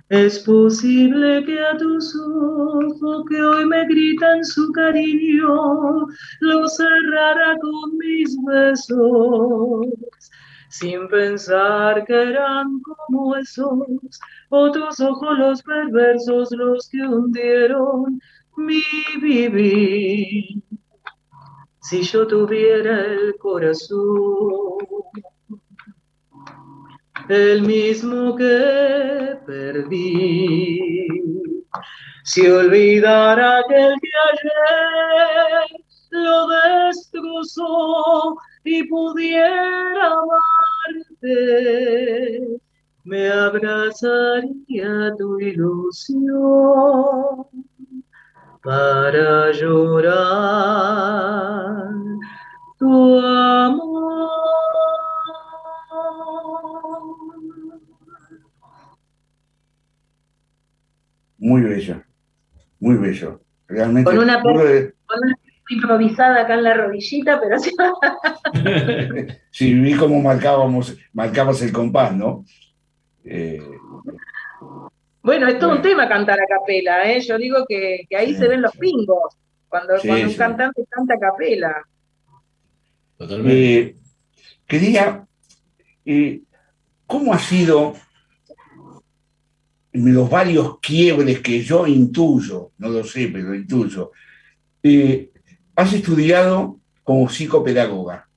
Es 0.09 0.39
posible 0.39 1.45
que 1.45 1.61
a 1.61 1.77
tus 1.77 2.17
ojos 2.17 3.25
que 3.29 3.43
hoy 3.43 3.67
me 3.67 3.85
gritan 3.87 4.43
su 4.43 4.73
cariño, 4.73 6.07
lo 6.41 6.67
cerrara 6.67 7.59
con 7.61 7.99
mis 7.99 8.35
besos, 8.47 9.87
sin 10.69 11.09
pensar 11.09 12.05
que 12.05 12.15
eran 12.15 12.81
como 12.81 13.37
esos 13.37 13.79
otros 14.51 15.01
ojos 15.01 15.39
los 15.39 15.63
perversos 15.63 16.51
los 16.53 16.89
que 16.89 17.01
hundieron 17.07 18.21
mi 18.57 18.83
vivir. 19.21 20.63
Si 21.81 22.03
yo 22.03 22.27
tuviera 22.27 23.05
el 23.05 23.37
corazón 23.39 24.79
el 27.29 27.63
mismo 27.63 28.35
que 28.37 29.39
perdí. 29.47 31.07
Si 32.25 32.47
olvidara 32.47 33.59
aquel 33.59 33.95
que 34.01 34.11
ayer 34.33 35.81
lo 36.11 36.49
destrozó 36.49 38.37
y 38.65 38.85
pudiera 38.89 40.15
me 43.05 43.31
abrazaría 43.31 45.15
tu 45.19 45.41
ilusión 45.41 46.29
para 48.63 49.51
llorar 49.53 50.69
tu 52.79 53.19
amor. 53.19 54.09
Muy 61.39 61.63
bello, 61.63 62.03
muy 62.81 62.97
bello. 62.97 63.41
Realmente. 63.69 64.11
Una, 64.11 64.43
con 64.43 64.55
una 64.55 65.39
improvisada 65.71 66.43
acá 66.43 66.55
en 66.55 66.65
la 66.65 66.75
rodillita, 66.75 67.41
pero 67.41 67.59
sí. 67.59 67.73
Sí, 69.51 69.75
vi 69.75 69.95
cómo 69.95 70.21
marcábamos, 70.21 70.97
marcabas 71.13 71.61
el 71.63 71.73
compás, 71.73 72.15
¿no? 72.15 72.45
Eh, 73.25 73.61
Bueno, 75.23 75.47
es 75.49 75.59
todo 75.59 75.73
un 75.73 75.83
tema 75.83 76.09
cantar 76.09 76.39
a 76.41 76.47
capela, 76.47 77.11
¿eh? 77.11 77.21
Yo 77.21 77.37
digo 77.39 77.65
que, 77.69 78.07
que 78.09 78.17
ahí 78.17 78.33
Sí, 78.33 78.39
se 78.39 78.49
ven 78.49 78.63
los 78.63 78.73
sí. 78.73 78.79
pingos, 78.79 79.37
cuando, 79.69 79.99
Sí, 79.99 80.09
cuando 80.09 80.25
un 80.27 80.33
sí. 80.33 80.39
cantante 80.39 80.85
canta 80.89 81.15
a 81.15 81.19
capela. 81.19 81.83
Totalmente. 83.17 83.79
eh, 83.79 83.97
quería, 84.67 85.27
eh, 86.05 86.41
¿cómo 87.07 87.33
ha 87.35 87.39
sido 87.39 87.95
los 89.93 90.31
varios 90.31 90.79
quiebres 90.81 91.41
que 91.41 91.61
yo 91.63 91.87
intuyo, 91.87 92.71
no 92.79 92.89
lo 92.89 93.03
sé, 93.05 93.29
pero 93.33 93.55
intuyo? 93.55 94.13
eh, 94.83 95.31
has 95.79 95.93
estudiado 95.93 96.81
como 97.05 97.29
psicopedagoga. 97.29 98.29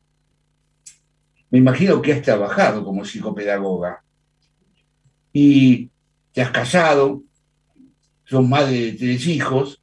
Me 1.49 1.57
imagino 1.57 1.99
que 1.99 2.13
has 2.13 2.21
trabajado 2.21 2.85
como 2.85 3.03
psicopedagoga. 3.03 4.03
Y 5.33 5.89
te 6.33 6.43
has 6.43 6.51
casado, 6.51 7.23
sos 8.25 8.47
madre 8.47 8.77
de 8.79 8.91
tres 8.91 9.25
hijos. 9.25 9.81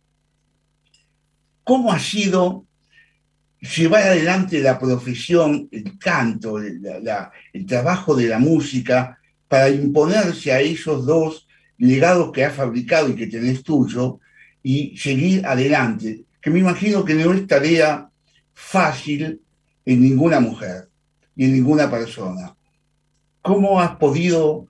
¿Cómo 1.65 1.91
ha 1.91 1.99
sido 1.99 2.65
llevar 3.61 4.03
adelante 4.03 4.61
la 4.61 4.79
profesión, 4.79 5.69
el 5.73 5.99
canto, 5.99 6.59
el 6.61 7.67
trabajo 7.67 8.15
de 8.15 8.29
la 8.29 8.39
música, 8.39 9.19
para 9.49 9.69
imponerse 9.69 10.53
a 10.53 10.61
esos 10.61 11.05
dos 11.05 11.49
legados 11.77 12.31
que 12.31 12.45
has 12.45 12.55
fabricado 12.55 13.09
y 13.09 13.17
que 13.17 13.27
tenés 13.27 13.65
tuyo 13.65 14.21
y 14.63 14.97
seguir 14.97 15.45
adelante? 15.45 16.28
Que 16.49 16.55
me 16.55 16.61
imagino 16.61 17.05
que 17.05 17.13
no 17.13 17.35
es 17.35 17.47
tarea 17.47 18.09
fácil 18.55 19.43
en 19.85 20.01
ninguna 20.01 20.41
mujer 20.41 20.89
y 21.37 21.45
en 21.45 21.53
ninguna 21.53 21.91
persona. 21.91 22.57
¿Cómo 23.43 23.79
has 23.79 23.97
podido 23.97 24.67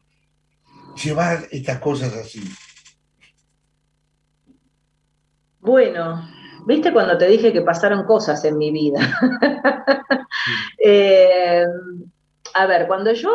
llevar 1.00 1.46
estas 1.52 1.78
cosas 1.78 2.12
así? 2.14 2.40
Bueno, 5.60 6.28
¿viste 6.66 6.92
cuando 6.92 7.16
te 7.16 7.28
dije 7.28 7.52
que 7.52 7.62
pasaron 7.62 8.04
cosas 8.06 8.44
en 8.44 8.58
mi 8.58 8.72
vida? 8.72 8.98
Eh, 10.82 11.64
a 12.54 12.66
ver, 12.66 12.86
cuando 12.86 13.12
yo, 13.12 13.30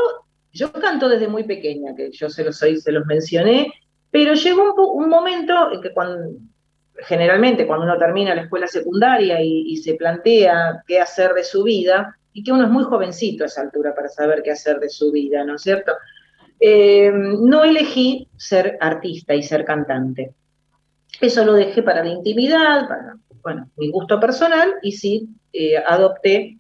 yo 0.52 0.72
canto 0.74 1.08
desde 1.08 1.28
muy 1.28 1.44
pequeña, 1.44 1.94
que 1.96 2.10
yo 2.12 2.30
se 2.30 2.44
los, 2.44 2.58
se 2.58 2.92
los 2.92 3.06
mencioné, 3.06 3.72
pero 4.10 4.34
llegó 4.34 4.74
un, 4.74 5.04
un 5.04 5.10
momento 5.10 5.72
en 5.72 5.82
que 5.82 5.94
cuando, 5.94 6.32
generalmente 7.00 7.66
cuando 7.66 7.86
uno 7.86 7.98
termina 7.98 8.36
la 8.36 8.44
escuela 8.44 8.68
secundaria 8.68 9.42
y, 9.42 9.78
se 9.78 9.96
plantea 9.96 10.84
qué 10.88 11.00
hacer 11.00 11.34
de 11.34 11.44
su 11.44 11.64
vida, 11.64 12.18
y 12.34 12.44
que 12.44 12.52
uno 12.52 12.66
es 12.66 12.70
muy 12.70 12.84
jovencito 12.84 13.44
a 13.44 13.48
esa 13.48 13.62
altura 13.62 13.94
para 13.94 14.10
saber 14.10 14.42
qué 14.42 14.52
hacer 14.52 14.80
de 14.80 14.90
su 14.90 15.12
vida, 15.12 15.44
¿no 15.44 15.56
es 15.56 15.62
cierto? 15.62 15.94
Eh, 16.60 17.12
no 17.14 17.64
elegí 17.64 18.28
ser 18.38 18.78
artista 18.80 19.36
y 19.36 19.44
ser 19.44 19.66
cantante. 19.66 20.34
Eso 21.22 21.46
lo 21.46 21.54
dejé 21.54 21.84
para 21.84 22.04
la 22.04 22.10
intimidad, 22.10 22.88
para 22.88 23.18
bueno, 23.44 23.70
mi 23.76 23.92
gusto 23.92 24.20
personal, 24.20 24.76
y 24.82 24.94
sí 24.94 25.30
eh, 25.52 25.78
adopté 25.78 26.58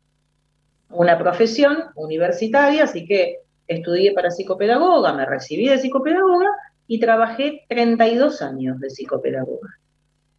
una 0.90 1.18
profesión 1.18 1.86
universitaria, 1.96 2.84
así 2.84 3.06
que 3.06 3.40
estudié 3.68 4.14
para 4.14 4.30
psicopedagoga, 4.30 5.14
me 5.14 5.26
recibí 5.26 5.68
de 5.68 5.78
psicopedagoga 5.78 6.50
y 6.88 7.00
trabajé 7.00 7.66
32 7.70 8.42
años 8.42 8.80
de 8.80 8.90
psicopedagoga. 8.90 9.70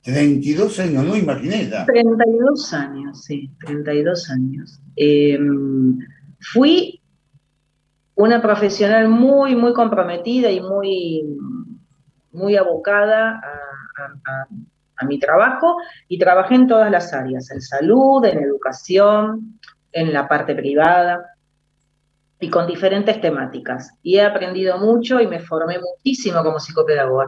32 0.04 0.80
años, 0.80 1.04
no 1.04 1.16
imaginé 1.16 1.68
ya. 1.68 1.86
32 1.86 2.72
años, 2.74 3.24
sí, 3.24 3.50
32 3.64 4.30
años. 4.30 4.80
Eh, 4.96 5.38
fui 6.40 7.00
una 8.14 8.40
profesional 8.42 9.08
muy, 9.08 9.56
muy 9.56 9.72
comprometida 9.72 10.50
y 10.50 10.60
muy, 10.60 11.24
muy 12.32 12.56
abocada 12.56 13.40
a, 13.40 14.46
a 14.96 15.06
mi 15.06 15.18
trabajo 15.18 15.76
y 16.06 16.18
trabajé 16.18 16.54
en 16.54 16.66
todas 16.66 16.90
las 16.90 17.12
áreas, 17.12 17.50
en 17.50 17.62
salud, 17.62 18.24
en 18.26 18.38
educación, 18.38 19.58
en 19.90 20.12
la 20.12 20.28
parte 20.28 20.54
privada 20.54 21.24
y 22.40 22.50
con 22.50 22.66
diferentes 22.66 23.20
temáticas. 23.22 23.90
Y 24.02 24.16
he 24.16 24.22
aprendido 24.22 24.78
mucho 24.78 25.20
y 25.20 25.26
me 25.26 25.40
formé 25.40 25.78
muchísimo 25.78 26.42
como 26.42 26.60
psicopedagoga. 26.60 27.26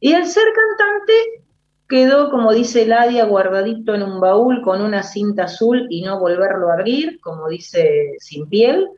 Y 0.00 0.12
el 0.12 0.26
ser 0.26 0.44
cantante 0.52 1.45
quedó, 1.88 2.30
como 2.30 2.52
dice 2.52 2.86
Ladia, 2.86 3.24
guardadito 3.24 3.94
en 3.94 4.02
un 4.02 4.20
baúl 4.20 4.62
con 4.62 4.80
una 4.80 5.02
cinta 5.02 5.44
azul 5.44 5.86
y 5.90 6.02
no 6.02 6.18
volverlo 6.18 6.70
a 6.70 6.74
abrir, 6.74 7.20
como 7.20 7.48
dice 7.48 8.14
Sin 8.18 8.48
Piel, 8.48 8.88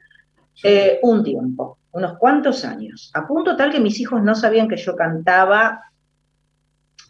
eh, 0.63 0.99
un 1.03 1.23
tiempo, 1.23 1.79
unos 1.93 2.19
cuantos 2.19 2.65
años. 2.65 3.11
A 3.15 3.27
punto 3.27 3.57
tal 3.57 3.71
que 3.71 3.81
mis 3.81 4.01
hijos 4.01 4.23
no 4.23 4.35
sabían 4.35 4.69
que 4.69 4.77
yo 4.77 4.97
cantaba, 4.97 5.83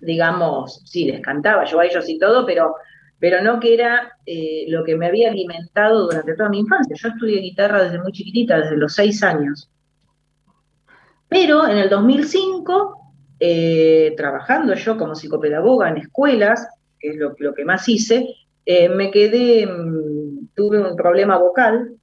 digamos, 0.01 0.83
sí, 0.85 1.05
les 1.05 1.21
cantaba 1.21 1.65
yo 1.65 1.81
a 1.81 1.87
ellos 1.87 2.09
y 2.09 2.19
todo, 2.19 2.45
pero, 2.45 2.75
pero 3.19 3.43
no 3.43 3.61
que 3.61 3.75
era 3.75 4.13
eh, 4.27 4.65
lo 4.69 4.85
que 4.85 4.97
me 4.97 5.07
había 5.07 5.31
alimentado 5.31 6.07
durante 6.07 6.35
toda 6.35 6.49
mi 6.49 6.59
infancia. 6.59 6.97
Yo 6.99 7.09
estudié 7.09 7.41
guitarra 7.41 7.85
desde 7.85 8.03
muy 8.03 8.13
chiquitita, 8.13 8.59
desde 8.59 8.77
los 8.77 8.95
seis 8.95 9.23
años. 9.23 9.71
Pero 11.29 11.69
en 11.69 11.79
el 11.79 11.89
2005 11.89 12.98
eh, 13.41 14.15
trabajando 14.17 14.75
yo 14.75 14.97
como 14.97 15.15
psicopedagoga 15.15 15.89
en 15.89 15.99
escuelas, 15.99 16.67
que 16.99 17.11
es 17.11 17.17
lo, 17.17 17.35
que 17.55 17.65
más 17.65 17.89
hice, 17.89 18.35
eh, 18.67 18.89
me 18.89 19.11
quedé, 19.11 19.67
mm, 19.67 20.49
tuve 20.55 20.79
un 20.79 20.97
problema 20.97 21.39
vocal 21.39 21.95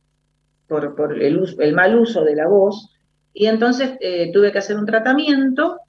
por, 0.67 1.21
el, 1.21 1.73
mal 1.75 1.95
uso 1.95 2.23
de 2.23 2.35
la 2.35 2.47
voz, 2.47 2.91
y 3.33 3.47
entonces 3.47 3.97
eh, 3.99 4.31
tuve 4.31 4.51
que 4.51 4.59
hacer 4.59 4.77
un 4.77 4.85
tratamiento 4.85 5.79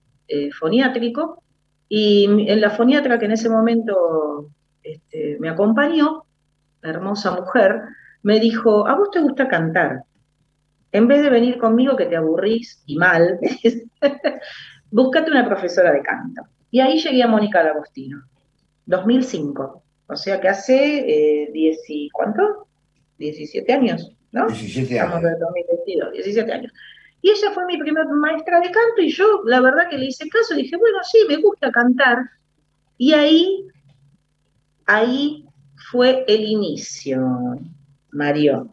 foniátrico, 0.58 1.42
y 1.88 2.24
en 2.24 2.60
la 2.60 2.70
foniatra 2.70 3.16
que 3.16 3.26
en 3.26 3.32
ese 3.32 3.48
momento 3.48 4.50
este, 4.82 5.36
me 5.38 5.48
acompañó, 5.48 6.24
hermosa 6.82 7.30
mujer, 7.32 7.82
me 8.22 8.40
dijo, 8.40 8.88
¿a 8.88 8.96
vos 8.96 9.10
te 9.10 9.20
gusta 9.20 9.46
cantar? 9.46 10.02
En 10.92 11.06
vez 11.08 11.22
de 11.22 11.30
venir 11.30 11.58
conmigo 11.58 11.96
que 11.96 12.06
te 12.06 12.16
aburrís 12.16 12.82
y 12.86 12.96
mal, 12.96 13.38
búscate 14.90 15.30
una 15.30 15.46
profesora 15.46 15.92
de 15.92 16.02
canto. 16.02 16.42
Y 16.70 16.80
ahí 16.80 16.98
llegué 16.98 17.22
a 17.22 17.28
Mónica 17.28 17.62
D'Agostino, 17.62 18.22
2005. 18.86 19.82
O 20.08 20.16
sea 20.16 20.40
que 20.40 20.48
hace 20.48 21.44
eh, 21.44 21.78
¿cuánto? 22.12 22.68
17 23.18 23.72
años, 23.72 24.12
¿no? 24.32 24.46
17 24.46 25.00
años. 25.00 25.14
Estamos 25.14 25.32
en 25.32 25.38
2022, 25.38 26.12
17 26.12 26.52
años. 26.52 26.72
Y 27.22 27.30
ella 27.30 27.50
fue 27.52 27.66
mi 27.66 27.78
primera 27.78 28.06
maestra 28.08 28.60
de 28.60 28.70
canto 28.70 29.00
y 29.00 29.10
yo 29.10 29.42
la 29.46 29.60
verdad 29.60 29.88
que 29.88 29.98
le 29.98 30.06
hice 30.06 30.28
caso 30.28 30.54
y 30.54 30.62
dije, 30.62 30.76
bueno, 30.76 30.98
sí, 31.02 31.18
me 31.28 31.36
gusta 31.36 31.72
cantar. 31.72 32.18
Y 32.98 33.12
ahí, 33.14 33.66
ahí 34.86 35.44
fue 35.90 36.24
el 36.28 36.42
inicio, 36.42 37.58
Mario 38.12 38.70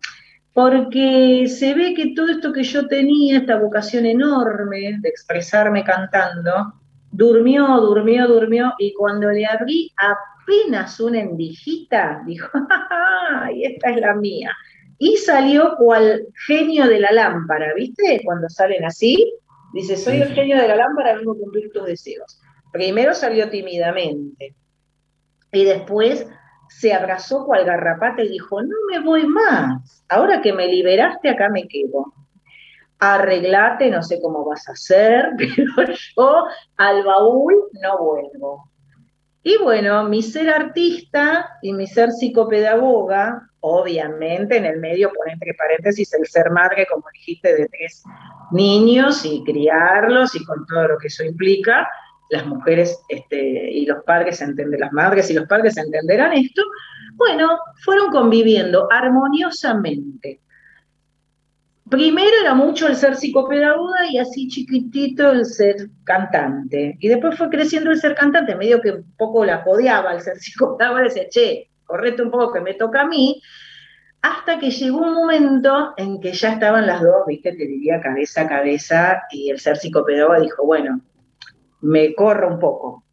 porque 0.54 1.48
se 1.48 1.74
ve 1.74 1.94
que 1.96 2.14
todo 2.16 2.30
esto 2.30 2.54
que 2.54 2.64
yo 2.64 2.88
tenía, 2.88 3.40
esta 3.40 3.58
vocación 3.58 4.06
enorme 4.06 5.00
de 5.00 5.10
expresarme 5.10 5.84
cantando, 5.84 6.74
durmió, 7.12 7.66
durmió, 7.82 8.28
durmió, 8.28 8.74
y 8.78 8.94
cuando 8.94 9.30
le 9.32 9.46
abrí 9.46 9.92
apenas 9.98 11.00
una 11.00 11.22
endijita, 11.22 12.22
dijo, 12.26 12.50
¡ay, 12.70 13.66
esta 13.66 13.90
es 13.90 13.98
la 13.98 14.14
mía! 14.14 14.52
Y 15.00 15.18
salió 15.18 15.76
cual 15.76 16.28
genio 16.46 16.88
de 16.88 17.00
la 17.00 17.12
lámpara, 17.12 17.74
¿viste? 17.76 18.22
Cuando 18.24 18.48
salen 18.48 18.86
así, 18.86 19.34
dice, 19.74 19.98
soy 19.98 20.22
el 20.22 20.34
genio 20.34 20.58
de 20.58 20.68
la 20.68 20.76
lámpara, 20.76 21.16
vengo 21.16 21.34
a 21.34 21.38
cumplir 21.38 21.72
tus 21.72 21.86
deseos. 21.86 22.40
Primero 22.72 23.16
salió 23.16 23.50
tímidamente, 23.50 24.56
y 25.52 25.64
después 25.66 26.28
se 26.80 26.94
abrazó 26.94 27.46
cual 27.46 27.66
garrapata 27.66 28.24
y 28.24 28.30
dijo, 28.30 28.62
no 28.62 28.76
me 28.90 29.00
voy 29.00 29.26
más, 29.26 30.04
ahora 30.10 30.42
que 30.42 30.54
me 30.54 30.68
liberaste 30.68 31.30
acá 31.30 31.50
me 31.50 31.68
quedo. 31.68 32.14
Arreglate, 33.00 33.90
no 33.90 34.02
sé 34.02 34.20
cómo 34.22 34.46
vas 34.46 34.68
a 34.70 34.74
hacer, 34.74 35.32
pero 35.76 35.94
yo 36.16 36.46
al 36.78 37.04
baúl 37.04 37.54
no 37.82 37.98
vuelvo. 37.98 38.70
Y 39.44 39.58
bueno, 39.58 40.06
mi 40.06 40.22
ser 40.22 40.50
artista 40.50 41.58
y 41.62 41.74
mi 41.74 41.86
ser 41.86 42.12
psicopedagoga, 42.12 43.50
obviamente 43.60 44.58
en 44.58 44.66
el 44.66 44.80
medio 44.80 45.12
pone 45.12 45.34
entre 45.34 45.54
paréntesis 45.54 46.14
el 46.14 46.26
ser 46.28 46.50
madre, 46.50 46.88
como 46.90 47.04
dijiste, 47.14 47.54
de 47.54 47.68
tres 47.68 48.04
niños 48.52 49.26
y 49.26 49.44
criarlos 49.44 50.34
y 50.36 50.44
con 50.46 50.66
todo 50.66 50.88
lo 50.88 50.98
que 50.98 51.08
eso 51.08 51.24
implica, 51.24 51.90
las 52.34 52.48
mujeres 52.48 53.00
este, 53.10 53.72
y 53.72 53.86
los 53.86 54.04
padres 54.04 54.42
entender, 54.42 54.80
las 54.80 54.92
madres 54.92 55.30
y 55.30 55.34
los 55.34 55.48
padres 55.48 55.78
entenderán 55.78 56.34
esto, 56.34 56.64
bueno, 57.14 57.60
fueron 57.84 58.10
conviviendo 58.10 58.88
armoniosamente. 58.92 60.42
Primero 61.88 62.32
era 62.42 62.56
mucho 62.56 62.88
el 62.88 62.96
ser 62.96 63.16
psicopedagoga 63.16 64.10
y 64.10 64.18
así 64.18 64.48
chiquitito 64.48 65.32
el 65.32 65.46
ser 65.46 65.90
cantante. 66.04 66.98
Y 67.00 67.08
después 67.08 67.38
fue 67.38 67.50
creciendo 67.50 67.92
el 67.92 68.00
ser 68.00 68.16
cantante, 68.16 68.56
medio 68.56 68.82
que 68.82 68.92
un 68.92 69.16
poco 69.16 69.46
la 69.46 69.64
codeaba 69.64 70.14
el 70.14 70.22
ser 70.22 70.38
psicopedagoga, 70.38 71.04
decía, 71.04 71.30
che, 71.30 71.70
correte 71.86 72.24
un 72.24 72.32
poco 72.32 72.52
que 72.52 72.62
me 72.62 72.74
toca 72.74 73.02
a 73.02 73.08
mí. 73.08 73.40
Hasta 74.24 74.58
que 74.58 74.72
llegó 74.72 75.00
un 75.00 75.14
momento 75.14 75.94
en 75.98 76.20
que 76.20 76.32
ya 76.32 76.54
estaban 76.54 76.88
las 76.88 77.02
dos, 77.02 77.28
viste, 77.28 77.52
te 77.52 77.68
diría 77.68 78.02
cabeza 78.02 78.42
a 78.42 78.48
cabeza, 78.48 79.22
y 79.30 79.52
el 79.52 79.60
ser 79.60 79.78
psicopedagoga 79.78 80.40
dijo, 80.40 80.66
bueno, 80.66 81.02
me 81.84 82.16
corro 82.16 82.48
un 82.48 82.60
poco. 82.60 83.04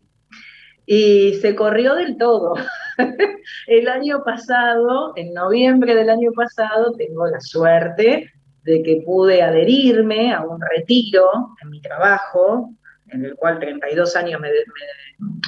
Y 0.86 1.34
se 1.34 1.54
corrió 1.54 1.94
del 1.94 2.16
todo. 2.16 2.54
El 3.66 3.88
año 3.88 4.22
pasado, 4.24 5.12
en 5.16 5.34
noviembre 5.34 5.94
del 5.94 6.10
año 6.10 6.32
pasado, 6.32 6.92
tengo 6.92 7.26
la 7.26 7.40
suerte 7.40 8.32
de 8.62 8.82
que 8.82 9.02
pude 9.04 9.42
adherirme 9.42 10.32
a 10.32 10.42
un 10.42 10.60
retiro 10.60 11.54
en 11.62 11.70
mi 11.70 11.80
trabajo, 11.80 12.70
en 13.08 13.24
el 13.24 13.34
cual 13.36 13.58
32 13.58 14.16
años 14.16 14.40
me, 14.40 14.50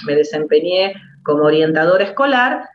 me 0.07 0.15
desempeñé 0.15 0.95
como 1.23 1.45
orientadora 1.45 2.05
escolar, 2.05 2.69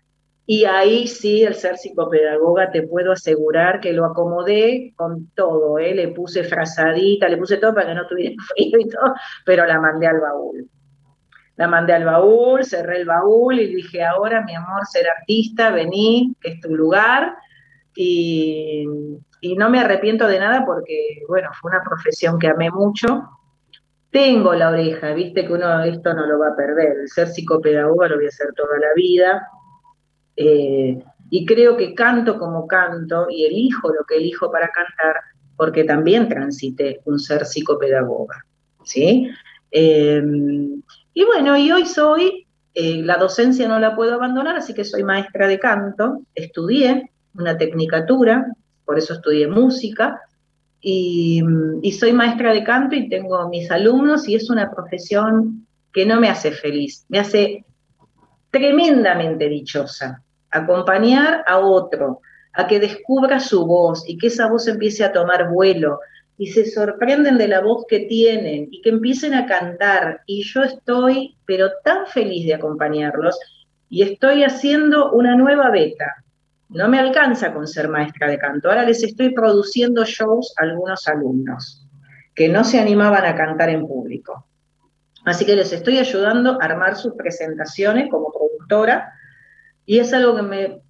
y 0.50 0.64
ahí 0.64 1.08
sí, 1.08 1.44
el 1.44 1.56
ser 1.56 1.76
psicopedagoga, 1.78 2.72
te 2.72 2.88
puedo 2.88 3.12
asegurar 3.12 3.82
que 3.82 3.92
lo 3.92 4.06
acomodé 4.06 4.94
con 4.96 5.30
todo, 5.36 5.78
¿eh? 5.78 5.94
le 5.94 6.08
puse 6.08 6.46
frazadita, 6.46 7.28
le 7.28 7.36
puse 7.36 7.58
todo 7.58 7.74
para 7.74 7.88
que 7.88 7.96
no 7.96 8.08
tuviera 8.08 8.36
frío 8.56 8.80
y 8.80 8.88
todo, 8.88 9.14
pero 9.46 9.66
la 9.66 9.82
mandé 9.82 10.08
al 10.08 10.22
baúl. 10.22 10.70
La 11.58 11.68
mandé 11.68 11.94
al 11.94 12.06
baúl, 12.06 12.64
cerré 12.64 13.02
el 13.02 13.06
baúl 13.06 13.60
y 13.60 13.76
dije, 13.76 14.06
ahora 14.06 14.42
mi 14.46 14.56
amor, 14.56 14.86
ser 14.86 15.10
artista, 15.10 15.70
vení, 15.72 16.34
que 16.40 16.52
es 16.52 16.62
tu 16.62 16.74
lugar. 16.74 17.36
Y, 17.94 18.86
y 19.42 19.56
no 19.56 19.70
me 19.70 19.82
arrepiento 19.82 20.28
de 20.28 20.40
nada 20.40 20.66
porque, 20.66 21.24
bueno, 21.28 21.50
fue 21.60 21.72
una 21.72 21.84
profesión 21.84 22.40
que 22.40 22.48
amé 22.48 22.72
mucho. 22.72 23.28
Tengo 24.12 24.54
la 24.54 24.70
oreja, 24.70 25.14
viste 25.14 25.46
que 25.46 25.52
uno 25.52 25.84
esto 25.84 26.14
no 26.14 26.26
lo 26.26 26.40
va 26.40 26.50
a 26.50 26.56
perder. 26.56 27.00
El 27.02 27.10
ser 27.10 27.28
psicopedagoga 27.28 28.08
lo 28.08 28.16
voy 28.16 28.26
a 28.26 28.30
hacer 28.30 28.54
toda 28.54 28.78
la 28.80 28.94
vida 28.96 29.46
eh, 30.38 31.04
y 31.30 31.46
creo 31.46 31.76
que 31.76 31.94
canto 31.94 32.38
como 32.38 32.68
canto 32.68 33.28
y 33.30 33.46
elijo 33.46 33.90
lo 33.90 34.06
que 34.06 34.18
elijo 34.18 34.52
para 34.52 34.70
cantar 34.70 35.16
porque 35.58 35.84
también 35.84 36.30
transité 36.30 37.02
un 37.06 37.20
ser 37.20 37.46
psicopedagoga. 37.46 38.46
¿sí? 38.84 39.30
Eh, 39.72 40.24
y 41.14 41.26
bueno, 41.26 41.58
y 41.58 41.72
hoy 41.72 41.86
soy, 41.86 42.48
eh, 42.76 43.02
la 43.02 43.18
docencia 43.18 43.68
no 43.68 43.80
la 43.80 43.96
puedo 43.96 44.14
abandonar, 44.14 44.56
así 44.56 44.74
que 44.76 44.86
soy 44.86 45.04
maestra 45.04 45.48
de 45.48 45.60
canto, 45.60 46.22
estudié 46.36 47.12
una 47.34 47.58
tecnicatura, 47.58 48.54
por 48.86 49.00
eso 49.00 49.16
estudié 49.16 49.48
música, 49.48 50.22
y 50.80 51.44
soy 52.00 52.14
maestra 52.14 52.54
de 52.54 52.64
canto 52.64 52.96
y 52.96 53.10
tengo 53.10 53.50
mis 53.50 53.70
alumnos 53.72 54.30
y 54.30 54.36
es 54.36 54.50
una 54.50 54.72
profesión 54.72 55.68
que 55.92 56.06
no 56.06 56.22
me 56.22 56.30
hace 56.30 56.52
feliz, 56.52 57.04
me 57.10 57.20
hace 57.20 57.66
tremendamente 58.52 59.50
dichosa 59.50 60.24
acompañar 60.58 61.44
a 61.48 61.60
otro, 61.60 62.22
a 62.54 62.68
que 62.68 62.80
descubra 62.80 63.40
su 63.40 63.66
voz 63.66 64.04
y 64.08 64.18
que 64.18 64.28
esa 64.28 64.48
voz 64.48 64.68
empiece 64.68 65.04
a 65.04 65.12
tomar 65.12 65.50
vuelo 65.50 66.00
y 66.38 66.48
se 66.48 66.66
sorprenden 66.66 67.38
de 67.38 67.48
la 67.48 67.62
voz 67.62 67.86
que 67.88 68.02
tienen 68.02 68.68
y 68.72 68.82
que 68.82 68.90
empiecen 68.90 69.34
a 69.34 69.46
cantar. 69.46 70.22
Y 70.26 70.44
yo 70.44 70.64
estoy, 70.64 71.36
pero 71.46 71.70
tan 71.84 72.08
feliz 72.08 72.46
de 72.46 72.54
acompañarlos 72.54 73.40
y 73.90 74.04
estoy 74.04 74.44
haciendo 74.44 75.12
una 75.12 75.36
nueva 75.36 75.70
beta. 75.70 76.24
No 76.70 76.90
me 76.90 77.00
alcanza 77.00 77.54
con 77.54 77.68
ser 77.68 77.88
maestra 77.88 78.28
de 78.28 78.38
canto. 78.38 78.70
Ahora 78.70 78.84
les 78.84 79.02
estoy 79.04 79.34
produciendo 79.34 80.04
shows 80.04 80.54
a 80.58 80.64
algunos 80.64 81.08
alumnos 81.08 81.86
que 82.36 82.50
no 82.50 82.64
se 82.64 82.80
animaban 82.80 83.26
a 83.26 83.36
cantar 83.36 83.70
en 83.70 83.88
público. 83.88 84.46
Así 85.26 85.46
que 85.46 85.56
les 85.56 85.74
estoy 85.74 85.98
ayudando 85.98 86.62
a 86.62 86.66
armar 86.66 86.96
sus 86.96 87.14
presentaciones 87.16 88.10
como 88.10 88.32
productora 88.32 89.14
y 89.88 90.00
es 90.00 90.14
algo 90.14 90.36
que 90.36 90.42
me 90.44 90.82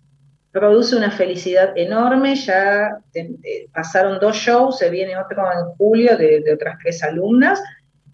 produce 0.52 0.96
una 0.96 1.12
felicidad 1.12 1.72
enorme, 1.78 2.36
ya 2.36 2.98
eh, 3.14 3.68
pasaron 3.72 4.20
dos 4.20 4.36
shows, 4.36 4.80
se 4.80 4.90
viene 4.90 5.16
otro 5.16 5.44
en 5.44 5.66
julio 5.78 6.18
de, 6.18 6.44
otras 6.52 6.80
tres 6.82 7.04
alumnas, 7.04 7.62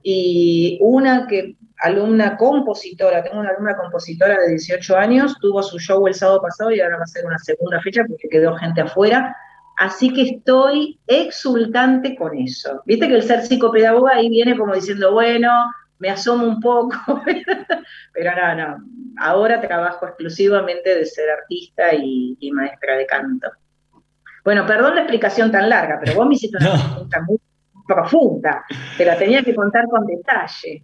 y 0.04 0.78
una 0.82 1.26
que 1.26 1.56
alumna 1.80 2.36
compositora, 2.36 3.24
tengo 3.24 3.40
una 3.40 3.52
alumna 3.52 3.78
compositora 3.78 4.38
de 4.42 4.50
18 4.50 4.98
años, 4.98 5.38
tuvo 5.40 5.64
su 5.64 5.80
show 5.80 6.06
el 6.06 6.14
sábado 6.14 6.42
pasado 6.42 6.72
y 6.72 6.82
ahora 6.82 6.98
va 6.98 7.04
a 7.04 7.08
ser 7.08 7.26
una 7.26 7.40
segunda 7.40 7.82
fecha 7.82 8.04
porque 8.06 8.28
quedó 8.30 8.54
gente 8.58 8.82
afuera, 8.82 9.34
así 9.78 10.12
que 10.12 10.24
estoy 10.24 11.00
exultante 11.08 12.18
con 12.18 12.38
eso. 12.38 12.82
Viste 12.86 13.08
que 13.08 13.16
el 13.16 13.24
ser 13.24 13.42
psicopedagoga 13.42 14.16
ahí 14.16 14.30
viene 14.30 14.58
como 14.58 14.76
diciendo, 14.76 15.14
bueno, 15.14 15.50
me 16.04 16.10
asomo 16.10 16.46
un 16.46 16.60
poco, 16.60 17.24
pero 18.14 18.32
no, 18.36 18.56
no, 18.56 18.78
ahora 19.20 19.62
trabajo 19.62 20.06
exclusivamente 20.06 20.98
de 20.98 21.06
ser 21.06 21.30
artista 21.30 21.96
y, 21.96 22.52
maestra 22.52 22.98
de 22.98 23.06
canto. 23.06 23.48
Bueno, 24.44 24.66
perdón 24.66 24.96
la 24.96 25.02
explicación 25.04 25.50
tan 25.50 25.70
larga, 25.70 26.02
pero 26.04 26.16
vos 26.16 26.28
me 26.28 26.36
hiciste 26.36 26.58
una 26.58 26.74
pregunta 26.74 27.22
muy 27.22 27.38
profunda, 27.88 28.66
te 28.98 29.06
la 29.06 29.18
tenía 29.18 29.44
que 29.44 29.56
contar 29.56 29.86
con 29.88 30.06
detalle. 30.06 30.84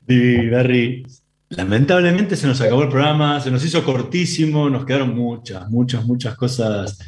Vivi, 0.00 0.50
Barry, 0.50 1.06
lamentablemente 1.50 2.34
se 2.34 2.48
nos 2.48 2.60
acabó 2.60 2.82
el 2.82 2.88
programa, 2.88 3.40
se 3.40 3.52
nos 3.52 3.64
hizo 3.64 3.84
cortísimo, 3.84 4.68
nos 4.68 4.84
quedaron 4.84 5.14
muchas, 5.14 5.70
muchas, 5.70 6.04
muchas 6.04 6.34
cosas 6.34 6.98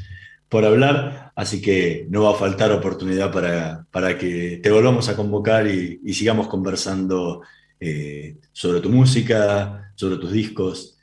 por 0.49 0.65
hablar, 0.65 1.33
así 1.35 1.61
que 1.61 2.07
no 2.11 2.23
va 2.23 2.31
a 2.31 2.39
faltar 2.39 2.73
oportunidad 2.73 3.33
para, 3.33 3.87
para 3.91 4.17
que 4.19 4.61
te 4.63 4.71
volvamos 4.71 5.09
a 5.09 5.17
convocar 5.17 5.67
y, 5.67 6.01
sigamos 6.15 6.49
conversando 6.49 7.43
eh, 7.81 8.37
sobre 8.53 8.81
tu 8.81 8.91
música, 8.91 9.93
sobre 9.97 10.17
tus 10.17 10.33
discos. 10.33 10.99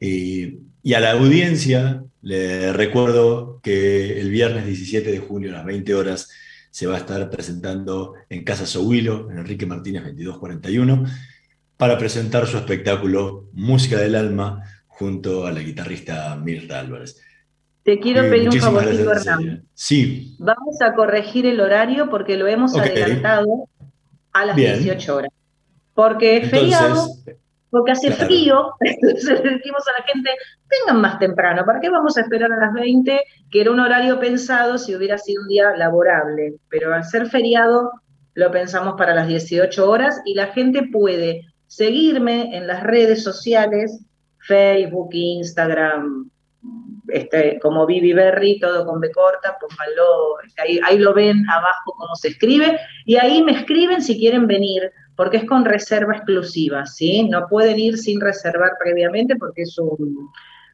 y 0.00 0.94
a 0.94 1.00
la 1.00 1.12
audiencia 1.12 2.02
le 2.22 2.72
recuerdo 2.72 3.60
que 3.62 4.20
el 4.20 4.30
viernes 4.30 4.66
17 4.66 5.10
de 5.10 5.18
junio 5.18 5.50
a 5.50 5.58
las 5.58 5.64
20 5.64 5.94
horas 5.94 6.28
se 6.70 6.86
va 6.86 6.96
a 6.96 6.98
estar 6.98 7.30
presentando 7.30 8.14
en 8.28 8.44
Casa 8.44 8.66
Sohuilo, 8.66 9.30
en 9.30 9.38
Enrique 9.38 9.66
Martínez 9.66 10.02
2241, 10.04 11.04
para 11.76 11.96
presentar 11.98 12.46
su 12.46 12.56
espectáculo 12.56 13.48
Música 13.52 13.98
del 13.98 14.14
Alma 14.14 14.62
junto 14.86 15.46
a 15.46 15.52
la 15.52 15.60
guitarrista 15.60 16.36
Mirta 16.36 16.80
Álvarez. 16.80 17.20
Te 17.88 18.00
quiero 18.00 18.20
pedir 18.28 18.50
un 18.50 18.60
favorcito, 18.60 19.10
Hernán. 19.10 19.64
Sí. 19.72 20.36
Vamos 20.38 20.78
a 20.82 20.92
corregir 20.92 21.46
el 21.46 21.58
horario 21.58 22.10
porque 22.10 22.36
lo 22.36 22.46
hemos 22.46 22.76
adelantado 22.76 23.66
a 24.30 24.44
las 24.44 24.56
18 24.56 25.16
horas. 25.16 25.30
Porque 25.94 26.36
es 26.36 26.50
feriado, 26.50 27.06
porque 27.70 27.92
hace 27.92 28.12
frío, 28.12 28.74
entonces 28.80 29.42
le 29.42 29.52
decimos 29.52 29.82
a 29.88 29.98
la 29.98 30.06
gente, 30.06 30.30
vengan 30.68 31.00
más 31.00 31.18
temprano, 31.18 31.64
¿para 31.64 31.80
qué 31.80 31.88
vamos 31.88 32.18
a 32.18 32.20
esperar 32.20 32.52
a 32.52 32.58
las 32.58 32.74
20? 32.74 33.22
Que 33.50 33.60
era 33.62 33.70
un 33.70 33.80
horario 33.80 34.20
pensado 34.20 34.76
si 34.76 34.94
hubiera 34.94 35.16
sido 35.16 35.40
un 35.40 35.48
día 35.48 35.74
laborable, 35.74 36.56
pero 36.68 36.92
al 36.92 37.04
ser 37.04 37.30
feriado 37.30 37.90
lo 38.34 38.50
pensamos 38.50 38.96
para 38.98 39.14
las 39.14 39.28
18 39.28 39.88
horas 39.88 40.20
y 40.26 40.34
la 40.34 40.48
gente 40.48 40.82
puede 40.92 41.46
seguirme 41.66 42.54
en 42.54 42.66
las 42.66 42.82
redes 42.82 43.24
sociales, 43.24 44.04
Facebook, 44.40 45.08
Instagram, 45.12 46.30
este, 47.08 47.58
como 47.60 47.86
Vivi 47.86 48.12
Berry, 48.12 48.58
todo 48.58 48.86
con 48.86 49.00
B 49.00 49.10
corta, 49.10 49.56
pónganlo, 49.60 50.36
ahí, 50.58 50.80
ahí 50.84 50.98
lo 50.98 51.14
ven 51.14 51.48
abajo 51.48 51.94
cómo 51.96 52.14
se 52.14 52.28
escribe, 52.28 52.78
y 53.04 53.16
ahí 53.16 53.42
me 53.42 53.52
escriben 53.52 54.02
si 54.02 54.18
quieren 54.18 54.46
venir, 54.46 54.90
porque 55.16 55.38
es 55.38 55.44
con 55.44 55.64
reserva 55.64 56.16
exclusiva, 56.16 56.86
¿sí? 56.86 57.28
No 57.28 57.48
pueden 57.48 57.78
ir 57.78 57.98
sin 57.98 58.20
reservar 58.20 58.72
previamente 58.78 59.36
porque 59.36 59.62
es 59.62 59.76
un, 59.78 60.30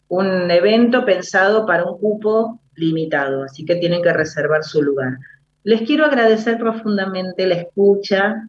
un 0.09 0.51
evento 0.51 1.05
pensado 1.05 1.67
para 1.67 1.85
un 1.85 1.99
cupo 1.99 2.61
limitado, 2.77 3.45
así 3.45 3.65
que 3.65 3.77
tienen 3.77 4.03
que 4.03 4.13
reservar 4.13 4.65
su 4.65 4.83
lugar. 4.83 5.19
Les 5.63 5.83
quiero 5.83 6.05
agradecer 6.05 6.59
profundamente 6.59 7.47
la 7.47 7.55
escucha, 7.55 8.49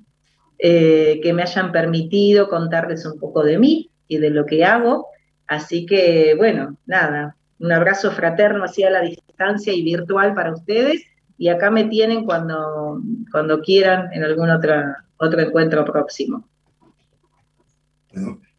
eh, 0.58 1.20
que 1.22 1.34
me 1.34 1.42
hayan 1.42 1.72
permitido 1.72 2.48
contarles 2.48 3.06
un 3.06 3.20
poco 3.20 3.44
de 3.44 3.58
mí 3.58 3.92
y 4.08 4.18
de 4.18 4.30
lo 4.30 4.46
que 4.46 4.64
hago. 4.64 5.08
Así 5.48 5.86
que, 5.86 6.34
bueno, 6.38 6.78
nada, 6.86 7.36
un 7.60 7.72
abrazo 7.72 8.12
fraterno 8.12 8.64
así 8.64 8.84
a 8.84 8.90
la 8.90 9.02
distancia 9.02 9.74
y 9.74 9.84
virtual 9.84 10.34
para 10.34 10.54
ustedes. 10.54 11.04
Y 11.38 11.50
acá 11.50 11.70
me 11.70 11.86
tienen 11.86 12.26
cuando, 12.26 13.02
cuando 13.32 13.62
quieran 13.62 14.12
en 14.14 14.24
algún 14.24 14.50
otra, 14.50 15.06
otro 15.18 15.42
encuentro 15.42 15.84
próximo. 15.84 16.48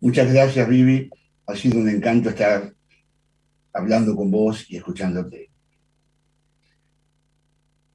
muchas 0.01 0.33
gracias, 0.33 0.69
Vivi. 0.69 1.11
Ha 1.47 1.55
sido 1.55 1.79
un 1.79 1.89
encanto 1.89 2.29
estar 2.29 2.73
hablando 3.73 4.15
con 4.15 4.31
vos 4.31 4.71
y 4.71 4.77
escuchándote. 4.77 5.51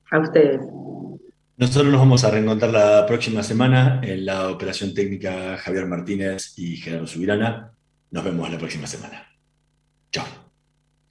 A 0.09 0.19
ustedes. 0.19 0.61
Nosotros 1.57 1.91
nos 1.91 2.01
vamos 2.01 2.23
a 2.23 2.31
reencontrar 2.31 2.71
la 2.71 3.05
próxima 3.05 3.43
semana 3.43 4.01
en 4.03 4.25
la 4.25 4.49
operación 4.49 4.93
técnica 4.93 5.57
Javier 5.57 5.85
Martínez 5.85 6.53
y 6.57 6.77
Gerardo 6.77 7.05
Subirana. 7.05 7.71
Nos 8.09 8.23
vemos 8.23 8.49
la 8.49 8.57
próxima 8.57 8.87
semana. 8.87 9.27
Chao. 10.11 10.50